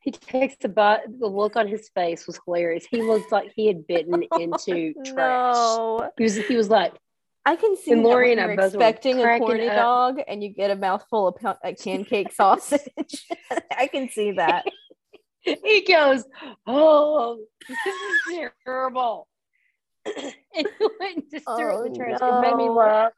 He 0.00 0.10
takes 0.10 0.56
a 0.64 0.68
bite. 0.68 1.00
The 1.18 1.26
look 1.26 1.56
on 1.56 1.66
his 1.66 1.88
face 1.94 2.26
was 2.26 2.38
hilarious. 2.44 2.84
He 2.84 3.00
looked 3.02 3.32
like 3.32 3.50
he 3.56 3.66
had 3.66 3.86
bitten 3.86 4.22
into 4.38 4.92
trash. 5.04 5.54
No, 5.56 6.10
He 6.18 6.24
was, 6.24 6.36
he 6.36 6.56
was 6.56 6.68
like, 6.68 6.92
I 7.46 7.56
can 7.56 7.76
see 7.76 7.92
And 7.92 8.02
Lori 8.02 8.32
and 8.32 8.40
I 8.40 8.54
both 8.56 8.66
expecting 8.74 9.20
a 9.22 9.38
corny 9.38 9.68
up. 9.68 9.74
dog 9.76 10.20
and 10.28 10.42
you 10.42 10.50
get 10.50 10.70
a 10.70 10.76
mouthful 10.76 11.28
of 11.28 11.56
like 11.64 11.78
pancake 11.82 12.32
sausage. 12.40 13.26
I 13.76 13.86
can 13.86 14.08
see 14.10 14.32
that. 14.32 14.66
he 15.42 15.84
goes, 15.86 16.24
Oh, 16.66 17.38
this 17.68 17.78
is 17.86 18.44
terrible. 18.66 19.26
and 20.16 20.34
he 20.54 20.88
went 21.00 21.16
and 21.16 21.24
just 21.30 21.44
threw 21.46 21.82
it 21.82 21.86
in 21.86 21.92
the 21.92 21.98
Oh, 22.00 22.18
trash. 22.18 22.20
It 22.22 22.40
made 22.40 22.56
me 22.56 22.68
laugh. 22.70 23.12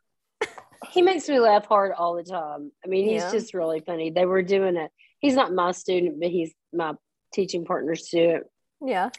He 0.92 1.02
makes 1.02 1.28
me 1.28 1.40
laugh 1.40 1.66
hard 1.66 1.92
all 1.92 2.14
the 2.14 2.22
time. 2.22 2.70
I 2.84 2.88
mean, 2.88 3.06
he's 3.08 3.22
Yeah. 3.22 3.30
just 3.30 3.54
really 3.54 3.80
funny. 3.80 4.10
They 4.10 4.26
were 4.26 4.42
doing 4.42 4.76
it. 4.76 4.90
He's 5.18 5.34
not 5.34 5.52
my 5.52 5.72
student, 5.72 6.20
but 6.20 6.28
he's 6.30 6.54
my 6.72 6.94
teaching 7.32 7.64
partner 7.64 7.94
student. 7.96 8.44
Yeah. 8.84 9.10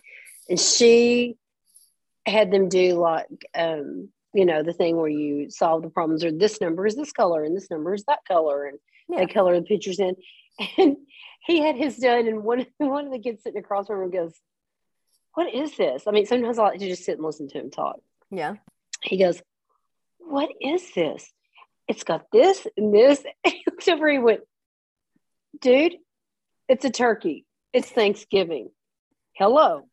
And 0.50 0.60
she 0.60 1.36
had 2.26 2.52
them 2.52 2.70
do 2.70 2.94
like 2.94 3.28
um, 3.56 4.10
you 4.34 4.46
know, 4.46 4.62
the 4.62 4.74
thing 4.74 4.98
where 4.98 5.10
you 5.10 5.50
solve 5.50 5.82
the 5.82 5.90
problems 5.90 6.24
or 6.24 6.32
this 6.32 6.62
number 6.62 6.86
is 6.86 6.96
this 6.96 7.12
color 7.12 7.44
and 7.44 7.56
this 7.56 7.72
number 7.72 7.94
is 7.94 8.04
that 8.08 8.20
color 8.28 8.66
and 8.66 8.78
Yeah. 9.10 9.20
they 9.20 9.26
color 9.26 9.56
the 9.60 9.66
pictures 9.66 10.00
in. 10.00 10.16
And 10.78 10.98
he 11.46 11.60
had 11.62 11.76
his 11.76 11.98
done 11.98 12.28
and 12.28 12.44
one 12.44 12.66
one 12.78 13.06
of 13.06 13.12
the 13.12 13.20
kids 13.20 13.44
sitting 13.44 13.60
across 13.60 13.88
from 13.88 14.04
him 14.04 14.12
goes, 14.12 14.34
What 15.38 15.54
is 15.54 15.78
this? 15.78 16.08
I 16.08 16.12
mean, 16.12 16.26
sometimes 16.26 16.58
I 16.58 16.64
like 16.64 16.80
to 16.80 16.88
just 16.88 17.04
sit 17.06 17.18
and 17.20 17.24
listen 17.24 17.48
to 17.50 17.60
him 17.60 17.70
talk. 17.70 17.98
Yeah. 18.32 18.56
He 19.04 19.20
goes, 19.20 19.40
What 20.18 20.50
is 20.60 20.92
this? 20.96 21.32
it's 21.88 22.04
got 22.04 22.26
this 22.32 22.66
and 22.76 22.92
this. 22.92 23.24
He 23.46 23.62
looked 23.68 23.88
over, 23.88 24.10
he 24.10 24.18
went, 24.18 24.40
dude, 25.62 25.94
it's 26.68 26.84
a 26.86 26.90
turkey. 26.90 27.46
It's 27.72 27.88
Thanksgiving. 27.88 28.72
Hello. 29.34 29.88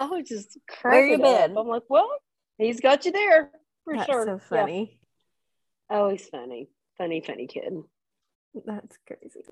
I 0.00 0.06
was 0.06 0.26
just 0.26 0.56
crazy. 0.66 0.96
Where 0.96 1.06
you 1.08 1.18
been? 1.18 1.58
I'm 1.58 1.68
like, 1.68 1.82
well, 1.90 2.08
he's 2.56 2.80
got 2.80 3.04
you 3.04 3.12
there 3.12 3.50
for 3.84 3.94
That's 3.96 4.06
sure. 4.06 4.24
so 4.24 4.32
Yeah. 4.56 4.62
funny. 4.62 4.98
Oh, 5.90 6.08
he's 6.08 6.26
funny. 6.26 6.68
Funny, 6.96 7.20
funny 7.20 7.48
kid. 7.48 7.74
That's 8.64 8.96
crazy. 9.06 9.42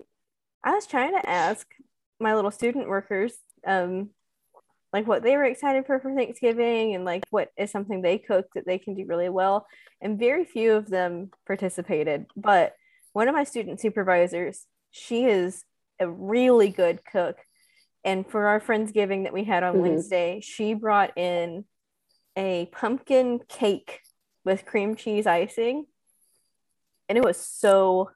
I 0.63 0.71
was 0.71 0.87
trying 0.87 1.13
to 1.13 1.29
ask 1.29 1.67
my 2.19 2.33
little 2.33 2.49
student 2.49 2.89
workers, 2.89 3.35
um, 3.67 4.09
like 4.93 5.07
what 5.07 5.23
they 5.23 5.37
were 5.37 5.45
excited 5.45 5.85
for 5.85 5.99
for 5.99 6.13
Thanksgiving 6.13 6.95
and 6.95 7.05
like 7.05 7.23
what 7.29 7.49
is 7.57 7.71
something 7.71 8.01
they 8.01 8.17
cook 8.17 8.47
that 8.55 8.65
they 8.65 8.77
can 8.77 8.93
do 8.95 9.05
really 9.05 9.29
well. 9.29 9.65
And 10.01 10.19
very 10.19 10.43
few 10.45 10.73
of 10.73 10.89
them 10.89 11.31
participated. 11.47 12.25
But 12.35 12.75
one 13.13 13.27
of 13.27 13.35
my 13.35 13.43
student 13.43 13.79
supervisors, 13.79 14.65
she 14.91 15.25
is 15.25 15.63
a 15.99 16.09
really 16.09 16.69
good 16.69 16.99
cook. 17.09 17.37
And 18.03 18.29
for 18.29 18.47
our 18.47 18.59
Friendsgiving 18.59 19.23
that 19.23 19.33
we 19.33 19.43
had 19.43 19.63
on 19.63 19.75
Mhm. 19.75 19.81
Wednesday, 19.81 20.39
she 20.41 20.73
brought 20.73 21.17
in 21.17 21.65
a 22.35 22.65
pumpkin 22.67 23.39
cake 23.47 24.01
with 24.43 24.65
cream 24.65 24.95
cheese 24.95 25.27
icing. 25.27 25.85
And 27.07 27.17
it 27.17 27.23
was 27.23 27.37
so 27.37 28.11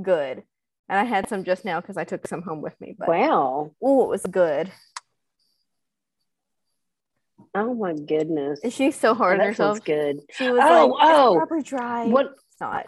good. 0.00 0.42
And 0.88 0.98
I 0.98 1.04
had 1.04 1.28
some 1.28 1.44
just 1.44 1.64
now 1.64 1.80
because 1.80 1.96
I 1.96 2.04
took 2.04 2.26
some 2.26 2.42
home 2.42 2.60
with 2.60 2.78
me. 2.80 2.94
But 2.98 3.08
Wow. 3.08 3.70
oh, 3.82 4.04
it 4.04 4.08
was 4.08 4.22
good. 4.26 4.70
Oh 7.54 7.74
my 7.74 7.92
goodness. 7.92 8.60
And 8.64 8.72
she's 8.72 8.96
so 8.96 9.14
hard 9.14 9.34
on 9.34 9.38
that 9.38 9.46
herself. 9.48 9.76
sounds 9.76 9.84
good. 9.84 10.20
She 10.32 10.50
was 10.50 10.60
Oh, 10.62 10.86
like, 10.98 11.08
oh. 11.08 11.32
"It's 11.32 11.36
proper 11.38 11.60
dry." 11.62 12.06
What? 12.06 12.26
It's 12.26 12.60
not. 12.60 12.86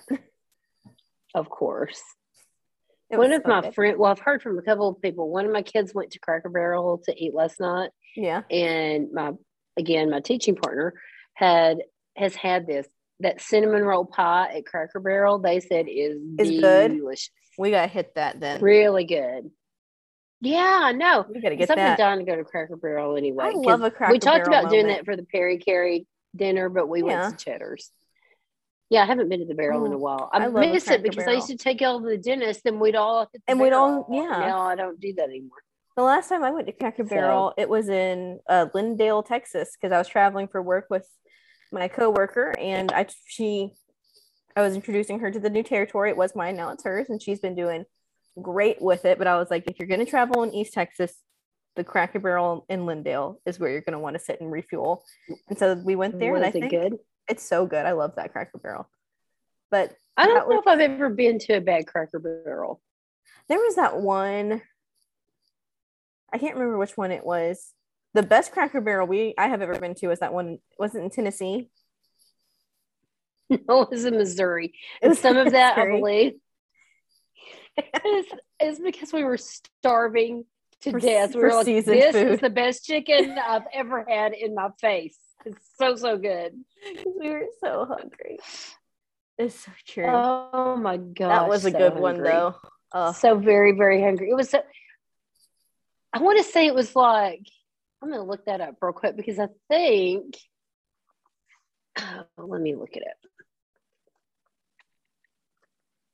Of 1.35 1.49
course. 1.51 2.01
It 3.11 3.19
one 3.19 3.33
of 3.33 3.43
so 3.45 3.49
my 3.49 3.61
good. 3.61 3.75
friends, 3.75 3.99
well, 3.99 4.11
I've 4.11 4.19
heard 4.19 4.43
from 4.43 4.59
a 4.59 4.63
couple 4.63 4.89
of 4.89 5.01
people. 5.01 5.31
One 5.31 5.45
of 5.47 5.53
my 5.53 5.63
kids 5.63 5.95
went 5.95 6.11
to 6.13 6.19
Cracker 6.19 6.49
Barrel 6.49 7.01
to 7.05 7.15
eat 7.17 7.35
last 7.35 7.61
night, 7.61 7.91
yeah, 8.17 8.43
and 8.51 9.13
my 9.13 9.33
again, 9.77 10.11
my 10.11 10.21
teaching 10.21 10.57
partner 10.57 10.95
had 11.35 11.79
has 12.17 12.35
had 12.35 12.67
this 12.67 12.87
that 13.21 13.41
cinnamon 13.41 13.85
roll 13.85 14.05
pie 14.07 14.57
at 14.57 14.67
Cracker 14.67 14.99
Barrel. 14.99 15.39
They 15.39 15.61
said 15.61 15.87
is 15.89 16.19
Is 16.39 16.61
good? 16.61 16.97
delicious, 16.97 17.31
we 17.59 17.71
gotta 17.71 17.87
hit 17.87 18.15
that 18.17 18.41
then. 18.41 18.61
really 18.61 19.05
good. 19.05 19.51
Yeah, 20.41 20.81
I 20.85 20.93
know. 20.93 21.25
We 21.33 21.41
gotta 21.41 21.57
get 21.57 21.69
been 21.69 21.77
that. 21.79 21.99
dying 21.99 22.19
to 22.19 22.25
go 22.25 22.37
to 22.37 22.45
Cracker 22.45 22.77
Barrel 22.77 23.17
anyway. 23.17 23.47
I 23.47 23.51
love 23.53 23.83
a 23.83 23.91
Cracker 23.91 24.13
We 24.13 24.19
talked 24.19 24.45
Barrel 24.47 24.61
about 24.61 24.71
doing 24.71 24.89
that 24.89 25.05
for 25.05 25.17
the 25.17 25.23
Perry 25.25 25.59
Carey 25.59 26.07
dinner, 26.35 26.69
but 26.69 26.89
we 26.89 27.01
Yeah. 27.03 27.23
went 27.29 27.39
to 27.39 27.45
Cheddar's. 27.45 27.91
Yeah, 28.91 29.03
I 29.03 29.07
haven't 29.07 29.29
been 29.29 29.41
to 29.41 29.47
the 29.47 29.55
barrel 29.55 29.85
in 29.85 29.93
Oh, 29.93 29.97
a 29.97 29.99
while. 29.99 30.31
I, 30.33 30.45
I 30.45 30.49
miss 30.49 30.89
it 30.89 31.03
because 31.03 31.27
I 31.27 31.33
used 31.33 31.49
to 31.49 31.57
take 31.57 31.83
all 31.83 32.01
to 32.01 32.07
the 32.09 32.19
dentist 32.19 32.67
and 32.67 32.81
we'd 32.81 32.95
all 32.95 33.29
And 33.49 33.59
we'd 33.59 33.73
all- 33.73 34.07
yeah. 34.13 34.29
Now 34.29 34.61
I 34.61 34.77
don't 34.77 35.01
do 35.01 35.13
that 35.15 35.25
anymore. 35.29 35.59
The 35.97 36.03
last 36.05 36.29
time 36.29 36.45
I 36.45 36.51
went 36.53 36.67
to 36.69 36.73
Cracker 36.73 37.03
So- 37.05 37.09
Barrel, 37.09 37.55
it 37.57 37.69
was 37.69 37.89
in 37.89 38.39
uh, 38.49 38.67
Lindale, 38.75 39.25
Texas, 39.27 39.71
because 39.81 39.93
I 39.93 39.99
was 39.99 40.07
traveling 40.07 40.47
for 40.47 40.63
work 40.63 40.87
with 40.91 41.09
my 41.73 41.89
coworker, 41.89 42.55
and 42.61 42.93
I 42.93 43.07
she, 43.25 43.73
I 44.55 44.61
was 44.61 44.77
introducing 44.77 45.19
her 45.19 45.33
to 45.33 45.41
the 45.41 45.51
new 45.51 45.65
territory. 45.65 46.11
It 46.11 46.17
was 46.17 46.37
mine, 46.37 46.55
now 46.57 46.71
it's 46.71 46.85
hers, 46.85 47.09
and 47.09 47.21
she's 47.21 47.41
been 47.41 47.57
doing 47.57 47.87
great 48.41 48.81
with 48.81 49.05
it. 49.05 49.19
But 49.19 49.27
I 49.27 49.39
was 49.39 49.51
like, 49.51 49.69
if 49.71 49.79
you're 49.79 49.89
going 49.89 50.05
to 50.05 50.07
travel 50.11 50.43
in 50.43 50.55
East 50.55 50.73
Texas, 50.75 51.15
the 51.75 51.85
Cracker 51.85 52.19
Barrel 52.19 52.65
in 52.69 52.81
Lindale 52.87 53.37
is 53.45 53.59
where 53.59 53.71
you're 53.71 53.81
going 53.83 53.93
to 53.93 53.99
want 53.99 54.15
to 54.17 54.21
sit 54.23 54.41
and 54.41 54.51
refuel. 54.51 55.05
And 55.49 55.59
so 55.59 55.75
we 55.75 55.95
went 55.97 56.19
there, 56.19 56.33
Was 56.33 56.39
and 56.39 56.47
I 56.47 56.49
it 56.49 56.53
think 56.53 56.71
good? 56.71 56.99
it's 57.29 57.43
so 57.43 57.67
good. 57.67 57.85
I 57.87 57.93
love 57.93 58.15
that 58.17 58.33
Cracker 58.33 58.59
Barrel. 58.59 58.89
But 59.71 59.95
I 60.17 60.27
don't 60.27 60.49
know 60.49 60.57
was- 60.57 60.63
if 60.65 60.69
I've 60.69 60.81
ever 60.81 61.11
been 61.11 61.39
to 61.41 61.55
a 61.55 61.61
bad 61.61 61.87
Cracker 61.87 62.19
Barrel. 62.19 62.81
There 63.49 63.59
was 63.59 63.75
that 63.77 64.01
one. 64.01 64.63
I 66.33 66.39
can't 66.39 66.55
remember 66.55 66.79
which 66.79 66.97
one 66.97 67.13
it 67.13 67.25
was. 67.25 67.73
The 68.15 68.23
best 68.23 68.53
Cracker 68.53 68.81
Barrel 68.81 69.07
we 69.07 69.35
I 69.37 69.49
have 69.49 69.61
ever 69.61 69.79
been 69.79 69.95
to 69.97 70.09
was 70.09 70.21
that 70.21 70.33
one. 70.33 70.59
Was 70.79 70.95
it 70.95 71.01
in 71.03 71.11
Tennessee? 71.11 71.69
No, 73.49 73.83
it 73.83 73.91
was 73.91 74.05
in 74.05 74.17
Missouri. 74.17 74.67
It 74.67 74.73
And 75.03 75.11
was 75.11 75.21
some 75.21 75.37
of 75.37 75.53
that, 75.53 75.79
I 75.79 75.87
believe, 75.87 76.33
is, 78.05 78.27
is 78.63 78.79
because 78.81 79.13
we 79.13 79.25
were 79.25 79.37
starving 79.39 80.45
to 80.83 80.93
For- 80.93 81.01
death. 81.01 81.35
We 81.35 81.41
for 81.41 81.49
were 81.49 81.55
like, 81.55 81.67
seasoned 81.67 82.01
this 82.01 82.15
is 82.15 82.41
the 82.41 82.51
best 82.51 82.85
chicken 82.85 83.37
I've 83.39 83.67
ever 83.73 84.05
had 84.09 84.33
in 84.33 84.55
my 84.55 84.69
face. 84.81 85.19
It's 85.45 85.65
so, 85.79 85.97
so 85.97 86.17
good. 86.17 86.53
we 87.21 87.31
were 87.31 87.47
so 87.61 87.87
hungry. 87.87 88.39
It's 89.39 89.61
so 89.61 89.73
true. 89.87 90.07
Oh 90.07 90.77
my 90.77 90.97
god, 90.97 91.29
that 91.29 91.49
was 91.49 91.65
a 91.65 91.71
so 91.71 91.79
good 91.79 91.99
one 91.99 92.23
though. 92.23 92.57
Oh, 92.93 93.13
So 93.13 93.39
very, 93.39 93.73
very 93.73 94.03
hungry. 94.03 94.31
It 94.31 94.35
was 94.35 94.51
so, 94.51 94.61
I 96.13 96.21
want 96.21 96.39
to 96.39 96.45
say 96.45 96.67
it 96.67 96.75
was 96.75 96.97
like, 96.97 97.43
I'm 98.03 98.09
going 98.09 98.21
to 98.21 98.27
look 98.27 98.47
that 98.47 98.61
up 98.61 98.77
real 98.81 98.93
quick 98.93 99.17
because 99.17 99.39
I 99.39 99.49
think, 99.69 100.37
oh, 101.99 102.25
let 102.39 102.61
me 102.61 102.75
look 102.75 102.91
at 102.97 103.03
it. 103.03 103.17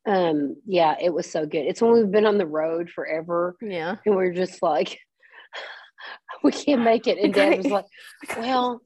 Um, 0.05 0.57
yeah, 0.67 0.97
it 1.01 1.13
was 1.13 1.31
so 1.31 1.47
good. 1.47 1.67
It's 1.67 1.81
when 1.81 1.93
we've 1.93 2.11
been 2.11 2.27
on 2.27 2.39
the 2.39 2.47
road 2.47 2.91
forever 2.91 3.57
yeah. 3.61 3.97
and 4.05 4.17
we're 4.17 4.33
just 4.33 4.63
like, 4.63 4.99
we 6.43 6.51
can't 6.51 6.83
make 6.83 7.07
it. 7.07 7.19
And 7.23 7.33
dad 7.33 7.59
was 7.59 7.67
like, 7.67 7.87
well, 8.37 8.83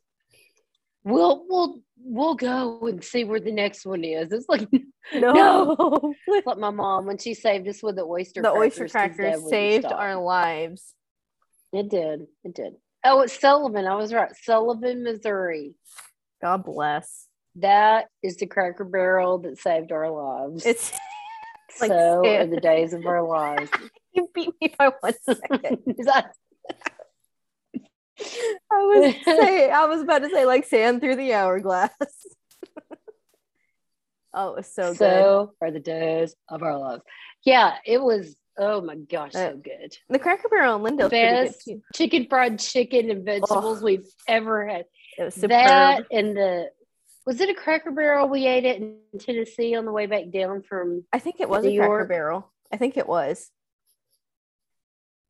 we'll, 1.04 1.44
we'll, 1.48 1.80
we'll 1.98 2.34
go 2.34 2.86
and 2.86 3.02
see 3.02 3.24
where 3.24 3.40
the 3.40 3.52
next 3.52 3.86
one 3.86 4.04
is. 4.04 4.30
It's 4.32 4.48
like, 4.48 4.68
No. 5.14 5.76
no. 5.78 6.14
like 6.44 6.58
my 6.58 6.70
mom 6.70 7.06
when 7.06 7.18
she 7.18 7.34
saved 7.34 7.68
us 7.68 7.82
with 7.82 7.96
the 7.96 8.04
oyster 8.04 8.42
crackers, 8.42 8.74
the 8.74 8.88
crackers 8.88 9.18
oyster 9.18 9.38
crackers 9.38 9.50
saved 9.50 9.86
our 9.86 10.16
lives. 10.16 10.94
It 11.72 11.88
did. 11.88 12.26
It 12.44 12.54
did. 12.54 12.74
Oh, 13.04 13.20
it's 13.20 13.38
Sullivan. 13.38 13.86
I 13.86 13.94
was 13.94 14.12
right. 14.12 14.32
Sullivan, 14.42 15.04
Missouri. 15.04 15.74
God 16.42 16.64
bless. 16.64 17.28
That 17.56 18.06
is 18.22 18.36
the 18.36 18.46
Cracker 18.46 18.84
Barrel 18.84 19.38
that 19.38 19.58
saved 19.58 19.90
our 19.90 20.10
lives. 20.10 20.66
It's 20.66 20.92
like 21.80 21.90
so 21.90 22.22
the 22.22 22.60
days 22.60 22.92
of 22.92 23.06
our 23.06 23.22
lives. 23.22 23.70
you 24.12 24.28
beat 24.34 24.50
me 24.60 24.74
by 24.78 24.92
one 25.00 25.14
second. 25.22 25.78
That- 26.04 26.32
I 28.18 28.76
was 28.78 29.14
say 29.24 29.70
I 29.70 29.84
was 29.84 30.00
about 30.00 30.20
to 30.20 30.30
say 30.30 30.46
like 30.46 30.64
sand 30.64 31.02
through 31.02 31.16
the 31.16 31.34
hourglass. 31.34 31.90
oh, 34.32 34.52
it 34.52 34.56
was 34.56 34.74
so, 34.74 34.94
so 34.94 35.52
good. 35.60 35.66
are 35.66 35.70
the 35.70 35.80
days 35.80 36.34
of 36.48 36.62
our 36.62 36.78
lives. 36.78 37.02
Yeah, 37.44 37.74
it 37.84 38.02
was. 38.02 38.34
Oh 38.58 38.80
my 38.80 38.94
gosh, 38.94 39.34
Uh, 39.34 39.50
so 39.50 39.56
good. 39.56 39.98
The 40.08 40.18
Cracker 40.18 40.48
Barrel 40.48 40.80
pretty 40.80 40.96
good 40.96 41.10
Best 41.10 41.70
chicken 41.94 42.26
fried 42.26 42.58
chicken 42.58 43.10
and 43.10 43.22
vegetables 43.22 43.82
we've 43.82 44.08
ever 44.26 44.66
had. 44.66 44.86
It 45.18 45.24
was 45.24 45.34
superb. 45.34 45.50
That 45.50 46.06
and 46.10 46.34
the 46.34 46.70
was 47.26 47.40
it 47.40 47.50
a 47.50 47.54
Cracker 47.54 47.90
Barrel 47.90 48.28
we 48.28 48.46
ate 48.46 48.64
it 48.64 48.80
in 48.80 48.98
Tennessee 49.18 49.74
on 49.74 49.84
the 49.84 49.92
way 49.92 50.06
back 50.06 50.30
down 50.32 50.62
from? 50.62 51.04
I 51.12 51.18
think 51.18 51.40
it 51.40 51.48
was 51.48 51.64
New 51.64 51.82
a 51.82 51.86
Cracker 51.86 52.06
Barrel. 52.06 52.52
I 52.72 52.76
think 52.76 52.96
it 52.96 53.08
was. 53.08 53.50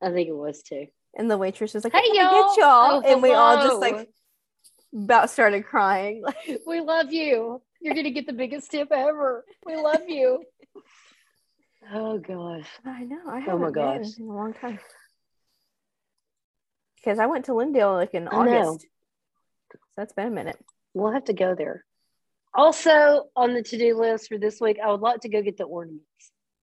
I 0.03 0.11
think 0.11 0.29
it 0.29 0.37
was 0.37 0.63
too. 0.63 0.87
And 1.17 1.31
the 1.31 1.39
waitress 1.39 1.73
was 1.73 1.85
like, 1.85 1.95
Hey, 1.95 2.01
"Hey, 2.03 2.19
y'all!" 2.19 2.55
Get 2.55 2.63
y'all. 2.63 2.91
Oh, 2.97 3.01
and 3.05 3.23
we 3.23 3.33
all 3.33 3.57
just 3.67 3.81
like 3.81 4.11
about 4.95 5.31
started 5.31 5.65
crying. 5.65 6.23
Like, 6.23 6.61
We 6.67 6.81
love 6.81 7.13
you. 7.13 7.63
You're 7.81 7.95
gonna 7.95 8.11
get 8.11 8.27
the 8.27 8.33
biggest 8.33 8.71
tip 8.71 8.89
ever. 8.93 9.45
We 9.65 9.77
love 9.77 10.03
you. 10.09 10.45
Oh 11.95 12.19
gosh. 12.19 12.67
I 12.85 13.05
know. 13.05 13.21
I 13.29 13.37
Oh 13.37 13.41
haven't 13.43 13.61
my 13.61 13.71
been 13.71 14.03
gosh. 14.03 14.19
in 14.19 14.25
a 14.29 14.33
long 14.33 14.53
time. 14.55 14.81
Because 16.97 17.21
I 17.21 17.27
went 17.27 17.45
to 17.45 17.53
Lindale 17.53 17.95
like 17.95 18.13
in 18.13 18.27
August. 18.27 18.87
So 19.71 19.79
that's 19.97 20.13
been 20.13 20.27
a 20.27 20.31
minute. 20.33 20.59
We'll 20.97 21.13
have 21.13 21.25
to 21.25 21.35
go 21.35 21.55
there. 21.55 21.85
Also 22.55 23.25
on 23.37 23.53
the 23.53 23.63
to-do 23.63 23.99
list 23.99 24.29
for 24.29 24.39
this 24.39 24.61
week, 24.63 24.79
I 24.83 24.91
would 24.91 25.03
like 25.03 25.21
to 25.21 25.29
go 25.29 25.43
get 25.43 25.59
the 25.59 25.65
ornaments. 25.65 26.05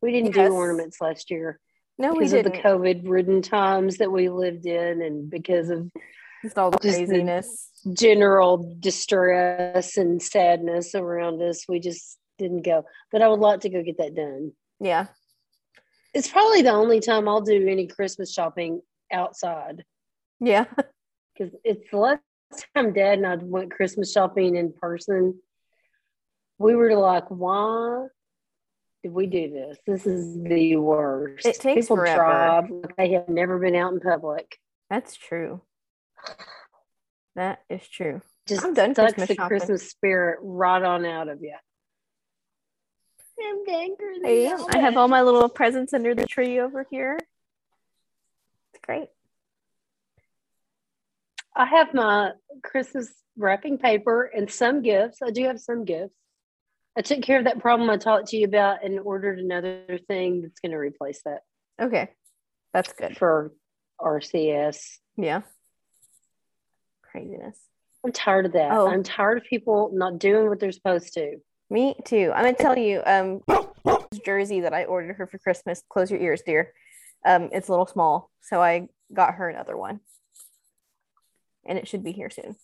We 0.02 0.12
didn't 0.12 0.36
Yes. 0.36 0.50
do 0.50 0.54
ornaments 0.56 1.00
last 1.00 1.30
year 1.30 1.60
No, 2.00 2.14
we 2.14 2.26
didn't. 2.26 2.44
because 2.46 2.46
of 2.48 2.52
the. 2.64 2.68
COVID-ridden 2.68 3.42
times 3.44 3.98
that 4.00 4.12
we 4.12 4.30
lived 4.30 4.66
in, 4.66 5.02
and 5.04 5.30
because 5.30 5.70
of 5.70 5.92
Just 6.42 6.58
all 6.58 6.72
the 6.72 6.80
just 6.80 6.98
the- 7.00 7.06
craziness. 7.06 7.70
general 7.94 8.76
distress 8.80 9.98
and 9.98 10.20
sadness 10.22 10.96
around 10.96 11.42
us. 11.44 11.68
We 11.70 11.80
just 11.80 12.18
didn't 12.40 12.64
go. 12.64 12.86
But 13.12 13.22
I 13.22 13.28
would 13.28 13.40
like 13.40 13.60
to 13.62 13.70
go 13.70 13.84
get 13.84 13.98
that 14.00 14.16
done. 14.16 14.54
Yeah. 14.80 15.08
It's 16.16 16.28
probably 16.28 16.64
the 16.64 16.72
only 16.72 17.00
time 17.02 17.28
I'll 17.28 17.42
do 17.42 17.68
any 17.68 17.86
Christmas 17.88 18.34
shopping 18.34 18.82
outside 19.12 19.86
Yeah. 20.40 20.66
because 21.38 21.54
it's 21.64 21.90
the 21.92 21.98
last 21.98 22.22
time 22.74 22.94
Dad 22.94 23.18
and 23.20 23.28
I 23.28 23.36
went 23.36 23.72
Christmas 23.72 24.12
shopping 24.12 24.56
in 24.56 24.74
person. 24.74 25.40
We 26.58 26.76
were 26.76 26.96
like, 26.96 27.26
why 27.30 28.08
did 29.04 29.14
we 29.14 29.26
do 29.28 29.50
this? 29.50 29.78
This 29.86 30.06
is 30.06 30.42
the 30.44 30.78
worst. 30.78 31.46
It 31.46 31.60
takes 31.60 31.86
People 31.86 31.98
forever. 31.98 32.22
drive 32.24 32.70
like 32.70 32.96
they 32.96 33.12
have 33.14 33.30
never 33.30 33.60
been 33.60 33.76
out 33.76 33.94
in 33.94 34.00
public. 34.00 34.58
That's 34.90 35.16
true. 35.16 35.62
That 37.36 37.62
is 37.70 37.88
true. 37.88 38.22
Just 38.48 38.64
I'm 38.66 38.74
done 38.74 38.94
sucks 38.94 39.14
Christmas 39.14 39.28
the 39.30 39.36
shopping. 39.36 39.48
Christmas 39.58 39.90
spirit 39.90 40.40
right 40.42 40.84
on 40.84 41.06
out 41.06 41.28
of 41.30 41.42
you. 41.42 41.56
I'm 43.42 43.64
angry. 43.68 44.48
I. 44.48 44.66
I 44.74 44.78
have 44.78 44.96
all 44.96 45.08
my 45.08 45.22
little 45.22 45.50
presents 45.50 45.94
under 45.94 46.14
the 46.14 46.26
tree 46.26 46.60
over 46.60 46.86
here. 46.90 47.18
It's 48.74 48.86
great. 48.86 49.10
I 51.56 51.66
have 51.66 51.94
my 51.94 52.32
Christmas 52.64 53.12
wrapping 53.38 53.78
paper 53.78 54.24
and 54.24 54.50
some 54.50 54.82
gifts. 54.82 55.20
I 55.24 55.32
do 55.32 55.44
have 55.46 55.60
some 55.60 55.86
gifts. 55.86 56.16
I 56.98 57.02
took 57.02 57.22
care 57.22 57.40
of 57.40 57.46
that 57.46 57.60
problem 57.60 57.90
I 57.90 57.98
talked 57.98 58.28
to 58.30 58.38
you 58.38 58.46
about 58.46 58.84
and 58.84 59.00
ordered 59.00 59.40
another 59.40 60.00
thing 60.08 60.42
that's 60.42 60.60
going 60.60 60.72
to 60.72 60.78
replace 60.78 61.22
that 61.26 61.42
Okay. 61.82 62.10
That's 62.72 62.94
good. 62.94 63.18
for 63.18 63.52
RCS. 64.00 64.98
Yeah. 65.18 65.42
Craziness. 67.02 67.58
I'm 68.06 68.12
tired 68.12 68.46
of 68.46 68.54
that. 68.54 68.72
Oh. 68.72 68.88
I'm 68.88 69.04
tired 69.04 69.38
of 69.38 69.44
people 69.46 69.92
not 69.94 70.20
doing 70.20 70.50
what 70.50 70.60
they're 70.60 70.72
supposed 70.72 71.14
to. 71.14 71.38
Me 71.70 71.96
too. 72.06 72.32
I'm 72.36 72.44
gonna 72.44 72.54
tell 72.54 72.78
you, 72.78 73.02
um, 73.06 73.42
jersey 74.26 74.62
that 74.62 74.74
I 74.74 74.86
ordered 74.86 75.16
her 75.16 75.26
for 75.26 75.38
Christmas. 75.38 75.82
Close 75.90 76.12
your 76.12 76.20
ears, 76.20 76.44
dear. 76.46 76.74
Um, 77.26 77.50
it's 77.52 77.70
a 77.70 77.72
little 77.72 77.88
small, 77.88 78.30
so 78.42 78.62
I 78.62 78.90
got 79.14 79.36
her 79.36 79.50
another 79.50 79.78
one, 79.78 80.02
and 81.66 81.78
it 81.78 81.88
should 81.88 82.04
be 82.04 82.12
here 82.12 82.30
soon. 82.30 82.56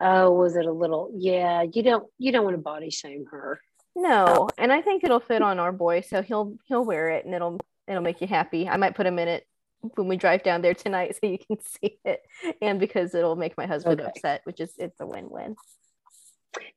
Oh, 0.00 0.32
was 0.32 0.56
it 0.56 0.64
a 0.64 0.72
little? 0.72 1.10
Yeah, 1.14 1.62
you 1.62 1.82
don't 1.82 2.06
you 2.18 2.32
don't 2.32 2.44
want 2.44 2.56
to 2.56 2.62
body 2.62 2.90
shame 2.90 3.26
her. 3.30 3.60
No, 3.94 4.48
and 4.56 4.72
I 4.72 4.80
think 4.80 5.04
it'll 5.04 5.20
fit 5.20 5.42
on 5.42 5.58
our 5.58 5.72
boy, 5.72 6.00
so 6.00 6.22
he'll 6.22 6.56
he'll 6.66 6.84
wear 6.84 7.10
it, 7.10 7.24
and 7.26 7.34
it'll 7.34 7.60
it'll 7.86 8.02
make 8.02 8.20
you 8.20 8.26
happy. 8.26 8.68
I 8.68 8.76
might 8.76 8.94
put 8.94 9.06
him 9.06 9.18
in 9.18 9.28
it 9.28 9.46
when 9.94 10.08
we 10.08 10.16
drive 10.16 10.42
down 10.42 10.62
there 10.62 10.74
tonight, 10.74 11.16
so 11.20 11.28
you 11.28 11.38
can 11.38 11.58
see 11.60 11.98
it, 12.04 12.22
and 12.62 12.80
because 12.80 13.14
it'll 13.14 13.36
make 13.36 13.56
my 13.58 13.66
husband 13.66 14.00
Okay. 14.00 14.08
upset, 14.08 14.40
which 14.44 14.60
is 14.60 14.72
it's 14.78 15.00
a 15.00 15.06
win-win. 15.06 15.56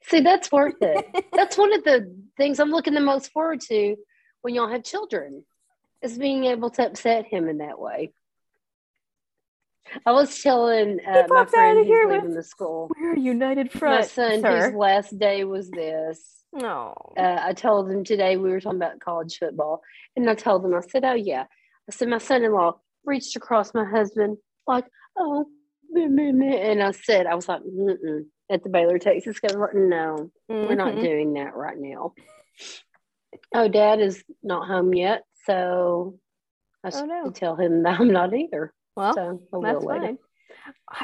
See, 0.03 0.19
that's 0.19 0.51
worth 0.51 0.81
it. 0.81 1.05
that's 1.33 1.57
one 1.57 1.73
of 1.73 1.83
the 1.83 2.13
things 2.37 2.59
I'm 2.59 2.71
looking 2.71 2.93
the 2.93 2.99
most 2.99 3.31
forward 3.31 3.61
to 3.61 3.95
when 4.41 4.53
y'all 4.53 4.69
have 4.69 4.83
children 4.83 5.45
is 6.01 6.17
being 6.17 6.45
able 6.45 6.69
to 6.71 6.87
upset 6.87 7.25
him 7.25 7.47
in 7.47 7.59
that 7.59 7.79
way. 7.79 8.11
I 10.05 10.11
was 10.11 10.41
telling 10.41 10.99
uh, 11.05 11.11
my 11.13 11.21
popped 11.21 11.31
out 11.31 11.41
of 11.43 11.49
friend 11.49 11.77
who's 11.79 11.87
here 11.87 12.07
with- 12.07 12.15
leaving 12.17 12.35
the 12.35 12.43
school, 12.43 12.89
We're 12.99 13.15
united 13.17 13.69
my 13.81 14.01
son 14.01 14.41
sir. 14.41 14.65
whose 14.69 14.75
last 14.75 15.17
day 15.19 15.43
was 15.43 15.69
this. 15.69 16.43
No, 16.53 16.93
Uh, 17.17 17.39
I 17.41 17.53
told 17.53 17.89
him 17.89 18.03
today 18.03 18.37
we 18.37 18.49
were 18.51 18.59
talking 18.61 18.77
about 18.77 18.99
college 18.99 19.37
football, 19.39 19.81
and 20.15 20.29
I 20.29 20.35
told 20.35 20.63
him 20.63 20.73
I 20.75 20.81
said, 20.81 21.03
"Oh 21.03 21.13
yeah," 21.13 21.45
I 21.89 21.91
said 21.91 22.07
my 22.09 22.19
son-in-law 22.19 22.79
reached 23.05 23.35
across 23.35 23.73
my 23.73 23.83
husband 23.85 24.37
like, 24.67 24.85
"Oh," 25.17 25.45
meh, 25.89 26.07
meh, 26.07 26.31
meh," 26.31 26.55
and 26.57 26.81
I 26.83 26.91
said, 26.91 27.25
"I 27.25 27.33
was 27.35 27.49
like, 27.49 27.61
Mm-mm. 27.63 28.25
at 28.51 28.61
the 28.63 28.69
Baylor 28.69 28.99
Texas 28.99 29.39
game, 29.39 29.59
like, 29.59 29.73
no." 29.73 30.29
We're 30.47 30.75
not 30.75 30.93
Mhm. 30.93 31.01
doing 31.01 31.33
that 31.33 31.55
right 31.55 31.77
now. 31.77 32.13
Oh, 33.55 33.67
dad 33.67 33.99
is 33.99 34.23
not 34.43 34.67
home 34.67 34.93
yet, 34.93 35.23
so 35.45 36.19
I 36.83 36.91
should 36.91 37.01
Oh, 37.09 37.23
no. 37.25 37.31
tell 37.31 37.55
him 37.55 37.81
that 37.83 37.99
I'm 37.99 38.11
not 38.11 38.33
either. 38.33 38.73
Well, 38.95 39.13
so 39.13 39.61
that's 39.61 39.83
later. 39.83 40.05
fine. 40.05 40.17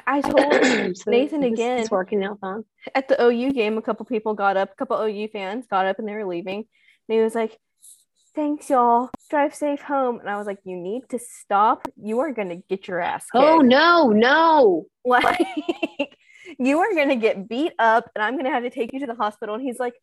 I 0.05 0.21
told 0.21 0.95
So 0.97 1.03
Nathan 1.11 1.43
again. 1.43 1.79
It's 1.79 1.91
working 1.91 2.23
out 2.23 2.39
fine. 2.39 2.63
at 2.95 3.07
the 3.07 3.21
OU 3.21 3.51
game, 3.51 3.77
a 3.77 3.81
couple 3.81 4.05
people 4.05 4.33
got 4.33 4.57
up, 4.57 4.71
a 4.71 4.75
couple 4.75 5.01
OU 5.01 5.29
fans 5.29 5.65
got 5.69 5.85
up 5.85 5.99
and 5.99 6.07
they 6.07 6.13
were 6.13 6.25
leaving. 6.25 6.57
And 6.57 7.17
he 7.17 7.19
was 7.19 7.35
like, 7.35 7.57
Thanks, 8.35 8.69
y'all. 8.69 9.09
Drive 9.29 9.55
safe 9.55 9.81
home. 9.81 10.19
And 10.19 10.29
I 10.29 10.37
was 10.37 10.47
like, 10.47 10.59
You 10.63 10.77
need 10.77 11.03
to 11.09 11.19
stop. 11.19 11.87
You 11.97 12.19
are 12.19 12.31
going 12.31 12.49
to 12.49 12.61
get 12.69 12.87
your 12.87 12.99
ass 12.99 13.25
oh, 13.33 13.39
kicked. 13.39 13.51
Oh 13.51 13.59
no, 13.59 14.09
no. 14.09 14.85
Like, 15.05 16.17
you 16.59 16.79
are 16.79 16.93
going 16.93 17.09
to 17.09 17.15
get 17.15 17.49
beat 17.49 17.73
up 17.79 18.11
and 18.13 18.23
I'm 18.23 18.33
going 18.33 18.45
to 18.45 18.51
have 18.51 18.63
to 18.63 18.69
take 18.69 18.93
you 18.93 18.99
to 18.99 19.07
the 19.07 19.15
hospital. 19.15 19.55
And 19.55 19.63
he's 19.63 19.79
like, 19.79 19.95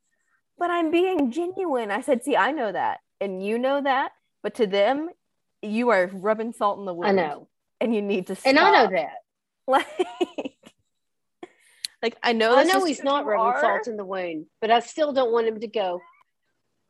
But 0.58 0.70
I'm 0.70 0.90
being 0.90 1.30
genuine. 1.30 1.90
I 1.90 2.00
said, 2.00 2.24
See, 2.24 2.36
I 2.36 2.50
know 2.50 2.72
that. 2.72 2.98
And 3.20 3.44
you 3.44 3.58
know 3.58 3.80
that. 3.80 4.12
But 4.42 4.56
to 4.56 4.66
them, 4.66 5.10
you 5.62 5.90
are 5.90 6.10
rubbing 6.12 6.52
salt 6.52 6.78
in 6.78 6.84
the 6.84 6.94
wound. 6.94 7.20
I 7.20 7.28
know. 7.28 7.48
And 7.80 7.94
you 7.94 8.02
need 8.02 8.28
to 8.28 8.34
stop. 8.36 8.48
And 8.50 8.58
I 8.58 8.70
know 8.84 8.90
that. 8.90 9.14
Like, 9.68 9.86
like 12.02 12.16
I 12.22 12.32
know 12.32 12.56
I 12.56 12.62
know 12.62 12.84
he's 12.84 13.02
not 13.02 13.24
you 13.24 13.30
rubbing 13.30 13.46
are. 13.46 13.60
salt 13.60 13.88
in 13.88 13.96
the 13.96 14.04
wound, 14.04 14.46
but 14.60 14.70
I 14.70 14.78
still 14.78 15.12
don't 15.12 15.32
want 15.32 15.48
him 15.48 15.58
to 15.58 15.66
go, 15.66 16.00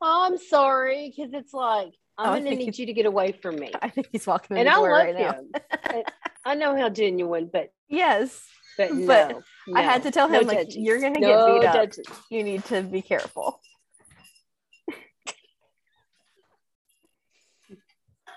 Oh, 0.02 0.26
I'm 0.26 0.36
sorry, 0.36 1.10
because 1.16 1.32
it's 1.32 1.54
like 1.54 1.88
Oh, 2.18 2.24
I 2.24 2.36
I'm 2.36 2.44
gonna 2.44 2.56
need 2.56 2.76
you 2.78 2.84
to 2.86 2.92
get 2.92 3.06
away 3.06 3.32
from 3.32 3.56
me. 3.56 3.72
I 3.80 3.88
think 3.88 4.08
he's 4.12 4.26
walking 4.26 4.56
in 4.58 4.66
And 4.66 4.68
the 4.68 4.72
I 4.72 4.76
love 4.76 4.90
right 4.90 5.14
now. 5.14 5.32
him. 5.32 5.50
I- 5.84 6.04
I 6.44 6.54
know 6.54 6.76
how 6.76 6.90
genuine, 6.90 7.48
but 7.52 7.70
Yes, 7.88 8.44
but 8.76 8.94
no. 8.94 9.42
But 9.66 9.78
I 9.78 9.82
had 9.82 10.02
to 10.04 10.10
tell 10.10 10.28
No 10.28 10.40
him 10.40 10.46
like 10.46 10.58
touches. 10.58 10.76
you're 10.76 11.00
gonna 11.00 11.18
No 11.18 11.28
get 11.28 11.46
beat 11.46 11.64
up. 11.66 11.74
touches. 11.74 12.06
You 12.30 12.44
need 12.44 12.64
to 12.66 12.82
be 12.82 13.00
careful. 13.02 13.60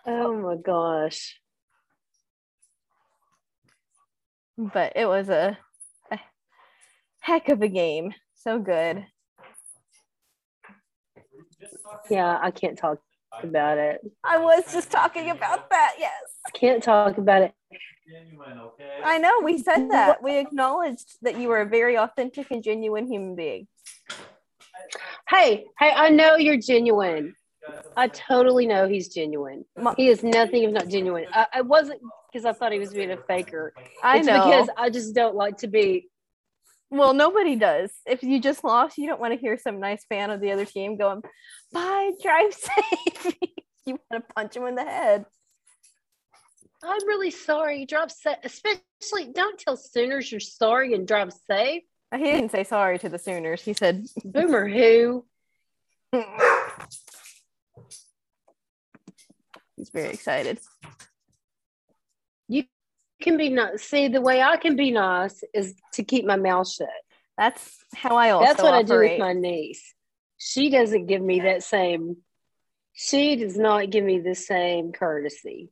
Oh 0.05 0.33
my 0.35 0.55
gosh. 0.55 1.37
But 4.59 4.91
it 4.97 5.05
was 5.05 5.29
a, 5.29 5.57
a 6.11 6.19
heck 7.21 7.47
of 7.47 7.61
a 7.61 7.69
game. 7.69 8.13
So 8.35 8.59
good. 8.59 9.05
Yeah, 12.09 12.37
I 12.41 12.51
can't 12.51 12.77
talk 12.77 12.99
about 13.41 13.77
it. 13.77 14.01
I 14.21 14.37
was 14.37 14.69
just 14.73 14.91
talking 14.91 15.29
about 15.29 15.69
that. 15.69 15.93
Yes, 15.97 16.11
I 16.45 16.49
can't 16.57 16.83
talk 16.83 17.17
about 17.17 17.43
it. 17.43 17.53
I 19.01 19.17
know. 19.17 19.39
We 19.43 19.59
said 19.59 19.87
that. 19.91 20.21
We 20.21 20.37
acknowledged 20.39 21.19
that 21.21 21.37
you 21.37 21.47
were 21.47 21.61
a 21.61 21.65
very 21.65 21.97
authentic 21.97 22.51
and 22.51 22.61
genuine 22.61 23.09
human 23.09 23.35
being. 23.35 23.65
Hey, 25.29 25.67
hey, 25.79 25.93
I 25.95 26.09
know 26.09 26.35
you're 26.35 26.59
genuine. 26.59 27.33
I 27.95 28.09
totally 28.09 28.67
know 28.67 28.89
he's 28.89 29.07
genuine. 29.07 29.63
He 29.95 30.09
is 30.09 30.21
nothing 30.21 30.63
if 30.63 30.71
not 30.71 30.89
genuine. 30.89 31.27
I, 31.31 31.47
I 31.53 31.61
wasn't 31.61 32.01
because 32.31 32.45
I 32.45 32.53
thought 32.53 32.71
he 32.71 32.79
was 32.79 32.93
being 32.93 33.11
a 33.11 33.17
faker. 33.17 33.73
I 34.03 34.17
it's 34.17 34.27
know. 34.27 34.43
because 34.45 34.69
I 34.77 34.89
just 34.89 35.13
don't 35.15 35.35
like 35.35 35.57
to 35.57 35.67
be. 35.67 36.09
well, 36.89 37.13
nobody 37.13 37.55
does. 37.55 37.91
If 38.05 38.23
you 38.23 38.39
just 38.39 38.63
lost, 38.63 38.97
you 38.97 39.07
don't 39.07 39.19
want 39.19 39.33
to 39.33 39.39
hear 39.39 39.57
some 39.57 39.79
nice 39.79 40.05
fan 40.05 40.29
of 40.31 40.41
the 40.41 40.51
other 40.51 40.65
team 40.65 40.97
going, 40.97 41.21
"Bye, 41.71 42.11
drive 42.23 42.53
safe." 42.53 43.35
you 43.85 43.99
want 44.09 44.23
to 44.27 44.33
punch 44.33 44.55
him 44.55 44.65
in 44.65 44.75
the 44.75 44.83
head. 44.83 45.25
I'm 46.83 47.07
really 47.07 47.31
sorry. 47.31 47.85
Drive 47.85 48.11
safe. 48.11 48.37
Especially, 48.43 49.33
don't 49.33 49.59
tell 49.59 49.75
Sooners 49.75 50.31
you're 50.31 50.39
sorry 50.39 50.93
and 50.93 51.07
drive 51.07 51.33
safe. 51.49 51.83
He 52.15 52.23
didn't 52.23 52.51
say 52.51 52.63
sorry 52.63 52.97
to 52.99 53.09
the 53.09 53.19
Sooners. 53.19 53.61
He 53.61 53.73
said, 53.73 54.05
Boomer 54.23 54.67
who? 54.67 55.25
He's 59.75 59.89
very 59.91 60.09
excited. 60.09 60.59
Can 63.21 63.37
be 63.37 63.49
nice. 63.49 63.83
See, 63.83 64.07
the 64.07 64.21
way 64.21 64.41
I 64.41 64.57
can 64.57 64.75
be 64.75 64.91
nice 64.91 65.43
is 65.53 65.75
to 65.93 66.03
keep 66.03 66.25
my 66.25 66.37
mouth 66.37 66.69
shut. 66.69 66.87
That's 67.37 67.77
how 67.93 68.15
I 68.15 68.31
also 68.31 68.45
That's 68.45 68.63
what 68.63 68.73
I 68.73 68.83
do 68.83 68.99
with 68.99 69.19
my 69.19 69.33
niece. 69.33 69.93
She 70.37 70.69
doesn't 70.69 71.07
give 71.07 71.21
me 71.21 71.41
that 71.41 71.63
same. 71.63 72.17
She 72.93 73.35
does 73.35 73.57
not 73.57 73.89
give 73.89 74.03
me 74.03 74.19
the 74.19 74.35
same 74.35 74.91
courtesy. 74.91 75.69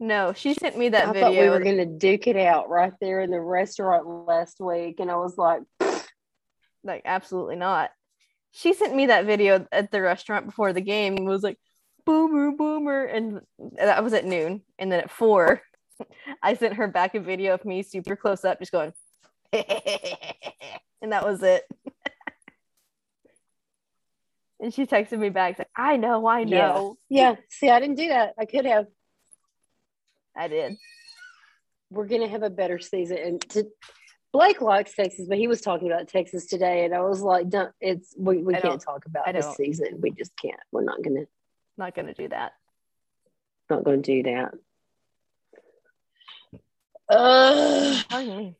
No, 0.00 0.32
she 0.34 0.54
sent 0.54 0.76
me 0.76 0.90
that 0.90 1.08
video. 1.08 1.26
I 1.26 1.28
video. 1.30 1.42
thought 1.42 1.44
we 1.44 1.50
were 1.50 1.64
going 1.64 1.76
to 1.78 1.98
duke 1.98 2.26
it 2.26 2.36
out 2.36 2.68
right 2.68 2.92
there 3.00 3.20
in 3.20 3.30
the 3.30 3.40
restaurant 3.40 4.06
last 4.06 4.60
week, 4.60 5.00
and 5.00 5.10
I 5.10 5.16
was 5.16 5.38
like, 5.38 5.62
like, 6.82 7.02
absolutely 7.04 7.56
not. 7.56 7.90
She 8.50 8.72
sent 8.74 8.94
me 8.94 9.06
that 9.06 9.24
video 9.24 9.66
at 9.72 9.90
the 9.90 10.02
restaurant 10.02 10.46
before 10.46 10.72
the 10.72 10.80
game 10.80 11.16
and 11.16 11.26
was 11.26 11.42
like, 11.42 11.58
boomer, 12.04 12.52
boomer. 12.52 13.04
And 13.04 13.40
that 13.76 14.02
was 14.02 14.12
at 14.12 14.24
noon. 14.24 14.62
And 14.78 14.90
then 14.90 15.00
at 15.00 15.10
four, 15.10 15.62
I 16.42 16.54
sent 16.54 16.74
her 16.74 16.88
back 16.88 17.14
a 17.14 17.20
video 17.20 17.54
of 17.54 17.64
me 17.64 17.82
super 17.82 18.16
close 18.16 18.44
up, 18.44 18.58
just 18.58 18.72
going, 18.72 18.92
and 19.52 21.12
that 21.12 21.24
was 21.24 21.42
it. 21.42 21.64
and 24.60 24.72
she 24.72 24.86
texted 24.86 25.18
me 25.18 25.28
back, 25.28 25.58
like, 25.58 25.68
I 25.76 25.96
know, 25.96 26.26
I 26.26 26.44
know. 26.44 26.96
"Yeah, 27.08 27.36
see, 27.48 27.70
I 27.70 27.80
didn't 27.80 27.96
do 27.96 28.08
that. 28.08 28.34
I 28.38 28.44
could 28.46 28.66
have. 28.66 28.86
I 30.36 30.48
did. 30.48 30.76
We're 31.90 32.06
going 32.06 32.22
to 32.22 32.28
have 32.28 32.42
a 32.42 32.50
better 32.50 32.78
season." 32.78 33.18
And 33.18 33.40
to, 33.50 33.66
Blake 34.32 34.60
likes 34.60 34.94
Texas, 34.94 35.26
but 35.28 35.38
he 35.38 35.46
was 35.46 35.60
talking 35.60 35.90
about 35.90 36.08
Texas 36.08 36.46
today, 36.46 36.84
and 36.84 36.92
I 36.94 37.00
was 37.02 37.20
like, 37.20 37.48
"Don't." 37.48 37.72
It's 37.80 38.14
we, 38.18 38.38
we 38.38 38.56
I 38.56 38.60
can't 38.60 38.82
talk 38.82 39.06
about 39.06 39.32
this 39.32 39.54
season. 39.54 40.00
We 40.00 40.10
just 40.10 40.32
can't. 40.36 40.58
We're 40.72 40.82
not 40.82 41.02
going 41.02 41.16
to 41.16 41.26
Not 41.76 41.94
going 41.94 42.06
to 42.06 42.14
do 42.14 42.28
that. 42.28 42.52
not 43.68 43.84
going 43.84 44.02
to 44.02 44.22
do 44.22 44.30
that. 44.30 44.52
Ugh. 47.10 47.16
Oh, 47.16 48.02
Pardon 48.08 48.36
me. 48.38 48.56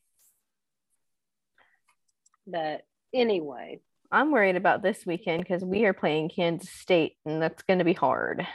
But 2.47 2.85
anyway, 3.15 3.81
I'm 4.11 4.31
worried 4.31 4.57
about 4.57 4.83
this 4.83 5.07
weekend 5.07 5.43
because 5.43 5.65
we 5.65 5.87
are 5.87 5.95
playing 5.95 6.29
Kansas 6.29 6.71
State, 6.71 7.17
and 7.25 7.41
that's 7.41 7.63
going 7.63 7.79
to 7.79 7.85
be 7.85 7.95
hard. 7.95 8.47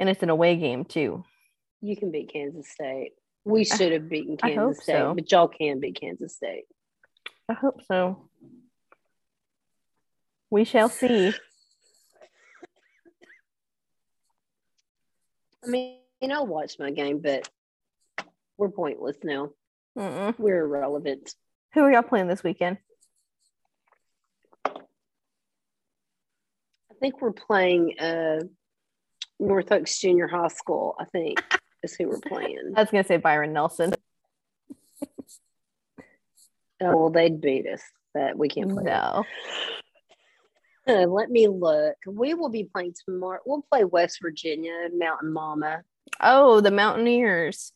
And 0.00 0.08
it's 0.08 0.22
an 0.22 0.30
away 0.30 0.56
game 0.56 0.84
too. 0.84 1.24
you 1.80 1.96
can 1.96 2.10
beat 2.10 2.32
Kansas 2.32 2.68
State. 2.68 3.12
We 3.44 3.64
should 3.64 3.92
have 3.92 4.08
beaten 4.08 4.36
Kansas 4.36 4.82
State, 4.82 4.92
so. 4.94 5.14
but 5.14 5.30
y'all 5.30 5.48
can 5.48 5.78
beat 5.78 6.00
Kansas 6.00 6.34
State. 6.34 6.64
I 7.48 7.52
hope 7.52 7.82
so. 7.86 8.28
We 10.50 10.64
shall 10.64 10.88
see. 10.88 11.34
I 15.64 15.70
mean, 15.70 15.98
I'll 16.30 16.46
watch 16.46 16.78
my 16.78 16.90
game, 16.90 17.20
but 17.20 17.48
we're 18.56 18.70
pointless 18.70 19.16
now. 19.22 19.50
Mm-mm. 19.98 20.38
We're 20.38 20.64
irrelevant. 20.64 21.34
Who 21.74 21.80
are 21.80 21.92
y'all 21.92 22.02
playing 22.02 22.28
this 22.28 22.44
weekend? 22.44 22.78
I 24.66 24.70
think 27.00 27.20
we're 27.20 27.32
playing 27.32 27.98
uh, 27.98 28.40
North 29.38 29.72
Oaks 29.72 29.98
Junior 29.98 30.26
High 30.26 30.48
School. 30.48 30.96
I 30.98 31.04
think 31.04 31.42
is 31.82 31.94
who 31.94 32.08
we're 32.08 32.20
playing. 32.20 32.72
I 32.76 32.80
was 32.80 32.90
gonna 32.90 33.04
say 33.04 33.16
Byron 33.18 33.52
Nelson. 33.52 33.94
Oh, 36.80 36.96
well, 36.96 37.10
they'd 37.10 37.40
beat 37.40 37.66
us, 37.66 37.82
but 38.12 38.36
we 38.36 38.48
can't 38.48 38.72
play. 38.72 38.84
No. 38.84 39.24
Let 40.86 41.30
me 41.30 41.48
look. 41.48 41.96
We 42.06 42.34
will 42.34 42.50
be 42.50 42.64
playing 42.64 42.94
tomorrow. 43.04 43.40
We'll 43.46 43.64
play 43.70 43.84
West 43.84 44.18
Virginia, 44.20 44.88
Mountain 44.92 45.32
Mama. 45.32 45.82
Oh, 46.20 46.60
the 46.60 46.70
Mountaineers. 46.70 47.72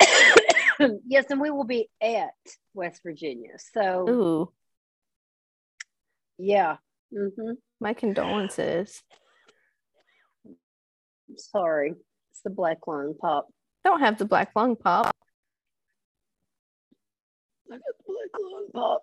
yes, 1.06 1.26
and 1.30 1.40
we 1.40 1.50
will 1.50 1.64
be 1.64 1.88
at 2.00 2.34
West 2.74 3.00
Virginia. 3.02 3.54
So 3.72 4.08
Ooh, 4.08 4.52
yeah. 6.38 6.76
hmm 7.12 7.52
my 7.80 7.94
condolences. 7.94 9.02
Sorry, 11.36 11.94
it's 12.30 12.40
the 12.42 12.50
black 12.50 12.86
lung 12.86 13.14
pop. 13.20 13.48
Don't 13.84 14.00
have 14.00 14.18
the 14.18 14.24
black 14.24 14.50
lung 14.56 14.76
pop. 14.76 15.14
I 17.70 17.74
got 17.74 17.80
the 17.80 18.04
black 18.06 18.40
lung 18.40 18.68
pop. 18.72 19.02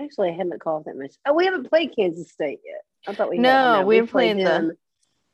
Actually, 0.00 0.30
I 0.30 0.32
haven't 0.32 0.60
called 0.60 0.84
that 0.86 0.96
much. 0.96 1.14
Oh, 1.26 1.32
we 1.32 1.44
haven't 1.46 1.68
played 1.70 1.94
Kansas 1.96 2.30
State 2.30 2.60
yet. 2.64 2.82
I 3.06 3.14
thought 3.14 3.30
we 3.30 3.36
had. 3.36 3.42
No, 3.42 3.84
we 3.86 4.00
we're 4.00 4.06
play 4.06 4.32
playing 4.34 4.44
the- 4.44 4.76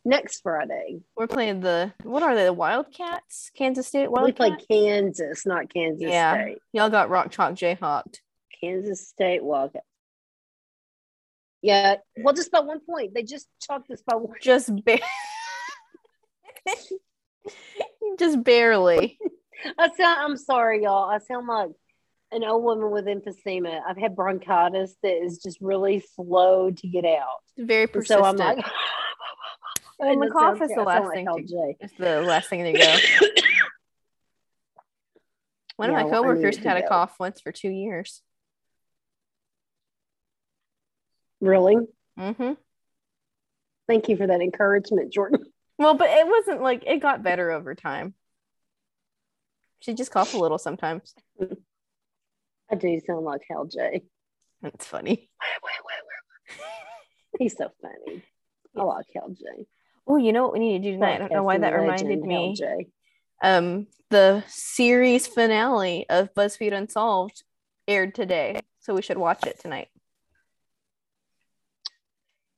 next 0.04 0.40
Friday. 0.40 1.00
We're 1.16 1.26
playing 1.26 1.60
the 1.60 1.92
what 2.02 2.22
are 2.22 2.34
they? 2.34 2.44
The 2.44 2.52
Wildcats? 2.52 3.50
Kansas 3.56 3.86
State 3.86 4.10
Wildcats. 4.10 4.38
we 4.40 4.50
played 4.56 4.68
Kansas, 4.68 5.46
not 5.46 5.72
Kansas 5.72 6.02
Yeah. 6.08 6.34
State. 6.34 6.58
Y'all 6.72 6.90
got 6.90 7.08
Rock 7.10 7.30
Chalk 7.30 7.54
Jayhawked. 7.54 8.18
Kansas 8.60 9.08
State 9.08 9.42
Wildcats. 9.42 9.84
Yeah, 11.64 11.96
well, 12.16 12.34
just 12.34 12.50
by 12.50 12.58
one 12.60 12.80
point. 12.80 13.14
They 13.14 13.22
just 13.22 13.46
chalked 13.60 13.88
us 13.92 14.02
by 14.04 14.16
one. 14.16 14.36
Just 14.40 14.70
ba- 14.84 14.98
just 18.18 18.42
barely. 18.42 19.18
I 19.78 19.88
sound. 19.96 20.20
I'm 20.20 20.36
sorry, 20.36 20.82
y'all. 20.82 21.08
I 21.08 21.18
sound 21.18 21.46
like 21.46 21.70
an 22.32 22.44
old 22.44 22.62
woman 22.64 22.90
with 22.90 23.04
emphysema. 23.06 23.80
I've 23.86 23.96
had 23.98 24.16
bronchitis 24.16 24.96
that 25.02 25.22
is 25.24 25.38
just 25.38 25.58
really 25.60 26.02
slow 26.16 26.70
to 26.70 26.88
get 26.88 27.04
out. 27.04 27.26
Very 27.58 27.82
And 27.84 27.92
persistent. 27.92 28.20
so 28.20 28.24
I'm 28.24 28.36
like, 28.36 28.64
And 30.00 30.20
the 30.20 30.30
cough 30.30 30.60
is 30.60 30.70
the 30.74 30.82
last 30.82 31.04
like 31.04 31.14
thing 31.14 31.26
to- 31.26 31.74
it's 31.78 31.94
the 31.96 32.22
last 32.22 32.48
thing 32.48 32.64
to 32.64 32.72
go. 32.72 32.96
One 35.76 35.90
of 35.90 35.94
my 35.96 36.08
coworkers 36.10 36.56
had 36.56 36.76
a 36.76 36.82
go. 36.82 36.88
cough 36.88 37.14
once 37.20 37.40
for 37.40 37.52
two 37.52 37.70
years. 37.70 38.22
really? 41.40 41.76
hmm 42.18 42.52
Thank 43.88 44.08
you 44.08 44.16
for 44.16 44.26
that 44.26 44.40
encouragement, 44.40 45.12
Jordan. 45.12 45.40
Well, 45.78 45.94
but 45.94 46.10
it 46.10 46.26
wasn't 46.28 46.62
like 46.62 46.84
it 46.86 46.98
got 47.00 47.22
better 47.24 47.50
over 47.50 47.74
time. 47.74 48.14
She 49.80 49.94
just 49.94 50.12
cough 50.12 50.34
a 50.34 50.38
little 50.38 50.58
sometimes. 50.58 51.12
I 52.72 52.74
do 52.74 52.98
sound 53.06 53.24
like 53.26 53.42
Hal 53.50 53.66
J. 53.66 54.02
It's 54.62 54.86
funny. 54.86 55.28
He's 57.38 57.56
so 57.56 57.70
funny. 57.82 58.22
I 58.74 58.82
like 58.82 59.04
Hal 59.14 59.28
J. 59.28 59.66
Oh, 60.06 60.16
you 60.16 60.32
know 60.32 60.44
what 60.44 60.54
we 60.54 60.58
need 60.58 60.82
to 60.82 60.90
do 60.90 60.92
tonight? 60.94 61.16
I 61.16 61.18
don't 61.18 61.32
know 61.32 61.42
why 61.42 61.58
that 61.58 61.74
reminded 61.74 62.22
me. 62.22 62.56
Um, 63.42 63.88
the 64.08 64.42
series 64.48 65.26
finale 65.26 66.06
of 66.08 66.32
BuzzFeed 66.32 66.72
Unsolved 66.72 67.44
aired 67.86 68.14
today, 68.14 68.60
so 68.80 68.94
we 68.94 69.02
should 69.02 69.18
watch 69.18 69.46
it 69.46 69.60
tonight. 69.60 69.88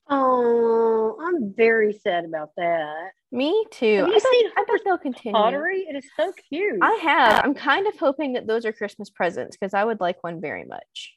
Oh, 0.09 1.19
I'm 1.21 1.55
very 1.55 1.93
sad 1.93 2.25
about 2.25 2.51
that. 2.57 3.11
Me 3.35 3.65
too. 3.73 3.97
Have 3.97 4.07
you 4.09 4.15
I, 4.15 4.19
bet, 4.19 4.23
seen 4.33 4.47
I 4.57 4.65
bet 4.69 4.81
they'll 4.85 4.97
continue. 4.99 5.33
Pottery, 5.33 5.87
it 5.89 5.97
is 5.97 6.09
so 6.17 6.33
cute. 6.49 6.79
I 6.81 6.93
have. 7.03 7.45
I'm 7.45 7.53
kind 7.55 7.89
of 7.89 7.99
hoping 7.99 8.35
that 8.35 8.47
those 8.47 8.65
are 8.65 8.73
Christmas 8.73 9.11
presents 9.11 9.57
because 9.57 9.75
I 9.75 9.85
would 9.85 9.99
like 10.01 10.23
one 10.23 10.41
very 10.41 10.65
much. 10.65 11.15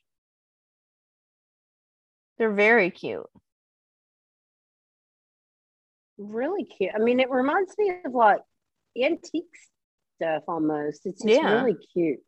They're 2.38 2.52
very 2.54 2.90
cute. 2.92 3.26
really 6.20 6.64
cute. 6.66 6.90
I 6.96 6.98
mean, 6.98 7.20
it 7.20 7.30
reminds 7.30 7.78
me 7.78 7.94
of 8.04 8.12
like 8.12 8.42
antique 9.00 9.46
stuff 10.16 10.42
almost. 10.48 11.06
It's 11.06 11.22
just 11.22 11.40
Yeah. 11.40 11.54
really 11.62 11.76
cute. 11.94 12.20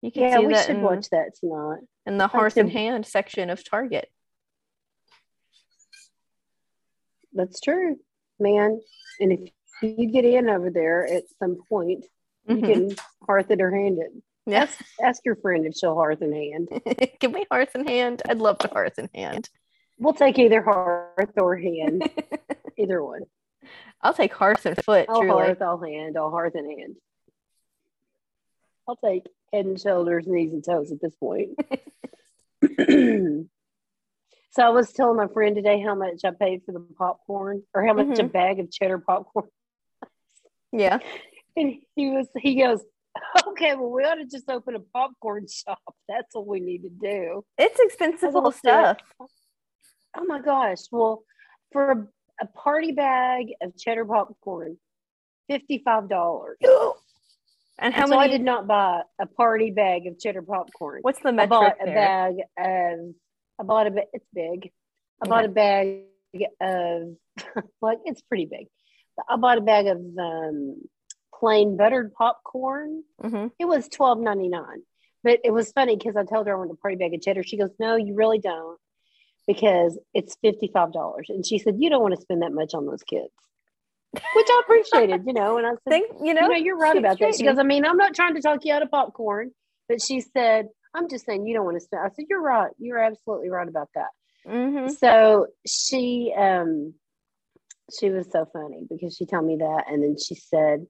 You 0.00 0.12
can 0.12 0.22
Yeah, 0.22 0.38
we 0.38 0.54
should 0.54 0.76
in, 0.76 0.82
watch 0.82 1.10
that 1.10 1.34
tonight. 1.40 1.80
in 2.06 2.18
the 2.18 2.24
like 2.24 2.30
hearth 2.30 2.56
and 2.56 2.70
hand 2.70 3.04
section 3.04 3.50
of 3.50 3.68
Target. 3.68 4.08
That's 7.32 7.60
true, 7.60 7.96
man. 8.38 8.80
And 9.20 9.32
if 9.32 9.40
you 9.82 10.06
get 10.10 10.24
in 10.24 10.48
over 10.48 10.70
there 10.70 11.06
at 11.06 11.24
some 11.38 11.58
point, 11.68 12.04
you 12.46 12.56
Mhm. 12.56 12.66
can 12.66 12.96
hearth 13.26 13.50
it 13.50 13.60
or 13.60 13.70
hand 13.70 13.98
it. 13.98 14.12
Yes. 14.46 14.70
Ask, 14.70 14.84
ask 15.00 15.24
your 15.24 15.36
friend 15.36 15.64
if 15.66 15.74
she'll 15.74 15.94
hearth 15.94 16.20
and 16.20 16.34
hand. 16.34 16.68
Give 17.20 17.30
me 17.32 17.46
hearth 17.50 17.74
and 17.74 17.88
hand. 17.88 18.22
I'd 18.28 18.38
love 18.38 18.58
to 18.58 18.68
hearth 18.68 18.98
and 18.98 19.08
hand. 19.14 19.48
We'll 19.98 20.14
take 20.14 20.38
either 20.38 20.62
hearth 20.62 21.32
or 21.36 21.56
hand, 21.56 22.02
either 22.76 23.02
one. 23.04 23.22
I'll 24.00 24.14
take 24.14 24.32
hearth 24.32 24.66
and 24.66 24.76
foot, 24.84 25.06
I'll 25.08 25.20
truly. 25.20 25.46
hearth, 25.46 25.62
I'll 25.62 25.78
hand, 25.80 26.16
I'll 26.16 26.30
hearth 26.30 26.56
and 26.56 26.66
hand. 26.78 26.96
I'll 28.88 28.96
take 28.96 29.28
head 29.52 29.64
and 29.66 29.80
shoulders, 29.80 30.26
knees 30.26 30.52
and 30.52 30.64
toes 30.64 30.90
at 30.90 31.00
this 31.00 31.14
point. 31.14 31.50
so 34.52 34.62
I 34.62 34.68
was 34.68 34.92
telling 34.92 35.16
my 35.16 35.26
friend 35.28 35.56
today 35.56 35.80
how 35.80 35.94
much 35.94 36.20
I 36.24 36.30
paid 36.30 36.62
for 36.64 36.72
the 36.72 36.80
popcorn 36.98 37.62
or 37.74 37.84
how 37.86 37.94
much 37.94 38.18
a 38.18 38.24
Mhm. 38.24 38.32
bag 38.32 38.60
of 38.60 38.70
cheddar 38.70 38.98
popcorn. 38.98 39.48
Yeah. 40.72 40.98
And 41.54 41.82
he 41.96 42.08
was 42.08 42.28
he 42.38 42.54
goes, 42.62 42.82
Okay, 43.46 43.74
well 43.74 43.90
we 43.90 44.04
ought 44.04 44.14
to 44.14 44.24
just 44.24 44.48
open 44.48 44.74
a 44.74 44.80
popcorn 44.80 45.46
shop. 45.46 45.82
That's 46.08 46.34
what 46.34 46.46
we 46.46 46.60
need 46.60 46.82
to 46.84 46.88
do. 46.88 47.44
It's 47.58 47.78
expensive 47.78 48.32
little 48.32 48.52
stuff. 48.52 48.96
Oh 49.20 50.24
my 50.24 50.40
gosh. 50.40 50.78
Well, 50.90 51.24
for 51.72 51.90
a, 51.90 52.08
a 52.40 52.46
party 52.46 52.92
bag 52.92 53.48
of 53.60 53.76
cheddar 53.76 54.06
popcorn, 54.06 54.78
$55. 55.50 56.54
And 57.78 57.92
how 57.92 58.06
so 58.06 58.16
I 58.18 58.28
did 58.28 58.42
not 58.42 58.66
buy 58.68 59.02
a 59.20 59.26
party 59.26 59.70
bag 59.72 60.06
of 60.06 60.18
cheddar 60.18 60.42
popcorn. 60.42 61.00
What's 61.02 61.18
the 61.20 61.32
metric? 61.32 61.52
I 61.52 61.54
bought 61.54 61.76
a 61.82 61.84
there? 61.86 61.94
bag 61.94 62.34
of. 62.58 63.14
I 63.62 63.64
bought 63.64 63.86
a. 63.86 64.04
It's 64.12 64.26
big. 64.34 64.70
I 65.22 65.28
bought 65.28 65.44
a 65.44 65.48
bag 65.48 66.00
of. 66.60 67.16
like 67.80 67.98
it's 68.04 68.20
pretty 68.22 68.46
big. 68.46 68.66
I 69.28 69.36
bought 69.36 69.58
a 69.58 69.62
bag 69.62 69.86
of 69.86 69.98
um, 70.18 70.80
plain 71.32 71.76
buttered 71.76 72.12
popcorn. 72.12 73.04
hmm 73.20 73.46
It 73.58 73.66
was 73.66 73.88
twelve 73.88 74.18
ninety 74.18 74.48
nine. 74.48 74.82
But 75.24 75.38
it 75.44 75.52
was 75.52 75.70
funny 75.70 75.96
because 75.96 76.16
I 76.16 76.24
told 76.24 76.48
her 76.48 76.54
I 76.54 76.58
wanted 76.58 76.72
a 76.72 76.76
party 76.76 76.96
bag 76.96 77.14
of 77.14 77.22
cheddar. 77.22 77.44
She 77.44 77.56
goes, 77.56 77.70
"No, 77.78 77.94
you 77.94 78.14
really 78.16 78.40
don't, 78.40 78.78
because 79.46 79.96
it's 80.12 80.36
fifty 80.42 80.68
five 80.72 80.92
dollars." 80.92 81.26
And 81.28 81.46
she 81.46 81.58
said, 81.58 81.76
"You 81.78 81.88
don't 81.88 82.02
want 82.02 82.16
to 82.16 82.20
spend 82.20 82.42
that 82.42 82.52
much 82.52 82.74
on 82.74 82.86
those 82.86 83.04
kids," 83.04 83.30
which 84.12 84.46
I 84.50 84.62
appreciated, 84.64 85.22
you 85.24 85.32
know. 85.32 85.58
And 85.58 85.66
I 85.66 85.70
said, 85.70 85.78
Think 85.90 86.06
you 86.24 86.34
know? 86.34 86.42
you 86.42 86.48
know, 86.48 86.56
you're 86.56 86.76
right 86.76 86.96
about 86.96 87.20
that. 87.20 87.36
She 87.36 87.44
goes, 87.44 87.58
I 87.58 87.62
mean, 87.62 87.84
I'm 87.84 87.96
not 87.96 88.14
trying 88.14 88.34
to 88.34 88.42
talk 88.42 88.64
you 88.64 88.74
out 88.74 88.82
of 88.82 88.90
popcorn, 88.90 89.52
but 89.88 90.02
she 90.02 90.20
said, 90.20 90.66
I'm 90.94 91.08
just 91.08 91.24
saying 91.24 91.46
you 91.46 91.54
don't 91.54 91.64
want 91.64 91.76
to 91.76 91.80
spend. 91.80 92.02
I 92.04 92.08
said, 92.14 92.26
You're 92.28 92.42
right. 92.42 92.70
You're 92.78 92.98
absolutely 92.98 93.48
right 93.48 93.68
about 93.68 93.88
that. 93.94 94.10
Mhm. 94.46 94.90
So 94.96 95.46
she 95.66 96.34
um 96.36 96.94
she 97.98 98.10
was 98.10 98.30
so 98.30 98.46
funny 98.52 98.86
because 98.88 99.16
she 99.16 99.26
told 99.26 99.44
me 99.44 99.56
that 99.56 99.84
and 99.88 100.02
then 100.02 100.16
she 100.18 100.34
said, 100.34 100.86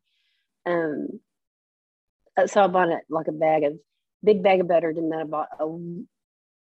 um 0.66 1.20
uh, 2.36 2.46
so 2.46 2.62
I 2.62 2.66
bought 2.66 2.88
it 2.88 3.02
like 3.10 3.28
a 3.28 3.32
bag 3.32 3.64
of 3.64 3.78
big 4.24 4.42
bag 4.42 4.60
of 4.60 4.68
butter, 4.68 4.90
and 4.90 5.12
then 5.12 5.18
I 5.20 5.24
bought 5.24 5.48
a 5.60 6.02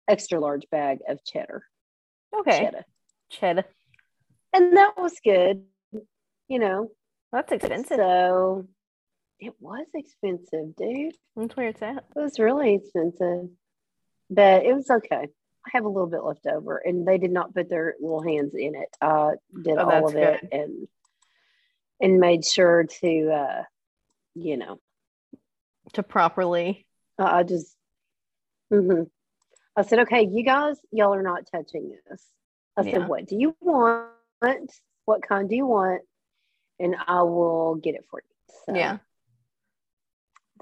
extra 0.08 0.38
large 0.38 0.68
bag 0.70 0.98
of 1.08 1.24
cheddar. 1.24 1.64
Okay. 2.38 2.58
Cheddar. 2.58 2.84
Cheddar. 3.30 3.64
And 4.52 4.76
that 4.76 4.94
was 4.98 5.14
good, 5.24 5.64
you 6.48 6.58
know. 6.58 6.90
That's 7.32 7.52
expensive. 7.52 7.96
So 7.96 8.66
it 9.42 9.54
was 9.60 9.86
expensive, 9.94 10.76
dude. 10.76 11.14
That's 11.36 11.56
where 11.56 11.68
it's 11.68 11.82
at. 11.82 12.04
It 12.16 12.20
was 12.20 12.38
really 12.38 12.74
expensive, 12.74 13.48
but 14.30 14.64
it 14.64 14.72
was 14.72 14.88
okay. 14.88 15.28
I 15.66 15.70
have 15.72 15.84
a 15.84 15.88
little 15.88 16.08
bit 16.08 16.22
left 16.22 16.46
over, 16.46 16.76
and 16.78 17.06
they 17.06 17.18
did 17.18 17.32
not 17.32 17.52
put 17.54 17.68
their 17.68 17.94
little 18.00 18.22
hands 18.22 18.54
in 18.54 18.74
it. 18.76 18.96
I 19.00 19.32
did 19.60 19.78
Oh, 19.78 19.90
all 19.90 20.08
of 20.08 20.16
it 20.16 20.48
and 20.52 20.86
and 22.00 22.18
made 22.20 22.44
sure 22.44 22.84
to, 22.84 23.30
uh, 23.30 23.62
you 24.34 24.56
know, 24.56 24.80
To 25.94 26.02
properly. 26.02 26.86
I 27.18 27.38
I 27.40 27.42
just, 27.42 27.76
hmm 28.70 29.02
I 29.76 29.82
said, 29.82 30.00
okay, 30.00 30.28
you 30.30 30.44
guys, 30.44 30.76
y'all 30.92 31.14
are 31.14 31.22
not 31.22 31.46
touching 31.50 31.96
this. 32.08 32.24
I 32.76 32.82
Yeah. 32.82 32.92
said, 32.92 33.08
what 33.08 33.26
do 33.26 33.36
you 33.36 33.56
want? 33.60 34.72
What 35.04 35.22
kind 35.26 35.48
do 35.48 35.56
you 35.56 35.66
want? 35.66 36.02
And 36.78 36.94
I 37.06 37.22
will 37.22 37.76
get 37.76 37.94
it 37.94 38.04
for 38.10 38.22
you. 38.22 38.54
So 38.66 38.74
Yeah. 38.76 38.98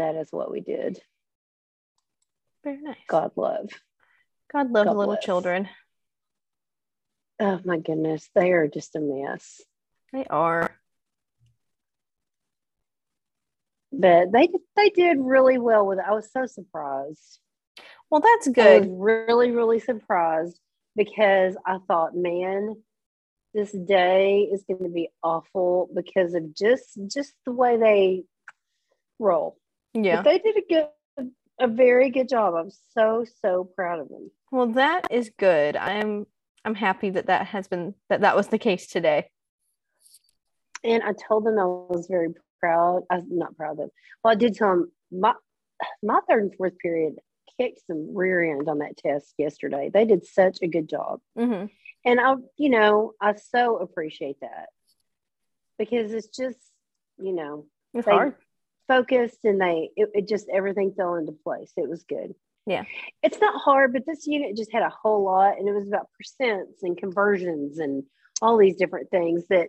That 0.01 0.17
is 0.17 0.29
what 0.33 0.51
we 0.51 0.61
did. 0.61 0.99
Very 2.65 2.81
nice. 2.81 2.97
God 3.07 3.33
love. 3.37 3.69
God 4.51 4.71
love 4.73 4.87
God 4.87 4.97
little 4.97 5.17
children. 5.19 5.69
Oh 7.39 7.61
my 7.65 7.79
goodness, 7.79 8.29
they 8.35 8.53
are 8.53 8.67
just 8.67 8.97
a 8.97 9.01
mess. 9.01 9.61
They 10.13 10.25
are. 10.25 10.75
But 13.93 14.33
they 14.33 14.49
they 14.75 14.89
did 14.89 15.19
really 15.21 15.59
well 15.59 15.87
with 15.87 15.99
it. 15.99 16.05
I 16.09 16.13
was 16.13 16.33
so 16.33 16.47
surprised. 16.47 17.39
Well, 18.11 18.23
that's 18.23 18.49
I 18.49 18.51
was 18.51 18.87
good. 18.87 18.91
really, 18.91 19.51
really 19.51 19.81
surprised 19.81 20.59
because 20.97 21.57
I 21.67 21.79
thought, 21.87 22.17
man, 22.17 22.77
this 23.53 23.71
day 23.71 24.49
is 24.51 24.65
going 24.65 24.83
to 24.83 24.89
be 24.89 25.11
awful 25.23 25.91
because 25.95 26.35
of 26.35 26.55
just 26.55 26.99
just 27.07 27.35
the 27.45 27.53
way 27.53 27.77
they 27.77 28.25
roll. 29.19 29.60
Yeah. 29.95 30.17
But 30.23 30.25
they 30.25 30.39
did 30.39 30.57
a 30.57 30.63
good, 31.19 31.31
a 31.61 31.67
very 31.69 32.11
good 32.11 32.29
job. 32.29 32.55
I'm 32.55 32.71
so 32.95 33.25
so 33.43 33.65
proud 33.65 34.01
of 34.01 34.09
them. 34.09 34.31
Well, 34.51 34.69
that 34.69 35.07
is 35.11 35.31
good. 35.39 35.77
I'm 35.77 36.27
I'm 36.65 36.75
happy 36.75 37.11
that 37.11 37.27
that 37.27 37.47
has 37.49 37.69
been 37.69 37.95
that 38.09 38.21
that 38.23 38.37
was 38.37 38.49
the 38.49 38.59
case 38.59 38.87
today. 38.87 39.31
And 40.85 41.03
I 41.03 41.13
told 41.13 41.45
them 41.45 41.59
I 41.59 41.65
was 41.65 42.07
very 42.09 42.29
proud. 42.59 43.03
I'm 43.11 43.27
not 43.31 43.57
proud 43.57 43.73
of 43.73 43.77
them. 43.79 43.91
Well, 44.23 44.33
I 44.33 44.37
did 44.37 44.55
tell 44.55 44.69
them 44.71 44.93
my 45.11 45.35
my 46.03 46.21
third 46.29 46.45
and 46.45 46.55
fourth 46.57 46.79
period 46.79 47.15
kicked 47.59 47.81
some 47.87 48.15
rear 48.17 48.43
end 48.55 48.69
on 48.69 48.79
that 48.79 48.97
test 48.97 49.35
yesterday. 49.39 49.91
They 49.93 50.05
did 50.05 50.25
such 50.25 50.59
a 50.63 50.69
good 50.69 50.89
job. 50.89 51.21
hmm 51.37 51.65
and 52.03 52.19
I, 52.19 52.37
you 52.57 52.71
know, 52.71 53.13
I 53.21 53.35
so 53.35 53.77
appreciate 53.77 54.37
that 54.41 54.69
because 55.79 56.15
it's 56.15 56.29
just, 56.29 56.59
you 57.19 57.33
know, 57.35 57.67
It's 57.93 58.07
They- 58.07 58.13
hard. 58.13 58.37
Focused 58.91 59.45
and 59.45 59.61
they, 59.61 59.91
it, 59.95 60.11
it 60.15 60.29
just 60.29 60.49
everything 60.53 60.93
fell 60.97 61.15
into 61.15 61.31
place. 61.45 61.73
It 61.77 61.89
was 61.89 62.03
good. 62.03 62.35
Yeah. 62.67 62.85
It's 63.23 63.41
not 63.41 63.61
hard, 63.61 63.93
but 63.93 64.05
this 64.05 64.27
unit 64.27 64.57
just 64.57 64.73
had 64.73 64.83
a 64.83 64.91
whole 64.91 65.23
lot, 65.25 65.59
and 65.59 65.69
it 65.69 65.73
was 65.73 65.87
about 65.87 66.09
percents 66.17 66.83
and 66.83 66.97
conversions 66.99 67.79
and 67.79 68.03
all 68.43 68.57
these 68.57 68.77
different 68.77 69.11
things 69.11 69.45
that, 69.49 69.69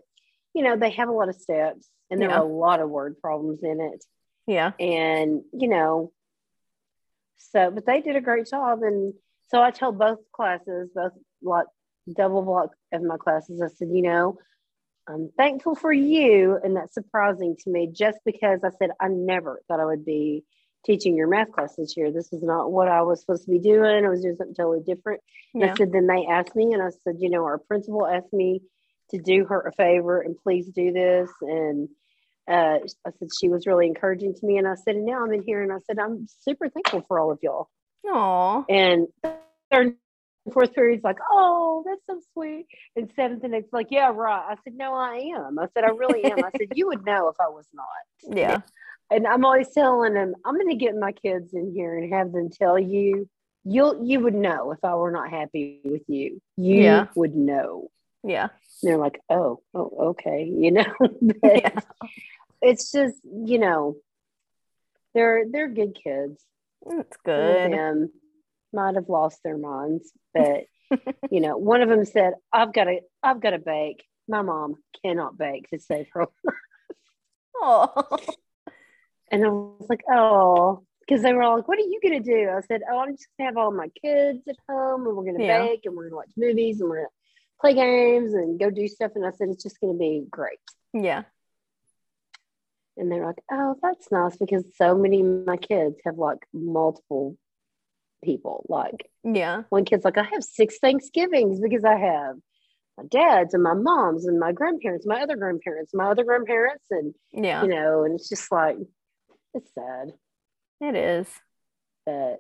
you 0.56 0.64
know, 0.64 0.76
they 0.76 0.90
have 0.92 1.08
a 1.10 1.14
lot 1.14 1.30
of 1.30 1.36
steps 1.36 1.88
and 2.10 2.20
there 2.20 2.30
Yeah. 2.30 2.40
are 2.40 2.46
a 2.46 2.58
lot 2.66 2.80
of 2.80 2.90
word 2.90 3.20
problems 3.22 3.62
in 3.64 3.80
it, 3.80 4.04
Yeah. 4.48 4.72
and 4.80 5.44
you 5.54 5.68
know, 5.70 6.12
so 7.38 7.72
but 7.72 7.86
they 7.86 8.02
did 8.02 8.16
a 8.16 8.22
great 8.22 8.48
job, 8.48 8.82
and 8.84 9.14
so 9.50 9.62
I 9.62 9.72
told 9.72 9.98
both 9.98 10.20
classes, 10.32 10.90
both 10.94 11.14
like 11.42 11.68
double 12.12 12.42
block 12.42 12.72
of 12.92 13.02
my 13.04 13.18
classes, 13.18 13.62
I 13.62 13.68
said, 13.70 13.90
you 13.92 14.02
know, 14.02 14.38
I'm 15.08 15.30
thankful 15.36 15.76
for 15.76 15.92
you, 15.92 16.60
and 16.64 16.76
that's 16.76 16.94
surprising 16.94 17.56
to 17.64 17.70
me, 17.70 17.90
just 17.92 18.20
because 18.26 18.62
I 18.64 18.70
said 18.78 18.92
I 19.00 19.08
never 19.08 19.62
thought 19.68 19.80
I 19.80 19.86
would 19.86 20.06
be 20.06 20.44
teaching 20.86 21.16
your 21.16 21.28
math 21.28 21.52
class 21.52 21.76
this 21.76 21.96
year. 21.96 22.12
This 22.12 22.32
is 22.34 22.42
not 22.42 22.72
what 22.72 22.88
I 22.88 23.02
was 23.02 23.22
supposed 23.22 23.46
to 23.46 23.52
be 23.52 23.60
doing. 23.60 24.06
I 24.06 24.10
was 24.10 24.22
doing 24.22 24.36
something 24.36 24.56
totally 24.56 24.82
different. 24.82 25.22
Yeah. 25.54 25.72
I 25.72 25.76
said, 25.76 25.92
then 25.92 26.08
they 26.08 26.26
asked 26.26 26.56
me, 26.56 26.74
and 26.74 26.82
I 26.82 26.90
said, 27.04 27.18
you 27.20 27.30
know, 27.30 27.44
our 27.44 27.58
principal 27.58 28.08
asked 28.08 28.34
me 28.34 28.62
to 29.12 29.18
do 29.18 29.46
her 29.46 29.62
a 29.62 29.72
favor 29.74 30.22
and 30.22 30.38
please 30.38 30.68
do 30.68 30.92
this. 30.92 31.30
And 31.42 31.90
uh, 32.48 32.80
I 33.06 33.12
said, 33.20 33.30
she 33.40 33.50
was 33.50 33.68
really 33.68 33.88
encouraging 33.88 34.34
to 34.34 34.46
me. 34.46 34.58
And 34.58 34.68
I 34.68 34.76
said, 34.76 34.96
and 34.96 35.06
now 35.06 35.24
I'm 35.24 35.34
in 35.34 35.44
here, 35.44 35.62
and 35.62 35.72
I 35.72 35.78
said, 35.86 36.00
I'm 36.00 36.28
super 36.42 36.70
thankful 36.70 37.04
for 37.08 37.20
all 37.20 37.32
of 37.32 37.40
y'all. 37.44 37.70
Aw. 38.08 38.66
And 38.68 39.08
and 39.70 39.96
fourth 40.52 40.74
period's 40.74 41.04
like, 41.04 41.20
oh, 41.30 41.84
that's 41.86 42.02
so 42.08 42.20
sweet. 42.34 42.66
And 42.96 43.12
seventh 43.16 43.44
and 43.44 43.54
eighth, 43.54 43.70
like, 43.72 43.88
yeah, 43.92 44.12
right. 44.14 44.44
I 44.50 44.56
said, 44.64 44.74
no, 44.76 44.94
I 44.94 45.32
am. 45.36 45.60
I 45.60 45.68
said, 45.74 45.84
I 45.84 45.90
really 45.90 46.26
am. 46.26 46.44
I 46.44 46.50
said, 46.58 46.70
you 46.76 46.88
would 46.88 47.06
know 47.06 47.28
if 47.30 47.36
I 47.40 47.50
was 47.50 47.68
not. 47.74 47.86
Yeah. 48.38 48.62
And 49.10 49.28
I'm 49.28 49.44
always 49.44 49.70
telling 49.74 50.14
them, 50.14 50.34
I'm 50.46 50.56
going 50.56 50.70
to 50.70 50.76
get 50.76 50.96
my 50.96 51.12
kids 51.12 51.54
in 51.54 51.74
here 51.74 51.98
and 51.98 52.14
have 52.14 52.32
them 52.32 52.50
tell 52.50 52.80
you, 52.80 53.28
you'll, 53.66 54.06
you 54.06 54.22
would 54.22 54.34
know 54.34 54.72
if 54.72 54.80
I 54.84 54.96
were 54.96 55.12
not 55.12 55.30
happy 55.30 55.82
with 55.84 56.04
you. 56.08 56.42
You 56.56 56.76
Yeah. 56.82 57.08
would 57.16 57.36
know. 57.36 57.90
Yeah. 58.24 58.44
And 58.44 58.50
they're 58.84 58.98
like, 58.98 59.20
oh, 59.30 59.62
oh, 59.74 59.92
okay, 60.12 60.46
you 60.50 60.72
know. 60.72 60.86
But 61.00 61.38
Yeah. 61.44 61.80
It's 62.62 62.92
just, 62.92 63.16
you 63.24 63.58
know, 63.60 63.98
they're 65.14 65.46
they're 65.50 65.68
good 65.68 65.96
kids. 66.02 66.42
It's 66.86 67.18
good. 67.26 67.72
them 67.74 68.12
might 68.74 68.96
have 68.96 69.10
lost 69.10 69.40
their 69.44 69.58
minds, 69.58 70.12
but 70.34 70.66
you 71.32 71.40
know, 71.40 71.58
one 71.58 71.82
of 71.82 71.90
them 71.90 72.06
said, 72.06 72.34
"I've 72.52 72.74
got 72.74 72.86
to, 72.86 73.00
I've 73.24 73.40
got 73.42 73.52
to 73.52 73.60
bake." 73.60 74.04
My 74.28 74.42
mom 74.42 74.76
cannot 75.04 75.38
bake 75.38 75.70
to 75.70 75.80
save 75.80 76.08
her, 76.14 76.28
Oh. 77.56 77.92
and 79.32 79.46
I 79.46 79.48
was 79.50 79.88
like, 79.90 80.04
"Oh." 80.10 80.84
Because 81.00 81.24
they 81.24 81.34
were 81.34 81.42
all 81.42 81.58
like, 81.58 81.68
"What 81.68 81.78
are 81.80 81.82
you 81.82 82.00
gonna 82.02 82.22
do?" 82.22 82.50
I 82.50 82.62
said, 82.62 82.84
"Oh, 82.90 83.00
I'm 83.00 83.16
just 83.18 83.28
gonna 83.38 83.50
have 83.50 83.58
all 83.58 83.72
my 83.72 83.90
kids 84.02 84.48
at 84.48 84.56
home, 84.70 85.08
and 85.08 85.18
we're 85.18 85.26
gonna 85.26 85.44
Yeah. 85.44 85.66
bake, 85.66 85.82
and 85.86 85.96
we're 85.96 86.04
gonna 86.06 86.16
watch 86.16 86.32
movies, 86.38 86.80
and 86.80 86.90
we're 86.90 86.98
gonna 86.98 87.10
play 87.60 87.74
games, 87.74 88.34
and 88.34 88.60
go 88.60 88.70
do 88.70 88.88
stuff." 88.88 89.12
And 89.16 89.26
I 89.26 89.32
said, 89.32 89.50
"It's 89.50 89.64
just 89.64 89.80
gonna 89.82 89.96
be 89.98 90.26
great." 90.30 90.60
Yeah. 90.94 91.24
And 92.98 93.12
they're 93.12 93.26
like, 93.26 93.42
oh, 93.52 93.76
that's 93.82 94.12
nice 94.12 94.36
because 94.38 94.64
so 94.76 94.96
many 94.96 95.22
of 95.22 95.46
my 95.46 95.58
kids 95.58 95.98
have 96.06 96.18
like 96.18 96.46
multiple 96.54 97.38
people. 98.24 98.66
Like 98.70 99.10
Yeah. 99.24 99.64
one 99.70 99.86
kid's 99.86 100.06
like, 100.06 100.18
I 100.18 100.24
have 100.24 100.44
six 100.44 100.78
Thanksgivings 100.80 101.60
because 101.60 101.84
I 101.84 101.96
have 101.98 102.36
my 102.98 103.04
dad's 103.10 103.54
and 103.54 103.64
my 103.64 103.74
mom's 103.74 104.26
and 104.26 104.40
my 104.40 104.52
grandparents, 104.52 105.06
my 105.06 105.22
other 105.22 105.36
grandparents, 105.36 105.94
my 105.94 106.06
other 106.12 106.24
grandparents, 106.24 106.86
and 106.92 107.14
Yeah. 107.32 107.64
you 107.64 107.70
know, 107.70 108.04
and 108.04 108.16
it's 108.16 108.30
just 108.30 108.52
like 108.52 108.78
it's 109.54 109.74
sad. 109.74 110.12
It 110.80 110.96
is. 110.96 111.28
But 112.06 112.40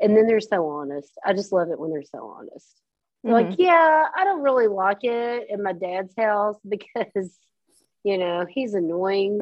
and 0.00 0.16
then 0.16 0.26
they're 0.26 0.40
so 0.40 0.68
honest. 0.68 1.12
I 1.24 1.32
just 1.32 1.52
love 1.52 1.70
it 1.70 1.78
when 1.78 1.90
they're 1.90 2.02
so 2.02 2.26
honest. 2.28 2.80
They're 3.24 3.32
Mhm. 3.34 3.48
like, 3.50 3.58
yeah, 3.58 4.06
I 4.14 4.24
don't 4.24 4.42
really 4.42 4.68
like 4.68 5.02
it 5.04 5.46
in 5.48 5.62
my 5.62 5.72
dad's 5.72 6.14
house 6.16 6.58
because, 6.68 7.36
you 8.04 8.18
know, 8.18 8.44
he's 8.48 8.74
annoying. 8.74 9.40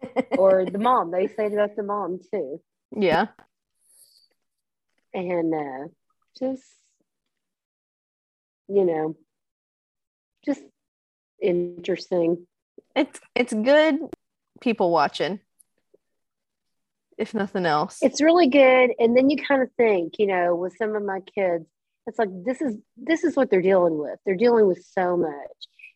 or 0.38 0.64
the 0.64 0.78
mom, 0.78 1.10
they 1.10 1.26
say 1.26 1.48
that 1.48 1.74
the 1.74 1.82
mom 1.82 2.20
too. 2.32 2.60
yeah. 2.96 3.26
And 5.18 5.52
uh, 5.52 5.88
just, 6.38 6.62
you 8.68 8.84
know, 8.84 9.16
just 10.44 10.62
interesting. 11.42 12.46
It's 12.94 13.18
it's 13.34 13.52
good 13.52 13.98
people 14.60 14.92
watching. 14.92 15.40
If 17.16 17.34
nothing 17.34 17.66
else. 17.66 17.98
It's 18.00 18.22
really 18.22 18.46
good. 18.46 18.92
And 19.00 19.16
then 19.16 19.28
you 19.28 19.38
kind 19.42 19.60
of 19.60 19.72
think, 19.76 20.20
you 20.20 20.28
know, 20.28 20.54
with 20.54 20.76
some 20.76 20.94
of 20.94 21.02
my 21.02 21.18
kids, 21.34 21.66
it's 22.06 22.18
like 22.18 22.28
this 22.44 22.62
is 22.62 22.76
this 22.96 23.24
is 23.24 23.34
what 23.34 23.50
they're 23.50 23.60
dealing 23.60 23.98
with. 23.98 24.20
They're 24.24 24.36
dealing 24.36 24.68
with 24.68 24.84
so 24.84 25.16
much. 25.16 25.32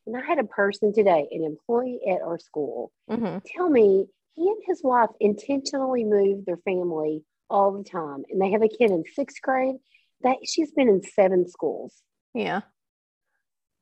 And 0.04 0.16
I 0.16 0.20
had 0.26 0.40
a 0.40 0.44
person 0.44 0.92
today, 0.92 1.28
an 1.30 1.44
employee 1.44 2.00
at 2.10 2.22
our 2.22 2.40
school, 2.40 2.90
hmm 3.08 3.38
tell 3.56 3.70
me 3.70 4.06
he 4.34 4.48
and 4.48 4.62
his 4.66 4.82
wife 4.82 5.10
intentionally 5.20 6.02
moved 6.02 6.46
their 6.46 6.56
family 6.56 7.22
all 7.52 7.70
the 7.72 7.84
time 7.84 8.24
and 8.30 8.40
they 8.40 8.50
have 8.50 8.62
a 8.62 8.68
kid 8.68 8.90
in 8.90 9.04
sixth 9.14 9.40
grade 9.42 9.76
that 10.22 10.36
she's 10.44 10.70
been 10.72 10.88
in 10.88 11.02
seven 11.02 11.46
schools 11.48 12.02
Yeah. 12.34 12.60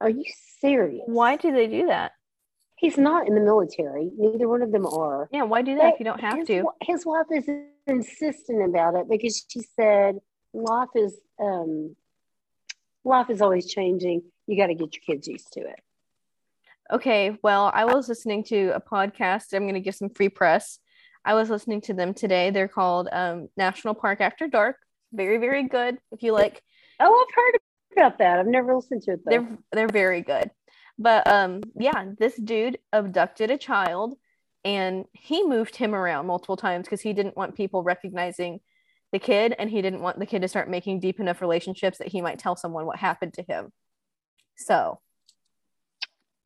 are 0.00 0.10
you 0.10 0.24
serious 0.60 1.02
Why 1.06 1.36
do 1.36 1.52
they 1.52 1.66
do 1.66 1.86
that? 1.86 2.12
he's 2.76 2.98
not 2.98 3.26
in 3.28 3.34
the 3.34 3.40
military 3.40 4.10
neither 4.16 4.48
one 4.48 4.62
of 4.62 4.72
them 4.72 4.86
are 4.86 5.28
Yeah. 5.32 5.44
Why 5.44 5.62
do 5.62 5.76
that 5.76 5.94
if 5.94 6.00
you 6.00 6.04
don't 6.04 6.20
have 6.20 6.38
his, 6.38 6.46
to? 6.48 6.64
his 6.82 7.06
wife 7.06 7.26
is 7.30 7.48
insistent 7.86 8.62
about 8.68 8.94
it 8.94 9.08
because 9.08 9.44
she 9.48 9.60
said 9.60 10.18
life 10.52 10.88
is 10.94 11.18
um 11.40 11.94
life 13.04 13.30
is 13.30 13.40
always 13.40 13.66
changing 13.72 14.22
you 14.46 14.56
got 14.56 14.66
to 14.68 14.74
get 14.74 14.94
your 14.94 15.02
kids 15.06 15.28
used 15.28 15.52
to 15.52 15.60
it 15.60 15.80
Okay, 16.92 17.38
well, 17.44 17.70
I 17.72 17.84
was 17.84 18.08
listening 18.08 18.42
to 18.44 18.70
a 18.74 18.80
podcast. 18.80 19.52
I'm 19.52 19.62
going 19.62 19.74
to 19.74 19.80
give 19.80 19.94
some 19.94 20.10
free 20.10 20.28
press. 20.28 20.80
I 21.24 21.34
was 21.34 21.50
listening 21.50 21.82
to 21.82 21.94
them 21.94 22.14
today. 22.14 22.50
They're 22.50 22.68
called 22.68 23.08
um, 23.12 23.48
National 23.56 23.94
Park 23.94 24.20
After 24.20 24.48
Dark. 24.48 24.76
Very, 25.12 25.38
very 25.38 25.64
good. 25.64 25.98
If 26.12 26.22
you 26.22 26.32
like, 26.32 26.62
oh 27.00 27.26
i've 27.28 27.34
heard 27.34 27.60
about 27.96 28.18
that 28.18 28.38
i've 28.38 28.46
never 28.46 28.76
listened 28.76 29.02
to 29.02 29.12
it 29.12 29.20
though. 29.24 29.30
they're 29.30 29.58
they're 29.72 29.88
very 29.88 30.20
good. 30.20 30.50
But 30.98 31.26
um, 31.26 31.62
yeah, 31.76 32.04
this 32.18 32.36
dude 32.36 32.78
abducted 32.92 33.50
a 33.50 33.56
child, 33.56 34.18
and 34.66 35.06
he 35.12 35.42
moved 35.42 35.74
him 35.74 35.94
around 35.94 36.26
multiple 36.26 36.58
times 36.58 36.84
because 36.84 37.00
he 37.00 37.14
didn't 37.14 37.38
want 37.38 37.56
people 37.56 37.82
recognizing 37.82 38.60
the 39.10 39.18
kid, 39.18 39.54
and 39.58 39.70
he 39.70 39.80
didn't 39.80 40.02
want 40.02 40.18
the 40.18 40.26
kid 40.26 40.42
to 40.42 40.48
start 40.48 40.68
making 40.68 41.00
deep 41.00 41.18
enough 41.18 41.40
relationships 41.40 41.98
that 41.98 42.08
he 42.08 42.20
might 42.20 42.38
tell 42.38 42.54
someone 42.54 42.84
what 42.84 42.98
happened 42.98 43.32
to 43.34 43.42
him. 43.42 43.72
So 44.58 45.00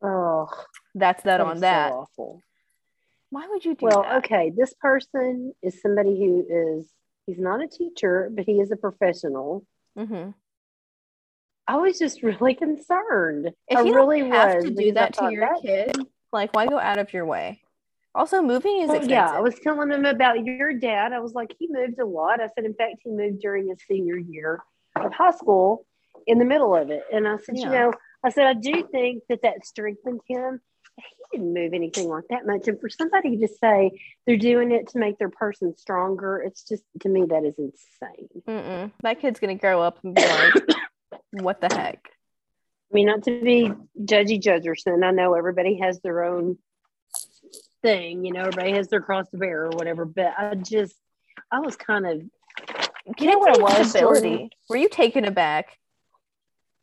oh 0.05 0.49
that's 0.95 1.25
that, 1.25 1.41
on 1.41 1.57
is 1.57 1.61
that. 1.63 1.91
so 1.91 1.95
awful 1.97 2.43
Why 3.35 3.49
would 3.49 3.65
you 3.65 3.75
do 3.75 3.87
Well, 3.87 4.03
that? 4.05 4.19
okay, 4.25 4.53
this 4.57 4.73
person 4.75 5.53
is 5.61 5.83
somebody 5.83 6.17
who 6.17 6.47
is 6.49 6.89
he's 7.27 7.41
not 7.41 7.61
a 7.61 7.67
teacher, 7.67 8.31
but 8.33 8.45
he 8.45 8.61
is 8.61 8.71
a 8.71 8.77
professional. 8.77 9.67
Mm-hmm. 9.99 10.31
I 11.67 11.77
was 11.79 11.99
just 11.99 12.23
really 12.29 12.55
concerned. 12.55 13.51
If 13.67 13.79
I 13.79 13.83
you 13.83 13.93
really 13.95 14.21
have 14.29 14.55
was 14.57 14.65
to 14.67 14.71
do 14.71 14.93
that 14.93 15.15
to 15.15 15.33
your 15.33 15.49
that- 15.49 15.63
kid, 15.63 15.97
like 16.33 16.55
why 16.55 16.67
go 16.67 16.79
out 16.79 16.99
of 16.99 17.13
your 17.13 17.27
way? 17.27 17.61
Also, 18.15 18.41
moving 18.41 18.77
is 18.83 18.87
Well, 18.89 18.99
expensive. 18.99 19.11
yeah, 19.11 19.31
I 19.33 19.41
was 19.41 19.59
telling 19.59 19.91
him 19.91 20.05
about 20.05 20.45
your 20.45 20.73
dad. 20.73 21.13
I 21.13 21.19
was 21.19 21.33
like, 21.33 21.53
he 21.59 21.67
moved 21.69 21.99
a 21.99 22.07
lot. 22.07 22.41
I 22.41 22.47
said, 22.55 22.65
in 22.65 22.75
fact, 22.75 23.01
he 23.03 23.11
moved 23.11 23.41
during 23.41 23.69
his 23.69 23.79
senior 23.89 24.17
year 24.17 24.63
of 24.95 25.13
high 25.13 25.33
school 25.33 25.85
in 26.29 26.39
the 26.39 26.45
middle 26.45 26.77
of 26.77 26.91
it. 26.91 27.03
And 27.13 27.27
I 27.27 27.39
said, 27.39 27.57
Yeah. 27.59 27.65
you 27.65 27.71
know, 27.73 27.93
I 28.23 28.31
said, 28.31 28.47
I 28.47 28.55
do 28.55 28.87
think 28.93 29.25
that 29.29 29.43
that 29.43 29.67
strengthened 29.67 30.21
him. 30.29 30.61
He 30.97 31.39
didn't 31.39 31.53
move 31.55 31.73
anything 31.75 32.09
like 32.09 32.25
that 32.31 32.47
much. 32.47 32.69
And 32.69 32.81
for 32.81 32.89
somebody 32.89 33.37
to 33.39 33.49
say 33.49 34.01
they're 34.27 34.37
doing 34.37 34.71
it 34.71 34.89
to 34.89 34.99
make 34.99 35.19
their 35.19 35.29
person 35.29 35.77
stronger, 35.77 36.39
it's 36.39 36.63
just, 36.63 36.85
to 37.01 37.09
me, 37.09 37.25
that 37.27 37.45
is 37.45 37.55
insane. 37.59 38.29
Mm-mm. 38.47 38.93
That 39.03 39.21
kid's 39.21 39.41
gonna 39.41 39.57
grow 39.57 39.83
up 39.83 39.99
and 40.05 40.15
be 40.15 40.23
like, 40.23 40.55
"What 41.33 41.61
the 41.61 41.75
heck?" 41.75 42.11
I 42.91 42.95
mean, 42.95 43.07
not 43.07 43.25
to 43.25 43.41
be 43.43 43.73
judgy 44.01 44.41
Judgerson. 44.41 45.05
I 45.05 45.11
know 45.11 45.35
everybody 45.35 45.79
has 45.79 46.01
their 46.01 46.23
own 46.23 46.59
thing, 47.83 48.25
you 48.25 48.33
know, 48.33 48.41
everybody 48.41 48.73
has 48.73 48.89
their 48.89 49.01
cross 49.01 49.29
to 49.31 49.37
bear 49.37 49.67
or 49.67 49.71
whatever, 49.71 50.05
but 50.05 50.33
I 50.39 50.55
just, 50.55 50.95
I 51.51 51.61
was 51.61 51.77
kind 51.77 52.07
of 52.07 52.23
You 53.19 53.31
know 53.31 53.39
what 53.39 53.59
I 53.59 53.63
was? 53.63 53.93
Jordan? 53.93 54.49
Were 54.69 54.77
you 54.77 54.89
taken 54.89 55.25
aback? 55.25 55.79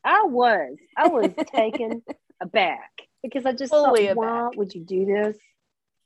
I 0.03 0.23
was. 0.25 0.77
I 0.97 1.07
was 1.07 1.31
taken 1.53 2.03
aback 2.41 2.89
because 3.23 3.45
I 3.45 3.53
just 3.53 3.71
Fully 3.71 4.07
thought, 4.07 4.15
why 4.15 4.49
would 4.55 4.73
you 4.73 4.81
do 4.81 5.05
this 5.05 5.37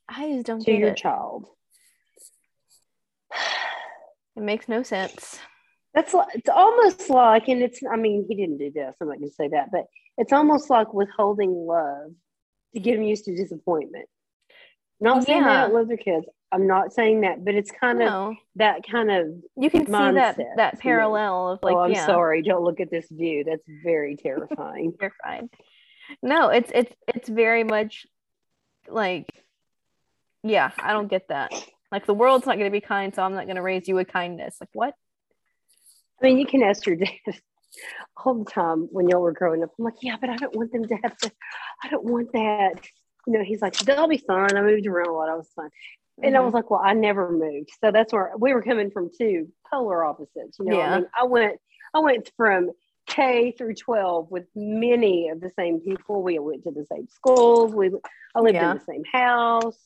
I 0.09 0.34
just 0.34 0.45
don't 0.45 0.61
to 0.61 0.72
your 0.72 0.89
it. 0.89 0.97
child? 0.97 1.47
It 4.36 4.43
makes 4.43 4.68
no 4.68 4.84
sense. 4.84 5.39
That's 5.93 6.13
like, 6.13 6.28
it's 6.34 6.49
almost 6.49 7.09
like, 7.09 7.47
and 7.47 7.61
it's, 7.61 7.80
I 7.89 7.95
mean, 7.95 8.26
he 8.28 8.36
didn't 8.36 8.57
do 8.57 8.70
this. 8.70 8.93
I'm 8.99 9.07
not 9.07 9.18
going 9.20 9.30
to 9.30 9.34
say 9.36 9.47
that, 9.49 9.72
but 9.72 9.86
it's 10.18 10.34
almost 10.34 10.70
like 10.70 10.93
withholding 10.93 11.51
love 11.51 12.11
to 12.74 12.80
get 12.82 12.95
them 12.95 13.03
used 13.03 13.26
to 13.26 13.36
disappointment. 13.36 14.07
Not 14.99 15.24
saying 15.24 15.43
they 15.43 15.49
Yeah. 15.49 15.61
don't 15.63 15.74
love 15.74 15.88
their 15.88 15.97
kids. 15.97 16.26
I'm 16.51 16.68
not 16.68 16.93
saying 16.93 17.22
that, 17.22 17.43
but 17.45 17.55
it's 17.55 17.72
kind 17.72 18.01
of 18.01 18.11
No, 18.11 18.36
that 18.55 18.88
kind 18.89 19.09
of, 19.09 19.28
you 19.57 19.70
can 19.70 19.86
see 19.86 19.91
that 19.91 20.38
that 20.57 20.80
parallel 20.80 21.51
of 21.51 21.59
like, 21.63 21.76
oh, 21.76 21.80
I'm 21.80 21.91
yeah, 21.91 22.05
sorry, 22.05 22.41
don't 22.41 22.63
look 22.63 22.80
at 22.80 22.91
this 22.91 23.07
view. 23.09 23.43
That's 23.43 23.63
very 23.84 24.16
terrifying. 24.16 24.93
fine. 25.24 25.49
No, 26.22 26.49
it's 26.49 26.72
it's 26.74 26.93
it's 27.08 27.30
very 27.30 27.64
much 27.64 28.06
like, 28.88 29.28
yeah, 30.43 30.72
I 30.80 30.93
don't 30.93 31.08
get 31.10 31.28
that. 31.30 31.51
Like 31.91 32.06
the 32.06 32.14
world's 32.14 32.45
not 32.45 32.58
going 32.58 32.66
to 32.72 32.72
be 32.72 32.82
kind, 32.82 33.14
so 33.14 33.24
I'm 33.24 33.34
not 33.34 33.45
going 33.45 33.56
to 33.56 33.62
raise 33.62 33.88
you 33.88 33.95
with 33.95 34.08
kindness. 34.08 34.58
Like 34.60 34.70
what? 34.74 34.93
I 36.22 36.26
mean, 36.26 36.38
you 36.38 36.45
can 36.45 36.64
ask 36.64 36.86
your 36.86 36.95
dad 36.95 37.10
all 38.26 38.36
the 38.43 38.49
time 38.49 38.88
when 38.91 39.08
y'all 39.10 39.22
were 39.22 39.32
growing 39.34 39.64
up. 39.64 39.72
I'm 39.78 39.86
like, 39.86 39.95
yeah, 40.01 40.16
but 40.20 40.30
I 40.30 40.38
don't 40.38 40.56
want 40.56 40.72
them 40.72 40.88
to 40.88 40.95
have 41.03 41.18
to, 41.18 41.32
I 41.84 41.89
don't 41.89 42.06
want 42.06 42.32
that. 42.34 42.74
You 43.28 43.34
know, 43.34 43.43
he's 43.43 43.62
like, 43.62 43.78
they'll 43.80 44.08
be 44.08 44.18
fine. 44.18 44.56
I 44.56 44.62
moved 44.62 44.88
around 44.88 45.10
a 45.10 45.14
lot. 45.14 45.30
I 45.30 45.36
was 45.36 45.49
fine. 45.56 45.70
And 46.24 46.36
I 46.38 46.39
Mhm. 46.39 46.45
was 46.45 46.53
like, 46.53 46.70
well, 46.72 46.82
I 46.84 46.93
never 46.93 47.32
moved. 47.32 47.72
So 47.82 47.91
that's 47.91 48.14
where 48.14 48.32
we 48.38 48.53
were 48.53 48.62
coming 48.64 48.91
from 48.91 49.10
two 49.18 49.51
polar 49.70 50.06
opposites. 50.06 50.58
You 50.60 50.66
know, 50.66 50.78
Yeah. 50.78 50.86
I 50.86 50.95
mean, 50.99 51.08
I 51.20 51.24
went, 51.26 51.60
I 51.93 51.99
went 51.99 52.32
from 52.38 52.72
K 53.08 53.53
through 53.58 53.76
12 53.76 54.32
with 54.32 54.45
many 54.56 55.30
of 55.30 55.39
the 55.41 55.51
same 55.58 55.80
people. 55.80 56.24
We 56.24 56.39
went 56.39 56.64
to 56.64 56.72
the 56.72 56.86
same 56.91 57.08
schools. 57.08 57.74
We, 57.74 57.91
I 58.36 58.39
lived 58.39 58.56
Yeah. 58.56 58.72
in 58.72 58.78
the 58.78 58.84
same 58.84 59.03
house. 59.12 59.78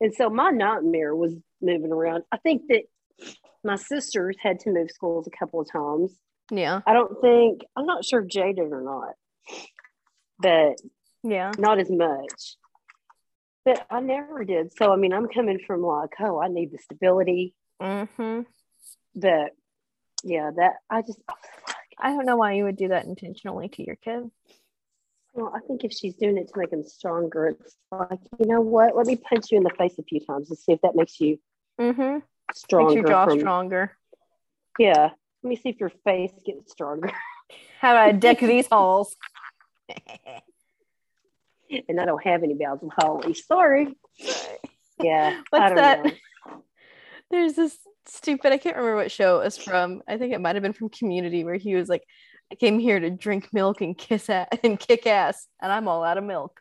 And 0.00 0.14
so 0.14 0.28
my 0.30 0.50
nightmare 0.50 1.14
was 1.14 1.34
moving 1.60 1.92
around. 1.92 2.24
I 2.32 2.36
think 2.38 2.62
that 2.68 2.82
my 3.62 3.76
sisters 3.76 4.36
had 4.42 4.60
to 4.60 4.70
move 4.70 4.90
schools 4.90 5.26
a 5.26 5.36
couple 5.36 5.60
of 5.60 5.70
times. 5.70 6.12
yeah, 6.50 6.80
I 6.86 6.92
don't 6.92 7.20
think 7.20 7.62
I'm 7.76 7.86
not 7.86 8.04
sure 8.04 8.20
if 8.20 8.28
Jay 8.28 8.52
did 8.52 8.70
or 8.72 8.82
not, 8.82 9.14
but 10.38 10.76
yeah, 11.22 11.52
not 11.58 11.78
as 11.80 11.90
much. 11.90 12.56
But 13.64 13.86
I 13.90 14.00
never 14.00 14.44
did. 14.44 14.72
So 14.76 14.92
I 14.92 14.96
mean, 14.96 15.14
I'm 15.14 15.28
coming 15.28 15.58
from 15.66 15.80
like, 15.82 16.10
oh, 16.20 16.38
I 16.40 16.48
need 16.48 16.72
the 16.72 16.78
stability. 16.78 17.54
hmm 17.80 18.40
But 19.14 19.52
yeah, 20.22 20.50
that 20.56 20.72
I 20.90 21.00
just, 21.02 21.20
I 21.98 22.08
was 22.10 22.14
like, 22.14 22.14
I 22.14 22.16
don't 22.16 22.26
know 22.26 22.36
why 22.36 22.52
you 22.54 22.64
would 22.64 22.76
do 22.76 22.88
that 22.88 23.04
intentionally 23.06 23.68
to 23.70 23.84
your 23.84 23.96
kid. 23.96 24.30
well, 25.34 25.52
I 25.54 25.60
think 25.66 25.84
if 25.84 25.92
she's 25.92 26.14
doing 26.14 26.36
it 26.38 26.48
to 26.48 26.58
make 26.58 26.72
him 26.72 26.84
stronger, 26.84 27.48
it's 27.48 27.76
like, 27.90 28.20
you 28.38 28.46
know 28.46 28.60
what? 28.60 28.96
Let 28.96 29.06
me 29.06 29.16
punch 29.16 29.50
you 29.50 29.58
in 29.58 29.64
the 29.64 29.70
face 29.70 29.98
a 29.98 30.02
few 30.02 30.20
times 30.20 30.48
and 30.50 30.58
see 30.58 30.72
if 30.72 30.80
that 30.82 30.94
makes 30.94 31.20
you 31.20 31.38
Mm-hmm. 31.80 32.18
stronger. 32.54 32.94
Makes 32.94 32.94
your 33.00 33.08
jaw 33.08 33.24
from- 33.26 33.40
stronger. 33.40 33.96
Yeah. 34.78 35.10
Let 35.42 35.48
me 35.48 35.56
see 35.56 35.68
if 35.70 35.80
your 35.80 35.90
face 36.04 36.32
gets 36.46 36.70
stronger. 36.72 37.10
How 37.80 37.92
about 37.92 38.08
I 38.08 38.12
deck 38.12 38.38
these 38.40 38.66
halls? 38.68 39.14
and 41.88 42.00
I 42.00 42.04
don't 42.04 42.22
have 42.24 42.42
any 42.42 42.54
bowels 42.54 42.82
of 42.82 42.90
holly. 42.96 43.34
Sorry. 43.34 43.94
Yeah. 45.02 45.40
I 45.40 45.42
What's 45.50 45.66
don't 45.68 45.76
that? 45.76 46.04
know. 46.04 46.12
There's 47.30 47.54
this 47.54 47.76
stupid, 48.06 48.52
I 48.52 48.58
can't 48.58 48.76
remember 48.76 48.96
what 48.96 49.10
show 49.10 49.40
it 49.40 49.44
was 49.44 49.56
from. 49.56 50.02
I 50.08 50.18
think 50.18 50.32
it 50.32 50.40
might 50.40 50.56
have 50.56 50.62
been 50.62 50.72
from 50.72 50.88
Community 50.88 51.44
where 51.44 51.56
he 51.56 51.74
was 51.74 51.88
like, 51.88 52.04
I 52.52 52.56
came 52.56 52.78
here 52.78 53.00
to 53.00 53.10
drink 53.10 53.48
milk 53.52 53.80
and 53.80 53.96
kiss 53.96 54.28
ass 54.28 54.48
and 54.64 54.78
kick 54.78 55.06
ass, 55.06 55.46
and 55.60 55.72
I'm 55.72 55.88
all 55.88 56.04
out 56.04 56.18
of 56.18 56.24
milk. 56.24 56.60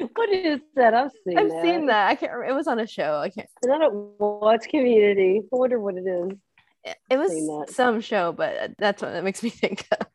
What 0.14 0.28
is 0.28 0.60
that? 0.76 0.94
I've 0.94 1.10
seen 1.26 1.36
I've 1.36 1.48
that. 1.48 1.62
seen 1.64 1.86
that. 1.86 2.06
I 2.08 2.14
can't 2.14 2.30
remember. 2.30 2.52
It 2.52 2.56
was 2.56 2.68
on 2.68 2.78
a 2.78 2.86
show. 2.86 3.16
I 3.16 3.30
can't. 3.30 3.48
And 3.64 3.72
I 3.72 3.78
don't 3.78 4.14
watch 4.20 4.68
Community. 4.68 5.40
I 5.42 5.56
wonder 5.56 5.80
what 5.80 5.96
it 5.96 6.06
is. 6.06 6.38
It, 6.84 6.96
it 7.10 7.16
was 7.16 7.74
some 7.74 8.00
show, 8.00 8.30
but 8.30 8.74
that's 8.78 9.02
what 9.02 9.12
it 9.12 9.24
makes 9.24 9.42
me 9.42 9.50
think 9.50 9.88
of. 9.90 10.06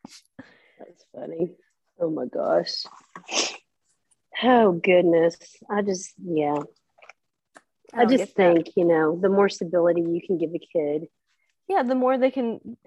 That's 0.79 1.05
funny. 1.13 1.51
Oh 1.99 2.09
my 2.09 2.27
gosh. 2.27 2.83
Oh 4.41 4.71
goodness. 4.71 5.35
I 5.69 5.81
just 5.81 6.13
yeah. 6.23 6.59
I, 7.95 8.05
just 8.05 8.17
get 8.17 8.35
that. 8.35 8.53
think, 8.55 8.67
you 8.75 8.85
know, 8.85 9.17
the 9.19 9.29
more 9.29 9.49
stability 9.49 10.01
you 10.01 10.21
can 10.25 10.37
give 10.37 10.51
a 10.53 10.59
kid. 10.59 11.07
yeah, 11.67 11.83
the 11.83 11.95
more 11.95 12.17
they 12.17 12.31
can 12.31 12.77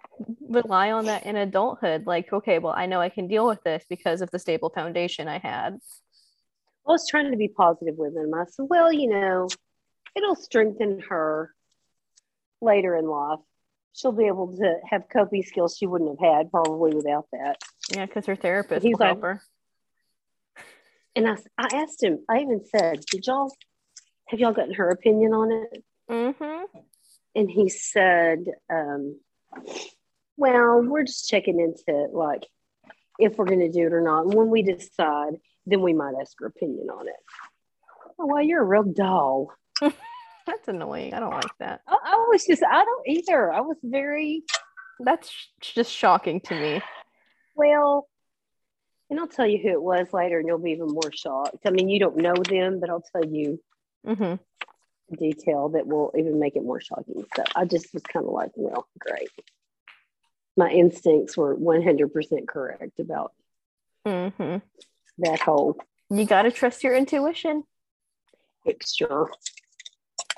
rely 0.49 0.91
on 0.93 1.07
that 1.07 1.27
in 1.27 1.37
adulthood. 1.37 2.07
Like, 2.07 2.33
okay, 2.33 2.59
well, 2.59 2.75
I 2.77 2.87
know 2.87 3.01
I 3.01 3.09
can 3.09 3.29
deal 3.29 3.47
with 3.47 3.63
this 3.63 3.85
because 3.89 4.21
of 4.21 4.31
the 4.31 4.39
stable 4.39 4.71
foundation 4.71 5.29
I 5.29 5.39
had. 5.39 5.79
I 6.87 6.91
was 6.93 7.09
trying 7.09 7.31
to 7.31 7.37
be 7.37 7.49
positive 7.49 7.97
with 7.97 8.15
him. 8.17 8.33
I 8.35 8.45
said, 8.51 8.67
well, 8.69 8.93
you 8.93 9.09
know, 9.09 9.49
it'll 10.15 10.37
strengthen 10.37 11.01
her 11.09 11.53
later 12.61 12.97
in 12.97 13.07
life. 13.07 13.41
She'll 13.93 14.13
be 14.13 14.27
able 14.27 14.57
to 14.57 14.75
have 14.91 15.05
coping 15.13 15.43
skills 15.43 15.77
she 15.79 15.87
wouldn't 15.87 16.21
have 16.21 16.37
had 16.37 16.51
probably 16.51 16.95
without 16.95 17.27
that. 17.33 17.57
Yeah, 17.91 18.07
because 18.07 18.27
her 18.27 18.37
therapist 18.37 18.85
He's 18.85 18.93
will 18.93 19.01
like- 19.01 19.09
help 19.09 19.23
her. 19.23 19.43
And 21.17 21.27
I, 21.27 21.37
I 21.57 21.69
asked 21.73 22.03
him, 22.03 22.19
I 22.29 22.41
even 22.41 22.61
said, 22.67 23.01
did 23.11 23.27
y'all, 23.27 23.51
have 24.29 24.41
y'all 24.41 24.53
gotten 24.53 24.75
her 24.75 24.91
opinion 24.91 25.33
on 25.33 25.53
it? 25.53 25.85
Mm-hmm. 26.11 26.65
and 27.35 27.51
he 27.51 27.69
said, 27.69 28.45
um, 28.71 29.19
"Well, 30.37 30.83
we're 30.83 31.05
just 31.05 31.29
checking 31.29 31.59
into 31.61 32.07
like 32.13 32.47
if 33.19 33.37
we're 33.37 33.45
going 33.47 33.61
to 33.61 33.71
do 33.71 33.87
it 33.87 33.93
or 33.93 34.03
not. 34.03 34.27
And 34.27 34.35
when 34.35 34.51
we 34.51 34.63
decide, 34.63 35.41
then 35.67 35.81
we 35.83 35.93
might 35.95 36.15
ask 36.21 36.37
her 36.41 36.47
opinion 36.47 36.89
on 36.91 37.09
it." 37.09 37.15
Oh, 38.19 38.27
well, 38.27 38.43
you're 38.43 38.63
a 38.63 38.65
real 38.65 38.85
doll. 38.85 39.53
That's 39.81 40.69
annoying. 40.69 41.13
I 41.13 41.21
don't 41.21 41.31
like 41.35 41.59
that. 41.59 41.81
I, 41.89 41.97
I 42.05 42.27
was 42.31 42.47
just, 42.47 42.63
I 42.63 42.85
don't 42.85 43.09
either. 43.09 43.53
I 43.53 43.61
was 43.61 43.77
very 43.83 44.45
That's 45.01 45.29
sh- 45.29 45.75
just 45.75 45.91
shocking 45.93 46.41
to 46.43 46.55
me. 46.55 46.83
well, 47.57 48.09
and 49.11 49.19
I'll 49.19 49.27
tell 49.27 49.47
you 49.47 49.59
who 49.59 49.71
it 49.71 49.83
was 49.83 50.13
later, 50.13 50.39
and 50.39 50.47
you'll 50.47 50.59
be 50.59 50.71
even 50.71 50.87
more 50.87 51.11
shocked. 51.13 51.59
I 51.67 51.71
mean, 51.71 51.89
you 51.89 51.99
don't 51.99 52.17
know 52.17 52.35
them, 52.49 52.79
but 52.81 52.91
I'll 52.91 53.05
tell 53.13 53.25
you 53.25 53.61
hmm 54.07 54.35
detail 55.19 55.69
that 55.69 55.87
will 55.87 56.13
even 56.19 56.41
make 56.41 56.57
it 56.57 56.65
more 56.65 56.81
shocking. 56.81 57.25
So 57.37 57.45
I 57.55 57.65
just 57.65 57.95
was 57.95 58.03
kind 58.03 58.27
of 58.27 58.33
like, 58.33 58.51
well, 58.57 58.89
great. 58.99 59.29
My 60.57 60.69
instincts 60.71 61.37
were 61.37 61.57
100% 61.57 62.49
correct 62.49 62.99
about 62.99 63.33
hmm 64.05 64.57
that 65.19 65.41
whole 65.41 65.77
You 66.11 66.25
got 66.25 66.43
to 66.43 66.51
trust 66.51 66.83
your 66.83 66.95
intuition. 66.97 67.65
picture. 68.65 69.29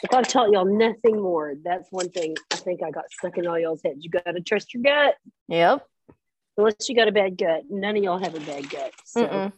If 0.03 0.12
I 0.12 0.23
taught 0.23 0.51
y'all 0.51 0.64
nothing 0.64 1.21
more, 1.21 1.55
that's 1.64 1.91
one 1.91 2.09
thing 2.11 2.37
I 2.53 2.57
think 2.57 2.83
I 2.83 2.91
got 2.91 3.11
stuck 3.11 3.37
in 3.39 3.47
all 3.47 3.59
y'all's 3.59 3.83
heads. 3.83 4.05
You 4.05 4.11
got 4.11 4.25
to 4.33 4.41
trust 4.41 4.73
your 4.75 4.83
gut. 4.83 5.14
Yep. 5.49 5.85
Unless 6.57 6.89
you 6.89 6.95
got 6.95 7.09
a 7.09 7.12
bad 7.12 7.37
gut, 7.39 7.64
none 7.71 7.97
of 7.97 8.03
y'all 8.03 8.19
have 8.19 8.35
a 8.35 8.41
bad 8.41 8.69
gut. 8.71 8.93
So, 9.05 9.27
Mm-mm. 9.27 9.53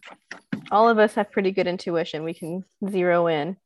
All 0.70 0.88
of 0.88 0.98
us 0.98 1.14
have 1.14 1.32
pretty 1.32 1.50
good 1.50 1.66
intuition. 1.66 2.22
We 2.22 2.34
can 2.34 2.64
zero 2.88 3.26
in. 3.26 3.56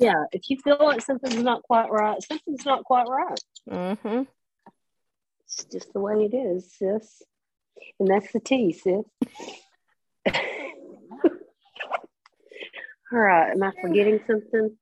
Yeah, 0.00 0.24
if 0.32 0.48
you 0.48 0.56
feel 0.56 0.78
like 0.80 1.02
something's 1.02 1.42
not 1.42 1.62
quite 1.62 1.90
right, 1.90 2.22
something's 2.22 2.64
not 2.64 2.84
quite 2.84 3.06
right. 3.06 3.40
Mm-hmm. 3.70 4.22
It's 5.44 5.64
just 5.64 5.92
the 5.92 6.00
way 6.00 6.24
it 6.24 6.34
is, 6.34 6.72
sis. 6.72 7.22
And 7.98 8.08
that's 8.08 8.32
the 8.32 8.40
T, 8.40 8.72
sis. 8.72 9.04
All 13.12 13.18
right, 13.18 13.50
am 13.50 13.62
I 13.62 13.72
forgetting 13.82 14.20
something? 14.26 14.76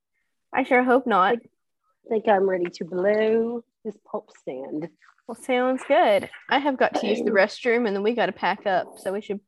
I 0.52 0.62
sure 0.62 0.84
hope 0.84 1.06
not. 1.06 1.34
I 1.36 2.08
think 2.08 2.28
I'm 2.28 2.48
ready 2.48 2.70
to 2.74 2.84
blow 2.84 3.64
this 3.84 3.96
pulp 4.10 4.30
stand. 4.38 4.88
Well, 5.26 5.34
sounds 5.34 5.82
good. 5.88 6.30
I 6.48 6.58
have 6.58 6.78
got 6.78 6.94
to 6.96 7.06
use 7.06 7.22
the 7.22 7.32
restroom 7.32 7.86
and 7.86 7.96
then 7.96 8.02
we 8.02 8.14
got 8.14 8.26
to 8.26 8.32
pack 8.32 8.66
up. 8.66 8.98
So 8.98 9.12
we 9.12 9.20
should, 9.20 9.40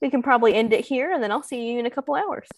we 0.00 0.10
can 0.10 0.22
probably 0.22 0.54
end 0.54 0.72
it 0.72 0.86
here 0.86 1.12
and 1.12 1.22
then 1.22 1.30
I'll 1.30 1.42
see 1.42 1.70
you 1.70 1.78
in 1.78 1.86
a 1.86 1.90
couple 1.90 2.14
hours. 2.14 2.48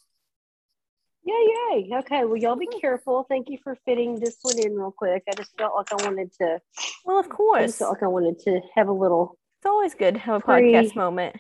Yay, 1.27 1.33
yay. 1.70 1.91
Okay, 2.01 2.25
well, 2.25 2.37
y'all 2.37 2.57
be 2.57 2.66
careful. 2.66 3.25
Thank 3.29 3.49
you 3.49 3.59
for 3.64 3.77
fitting 3.87 4.18
this 4.20 4.37
one 4.43 4.59
in 4.59 4.75
real 4.75 4.93
quick. 4.97 5.22
I 5.29 5.35
just 5.35 5.57
felt 5.57 5.75
like 5.75 5.91
I 5.93 6.05
wanted 6.07 6.33
to, 6.41 6.61
Well, 7.05 7.18
of 7.18 7.27
I 7.27 7.29
course. 7.29 7.66
just 7.66 7.79
felt 7.79 7.93
like 7.93 8.03
I 8.03 8.09
wanted 8.09 8.39
to 8.41 8.61
have 8.75 8.89
a 8.89 8.93
little 8.93 9.39
It's 9.59 9.66
always 9.66 9.95
good 9.95 10.14
to 10.14 10.20
have 10.20 10.37
a 10.37 10.41
Pre- 10.41 10.72
podcast 10.72 10.95
moment. 10.97 11.37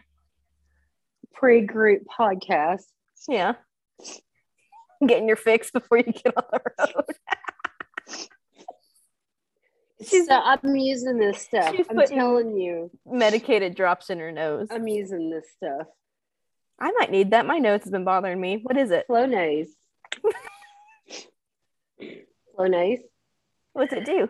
pre 1.34 1.60
group 1.66 2.02
podcast. 2.18 2.84
Yeah. 3.28 3.54
Getting 5.06 5.28
your 5.28 5.36
fix 5.36 5.70
before 5.70 5.98
you 5.98 6.04
get 6.04 6.32
on 6.36 6.44
the 6.50 6.60
road. 6.78 7.04
She's- 10.08 10.26
so 10.26 10.34
I'm 10.34 10.76
using 10.76 11.18
this 11.18 11.42
stuff. 11.42 11.74
I'm 11.90 12.06
telling 12.06 12.56
you, 12.56 12.90
Medicated 13.06 13.74
drops 13.74 14.10
in 14.10 14.18
her 14.18 14.32
nose. 14.32 14.68
I'm 14.70 14.86
using 14.88 15.30
this 15.30 15.44
stuff. 15.56 15.86
I 16.78 16.90
might 16.92 17.10
need 17.10 17.30
that. 17.30 17.46
My 17.46 17.58
nose 17.58 17.82
has 17.84 17.90
been 17.90 18.04
bothering 18.04 18.40
me. 18.40 18.60
What 18.62 18.76
is 18.76 18.90
it? 18.90 19.06
Flonase. 19.08 19.68
nose. 22.58 22.98
What's 23.72 23.92
it 23.92 24.04
do? 24.04 24.28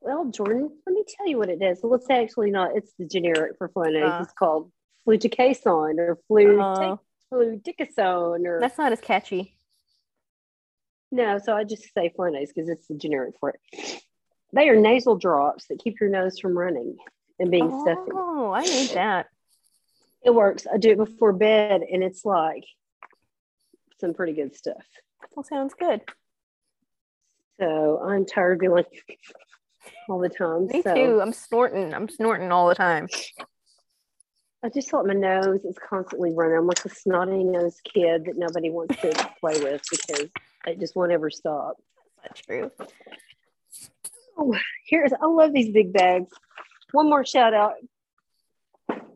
Well, 0.00 0.26
Jordan, 0.26 0.70
let 0.86 0.92
me 0.94 1.04
tell 1.08 1.26
you 1.26 1.38
what 1.38 1.48
it 1.48 1.58
does. 1.58 1.80
Well, 1.82 1.94
it's 1.94 2.10
actually 2.10 2.50
not. 2.50 2.76
It's 2.76 2.92
the 2.98 3.06
generic 3.06 3.52
for 3.56 3.68
Flonase. 3.70 4.20
Uh. 4.20 4.22
it's 4.22 4.32
called 4.32 4.70
fluticasone 5.06 5.98
or 5.98 6.18
flu 6.28 6.60
Oh, 6.60 6.98
fluticasone 7.32 8.46
or 8.46 8.58
that's 8.60 8.78
not 8.78 8.92
as 8.92 9.00
catchy. 9.00 9.56
no. 11.10 11.38
So 11.38 11.54
I 11.54 11.64
just 11.64 11.84
say 11.94 12.12
Flonase 12.18 12.48
because 12.54 12.68
it's 12.68 12.86
the 12.88 12.94
generic 12.94 13.34
for 13.40 13.50
it. 13.50 14.02
They 14.52 14.68
are 14.68 14.76
nasal 14.76 15.16
drops 15.16 15.66
that 15.68 15.78
keep 15.82 16.00
your 16.00 16.08
nose 16.10 16.38
from 16.38 16.56
running 16.56 16.96
and 17.38 17.50
being 17.50 17.68
stuffy. 17.82 18.10
Oh, 18.14 18.52
I 18.52 18.62
need 18.62 18.90
that. 18.90 19.26
It 20.24 20.34
works. 20.34 20.66
I 20.72 20.78
do 20.78 20.90
it 20.90 20.98
before 20.98 21.32
bed, 21.32 21.82
and 21.82 22.02
it's 22.02 22.24
like 22.24 22.64
some 24.00 24.14
pretty 24.14 24.32
good 24.32 24.54
stuff. 24.56 24.84
Well, 25.34 25.44
sounds 25.44 25.74
good. 25.74 26.00
So 27.60 28.00
I'm 28.02 28.24
tired 28.24 28.64
of 28.64 28.72
like 28.72 28.86
all 30.08 30.18
the 30.18 30.28
time. 30.28 30.66
Me 30.66 30.82
so 30.82 30.94
too. 30.94 31.20
I'm 31.20 31.32
snorting. 31.32 31.94
I'm 31.94 32.08
snorting 32.08 32.50
all 32.50 32.68
the 32.68 32.74
time. 32.74 33.08
I 34.64 34.70
just 34.70 34.92
like 34.94 35.04
my 35.04 35.12
nose 35.12 35.60
is 35.64 35.76
constantly 35.88 36.32
running. 36.32 36.56
I'm 36.56 36.66
like 36.66 36.82
a 36.84 36.88
snotty 36.88 37.44
nosed 37.44 37.82
kid 37.84 38.24
that 38.24 38.38
nobody 38.38 38.70
wants 38.70 38.96
to 39.02 39.30
play 39.40 39.62
with 39.62 39.82
because 39.90 40.30
it 40.66 40.80
just 40.80 40.96
won't 40.96 41.12
ever 41.12 41.30
stop. 41.30 41.76
That's 42.22 42.40
true. 42.40 42.70
Oh, 44.38 44.56
here's 44.86 45.12
I 45.12 45.26
love 45.26 45.52
these 45.52 45.70
big 45.70 45.92
bags. 45.92 46.30
One 46.92 47.10
more 47.10 47.26
shout 47.26 47.52
out. 47.52 47.74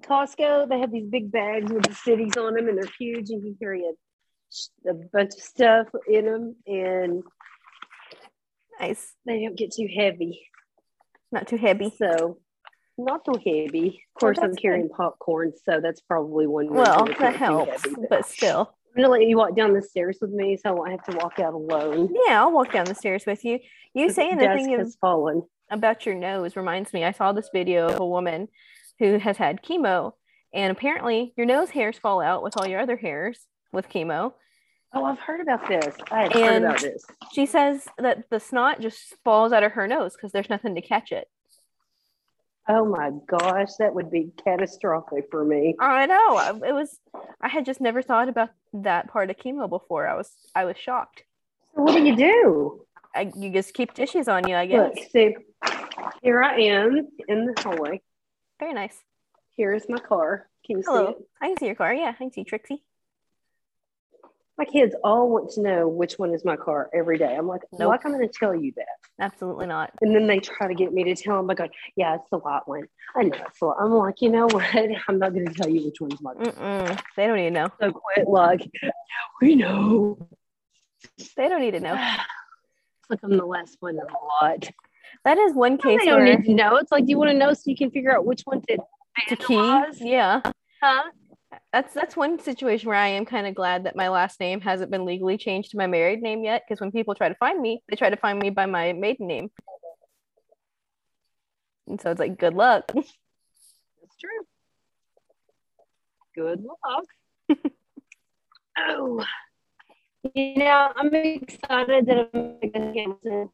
Costco, 0.09 0.69
they 0.69 0.79
have 0.81 0.93
these 0.93 1.09
big 1.09 1.31
bags 1.31 1.71
with 1.71 1.85
the 1.85 1.95
cities 1.95 2.37
on 2.37 2.55
them, 2.55 2.69
and 2.69 2.79
they're 2.79 2.93
huge. 2.99 3.29
You 3.29 3.41
can 3.41 3.57
carry 3.61 3.83
a, 3.85 4.91
a 4.91 4.95
bunch 5.13 5.35
of 5.35 5.41
stuff 5.41 5.89
in 6.09 6.25
them, 6.25 6.57
and 6.67 7.23
Nice. 8.81 9.15
they 9.27 9.45
don't 9.45 9.57
get 9.57 9.73
too 9.73 9.89
heavy. 9.95 10.41
Not 11.33 11.47
too 11.49 11.57
heavy. 11.57 11.93
So, 11.97 12.39
not 12.97 13.25
too 13.25 13.35
heavy. 13.45 14.03
Of 14.17 14.21
course, 14.21 14.39
I'm 14.39 14.51
that's 14.51 14.61
carrying 14.61 14.89
popcorn, 14.89 15.53
so 15.65 15.81
that's 15.81 16.01
probably 16.01 16.47
one. 16.47 16.73
Well, 16.73 17.07
that 17.19 17.37
helps, 17.37 17.85
heavy, 17.85 17.97
but 17.97 18.09
but 18.11 18.27
still. 18.27 18.75
I'm 18.97 19.03
gonna 19.03 19.13
let 19.13 19.27
you 19.27 19.37
walk 19.37 19.55
down 19.55 19.75
the 19.75 19.83
stairs 19.83 20.19
with 20.21 20.31
me, 20.31 20.57
so 20.57 20.71
I 20.71 20.73
won't 20.73 20.91
have 20.91 21.05
to 21.05 21.17
walk 21.19 21.39
out 21.39 21.55
alone. 21.55 22.15
Yeah, 22.27 22.41
I'll 22.41 22.53
walk 22.53 22.73
down 22.73 22.87
the 22.87 22.95
stairs 22.95 23.27
with 23.27 23.45
you. 23.45 23.61
You 23.95 24.11
saying 24.11 24.39
the 24.39 24.47
thing 24.47 24.75
of 24.81 24.93
fallen. 25.01 25.43
about 25.71 26.07
your 26.07 26.15
nose 26.15 26.57
reminds 26.57 26.93
me. 26.93 27.05
I 27.05 27.13
saw 27.13 27.33
this 27.33 27.51
video 27.53 27.89
of 27.89 28.01
a 28.01 28.07
woman 28.07 28.49
who 28.99 29.19
has 29.19 29.37
had 29.37 29.63
chemo, 29.63 30.13
and 30.53 30.71
apparently 30.71 31.33
your 31.37 31.47
nose 31.47 31.71
hairs 31.71 31.99
fall 31.99 32.21
out 32.21 32.43
with 32.43 32.57
all 32.57 32.67
your 32.67 32.81
other 32.81 32.97
hairs 32.97 33.47
with 33.73 33.89
chemo. 33.89 34.33
Oh, 34.95 35.05
I've 35.05 35.19
heard 35.19 35.41
about 35.41 35.69
this. 35.69 35.95
I 36.11 36.23
have 36.23 36.33
heard 36.33 36.63
about 36.63 36.81
this. 36.81 37.05
She 37.33 37.45
says 37.45 37.87
that 37.99 38.31
the 38.31 38.41
snot 38.41 38.81
just 38.81 39.15
falls 39.23 39.53
out 39.53 39.63
of 39.63 39.73
her 39.73 39.87
nose 39.87 40.15
because 40.15 40.33
there's 40.33 40.49
nothing 40.49 40.75
to 40.77 40.81
catch 40.81 41.13
it. 41.13 41.29
Oh 42.71 42.85
my 42.85 43.11
gosh, 43.27 43.71
that 43.79 43.95
would 43.95 44.11
be 44.11 44.31
catastrophic 44.45 45.29
for 45.31 45.45
me. 45.45 45.75
I 45.79 46.07
know. 46.07 46.61
It 46.67 46.75
was. 46.75 46.99
I 47.41 47.49
had 47.49 47.65
just 47.65 47.81
never 47.81 48.03
thought 48.03 48.29
about 48.29 48.51
that 48.75 49.09
part 49.09 49.31
of 49.31 49.37
chemo 49.37 49.69
before. 49.69 50.07
I 50.07 50.15
was. 50.15 50.31
I 50.55 50.65
was 50.65 50.77
shocked. 50.77 51.23
So 51.75 51.83
what 51.83 51.93
do 51.93 52.05
you 52.05 52.17
do? 52.17 52.85
I, 53.15 53.31
you 53.37 53.51
just 53.51 53.73
keep 53.73 53.95
dishes 53.95 54.29
on 54.29 54.47
you, 54.47 54.55
I 54.55 54.67
guess. 54.67 54.95
Look, 54.95 55.11
see, 55.11 55.37
here 56.23 56.43
I 56.43 56.61
am 56.61 57.09
in 57.27 57.47
the 57.47 57.61
hallway. 57.61 58.03
Very 58.59 58.75
nice. 58.75 58.99
Here's 59.57 59.89
my 59.89 59.99
car. 59.99 60.49
Can 60.67 60.79
you 60.79 60.83
see 60.83 60.93
it? 60.93 61.17
I 61.41 61.49
can 61.49 61.57
see 61.59 61.67
your 61.67 61.75
car. 61.75 61.93
Yeah, 61.95 62.11
I 62.11 62.13
can 62.13 62.33
see 62.33 62.45
Trixie. 62.45 62.83
My 64.57 64.65
kids 64.65 64.95
all 65.05 65.29
want 65.29 65.51
to 65.53 65.63
know 65.63 65.87
which 65.87 66.19
one 66.19 66.35
is 66.35 66.45
my 66.45 66.57
car 66.57 66.91
every 66.93 67.17
day. 67.17 67.37
I'm 67.37 67.47
like, 67.47 67.63
Nope. 67.73 68.01
I'm 68.05 68.13
going 68.13 68.29
to 68.29 68.33
tell 68.33 68.57
you 68.57 68.73
that. 68.77 68.87
Absolutely 69.21 69.67
not. 69.67 69.93
And 70.01 70.13
then 70.15 70.27
they 70.27 70.41
try 70.41 70.67
to 70.67 70.75
get 70.75 70.93
me 70.93 71.05
to 71.05 71.15
tell 71.15 71.37
them, 71.37 71.49
I 71.49 71.63
like, 71.63 71.73
yeah, 71.95 72.17
it's 72.17 72.29
the 72.31 72.39
white 72.39 72.67
one. 72.67 72.89
I 73.15 73.23
know 73.23 73.37
it's 73.47 73.61
the 73.61 73.67
white. 73.67 73.77
I'm 73.81 73.93
like, 73.93 74.21
you 74.21 74.31
know 74.31 74.47
what? 74.47 74.65
I'm 75.09 75.21
not 75.21 75.33
going 75.33 75.47
to 75.47 75.55
tell 75.55 75.69
you 75.69 75.85
which 75.85 76.01
one's 76.01 76.21
my 76.21 76.35
car. 76.35 76.43
Mm-mm. 76.43 77.01
They 77.17 77.29
don't 77.29 77.39
even 77.39 77.53
know. 77.53 77.69
So 77.81 77.93
quit, 77.93 78.29
like, 78.29 78.69
we 79.41 79.55
know. 79.55 80.29
They 81.37 81.49
don't 81.49 81.61
need 81.61 81.73
to 81.73 81.81
know. 81.81 81.97
It's 83.01 83.11
like 83.11 83.21
I'm 83.23 83.39
the 83.39 83.47
last 83.47 83.77
one 83.81 83.95
in 83.95 84.01
a 84.01 84.45
lot. 84.45 84.69
That 85.25 85.39
is 85.39 85.55
one 85.55 85.79
case 85.79 86.01
They 86.01 86.07
don't 86.07 86.25
where 86.25 86.37
need 86.37 86.45
to 86.47 86.55
know. 86.55 86.77
It's 86.77 86.93
like, 86.93 87.05
do 87.05 87.11
you 87.11 87.19
want 87.19 87.31
to 87.31 87.37
know 87.37 87.53
so 87.53 87.63
you 87.67 87.77
can 87.77 87.91
figure 87.91 88.15
out 88.15 88.25
which 88.25 88.43
one 88.43 88.63
to 88.63 88.79
to 89.29 89.37
key. 89.37 89.83
Yeah, 90.01 90.41
Huh? 90.81 91.11
that's 91.73 91.93
that's 91.95 92.17
one 92.17 92.39
situation 92.39 92.89
where 92.89 92.99
I 92.99 93.09
am 93.09 93.25
kind 93.25 93.47
of 93.47 93.55
glad 93.55 93.85
that 93.85 93.97
my 93.97 94.09
last 94.09 94.39
name 94.39 94.61
hasn't 94.61 94.91
been 94.91 95.05
legally 95.05 95.37
changed 95.37 95.71
to 95.73 95.77
my 95.77 95.87
married 95.87 96.23
name 96.23 96.45
yet. 96.45 96.63
Because 96.67 96.81
when 96.81 96.93
people 96.93 97.15
try 97.15 97.29
to 97.29 97.35
find 97.35 97.61
me, 97.61 97.83
they 97.89 97.97
try 97.97 98.11
to 98.11 98.17
find 98.17 98.39
me 98.39 98.51
by 98.51 98.67
my 98.67 98.93
maiden 98.93 99.27
name, 99.27 99.51
and 101.87 102.01
so 102.01 102.11
it's 102.11 102.21
like 102.21 102.39
good 102.39 102.55
luck. 102.55 102.85
That's 102.95 104.17
true. 104.21 104.47
Good 106.37 106.63
luck. 106.63 107.59
oh, 108.79 109.25
you 110.35 110.57
know, 110.57 110.93
I'm 110.95 111.15
excited 111.15 112.07
that 112.07 112.31
I'm 112.33 112.59
going 112.61 112.73
to 112.73 113.01
Hamilton 113.01 113.51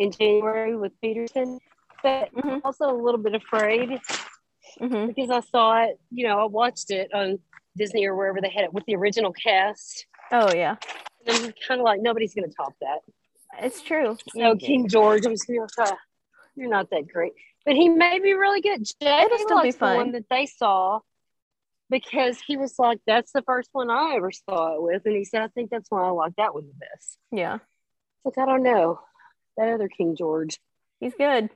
in 0.00 0.10
January 0.10 0.74
with 0.76 0.92
Peterson, 1.02 1.60
but 2.02 2.32
Mhm. 2.34 2.52
I'm 2.54 2.60
also 2.64 2.90
a 2.90 2.96
little 2.96 3.20
bit 3.20 3.34
afraid 3.34 4.00
hmm 4.78 5.06
because 5.06 5.30
I 5.30 5.40
saw 5.40 5.82
it, 5.84 6.00
you 6.10 6.26
know, 6.26 6.38
I 6.40 6.44
watched 6.46 6.90
it 6.90 7.12
on 7.12 7.38
Disney 7.76 8.06
or 8.06 8.14
wherever 8.16 8.40
they 8.40 8.48
had 8.48 8.64
it 8.64 8.72
with 8.72 8.84
the 8.86 8.96
original 8.96 9.32
cast. 9.32 10.06
Oh 10.32 10.52
yeah, 10.54 10.76
And 11.26 11.36
I'm 11.46 11.52
kind 11.68 11.80
of 11.80 11.84
like, 11.84 12.00
nobody's 12.00 12.34
going 12.34 12.48
to 12.48 12.54
top 12.56 12.74
that. 12.80 13.00
it's 13.62 13.82
true. 13.82 14.16
So 14.28 14.56
King 14.56 14.88
George, 14.88 15.26
I'm 15.26 15.32
just 15.32 15.46
going 15.46 15.66
to 15.68 15.96
you're 16.56 16.70
not 16.70 16.88
that 16.90 17.08
great, 17.08 17.32
but 17.66 17.74
he 17.74 17.88
may 17.90 18.18
be 18.18 18.32
really 18.32 18.60
good. 18.60 18.84
Jay 19.02 19.22
It'll 19.22 19.38
still 19.38 19.58
be 19.58 19.66
likes 19.66 19.76
the 19.76 19.84
one 19.84 19.96
fun. 19.96 20.12
that 20.12 20.24
they 20.30 20.46
saw 20.46 21.00
because 21.90 22.38
he 22.46 22.56
was 22.56 22.78
like, 22.78 23.00
"That's 23.06 23.32
the 23.32 23.42
first 23.42 23.70
one 23.72 23.90
I 23.90 24.14
ever 24.16 24.30
saw 24.32 24.74
it 24.74 24.82
with," 24.82 25.02
and 25.06 25.16
he 25.16 25.24
said, 25.24 25.42
"I 25.42 25.48
think 25.48 25.70
that's 25.70 25.90
why 25.90 26.02
I 26.02 26.10
like 26.10 26.34
that 26.36 26.54
one 26.54 26.66
the 26.66 26.74
best." 26.74 27.18
Yeah, 27.30 27.58
Like 28.24 28.36
I 28.38 28.46
don't 28.46 28.62
know 28.62 29.00
that 29.60 29.74
other 29.74 29.88
King 29.88 30.16
George. 30.16 30.58
he's 31.00 31.14
good. 31.14 31.50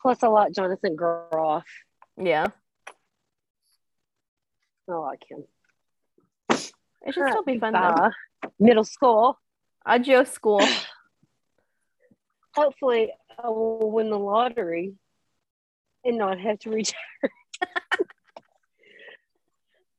Plus, 0.00 0.22
I 0.22 0.28
like 0.28 0.52
Jonathan 0.52 0.94
Groff. 0.96 1.64
Yeah, 2.16 2.46
I 4.88 4.92
like 4.92 5.24
him. 5.28 5.44
it 6.50 7.14
should 7.14 7.28
still 7.28 7.44
be 7.44 7.58
fun 7.58 7.72
though. 7.72 7.78
Uh, 7.78 8.10
middle 8.58 8.84
school. 8.84 9.38
Adios 9.84 10.30
school. 10.30 10.62
Hopefully, 12.54 13.12
I 13.42 13.48
will 13.48 13.90
win 13.90 14.10
the 14.10 14.18
lottery 14.18 14.94
and 16.04 16.18
not 16.18 16.38
have 16.40 16.58
to 16.60 16.70
retire. 16.70 16.94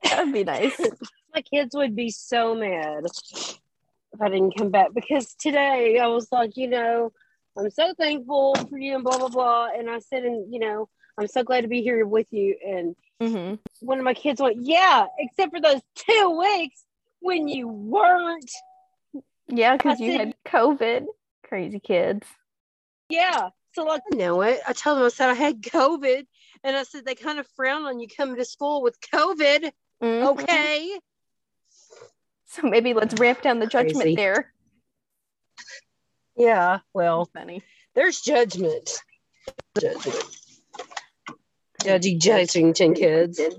That 0.03 0.26
would 0.26 0.34
be 0.34 0.43
nice. 0.43 0.80
My 1.34 1.41
kids 1.41 1.76
would 1.76 1.95
be 1.95 2.10
so 2.10 2.55
mad 2.55 3.05
if 3.05 4.22
I 4.22 4.30
didn't 4.30 4.57
come 4.57 4.70
back 4.70 4.93
because 4.93 5.36
today 5.36 5.99
I 5.99 6.07
was 6.07 6.32
like, 6.32 6.57
you 6.57 6.68
know, 6.68 7.12
I'm 7.57 7.69
so 7.71 7.93
thankful 7.93 8.55
for 8.69 8.77
you 8.77 8.95
and 8.95 9.03
blah 9.03 9.17
blah 9.17 9.29
blah. 9.29 9.69
And 9.77 9.89
I 9.89 9.99
said, 9.99 10.23
and 10.23 10.53
you 10.53 10.59
know, 10.59 10.89
I'm 11.17 11.27
so 11.27 11.43
glad 11.43 11.61
to 11.61 11.67
be 11.67 11.81
here 11.81 12.05
with 12.05 12.27
you. 12.31 12.55
And 12.65 12.95
hmm 13.21 13.55
one 13.81 13.97
of 13.97 14.03
my 14.03 14.13
kids 14.13 14.41
went, 14.41 14.57
yeah, 14.61 15.05
except 15.17 15.53
for 15.53 15.61
those 15.61 15.81
two 15.95 16.37
weeks 16.39 16.83
when 17.19 17.47
you 17.47 17.67
weren't. 17.67 18.51
Yeah, 19.47 19.75
because 19.77 19.99
you 19.99 20.11
said- 20.11 20.19
had 20.19 20.35
COVID. 20.45 21.05
Crazy 21.43 21.79
kids. 21.79 22.27
Yeah. 23.09 23.49
So 23.73 23.83
like, 23.83 24.01
I 24.13 24.15
know 24.15 24.41
it. 24.41 24.59
I 24.67 24.73
told 24.73 24.97
them 24.97 25.05
I 25.05 25.09
said 25.09 25.29
I 25.29 25.33
had 25.33 25.61
COVID, 25.61 26.25
and 26.63 26.75
I 26.75 26.83
said 26.83 27.05
they 27.05 27.15
kind 27.15 27.39
of 27.39 27.47
frown 27.55 27.83
on 27.85 27.99
you 27.99 28.07
coming 28.07 28.35
to 28.37 28.45
school 28.45 28.81
with 28.81 28.99
COVID. 29.01 29.71
Mhm. 30.01 30.27
Okay. 30.27 30.99
So 32.45 32.63
maybe 32.67 32.93
let's 32.93 33.19
ramp 33.19 33.41
down 33.41 33.59
the 33.59 33.67
judgment 33.67 34.01
Crazy. 34.01 34.15
there. 34.15 34.53
Yeah. 36.39 36.79
Well, 36.93 37.29
Funny. 37.33 37.61
There's 37.95 38.21
judgment. 38.21 39.03
Judgment. 39.79 40.23
Judgy 41.83 42.19
Judgington 42.19 42.95
kids. 42.95 43.39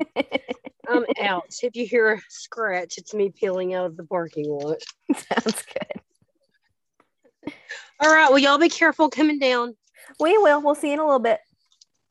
Um, 0.89 1.05
I'm 1.21 1.27
out. 1.27 1.55
If 1.63 1.77
you 1.77 1.87
hear 1.87 2.15
a 2.15 2.21
scratch, 2.29 2.99
it's 2.99 3.15
me 3.15 3.31
peeling 3.31 3.75
out 3.75 3.87
of 3.87 3.97
the 3.97 4.03
parking 4.03 4.51
lot. 4.51 4.79
Sounds 5.15 5.63
good. 5.63 7.53
All 8.01 8.13
right. 8.13 8.29
Well, 8.29 8.39
y'all 8.39 8.59
be 8.59 8.69
careful 8.71 9.09
coming 9.09 9.39
down. 9.39 9.77
We 10.19 10.37
will. 10.39 10.61
We'll 10.61 10.75
see 10.75 10.89
you 10.89 10.95
in 10.95 10.99
a 10.99 11.05
little 11.05 11.21
bit. 11.21 11.39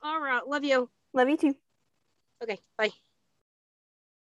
All 0.02 0.22
right. 0.22 0.48
Love 0.48 0.64
you. 0.64 0.90
Love 1.14 1.28
you 1.28 1.36
too. 1.36 1.56
Okay. 2.42 2.60
Bye. 2.78 2.92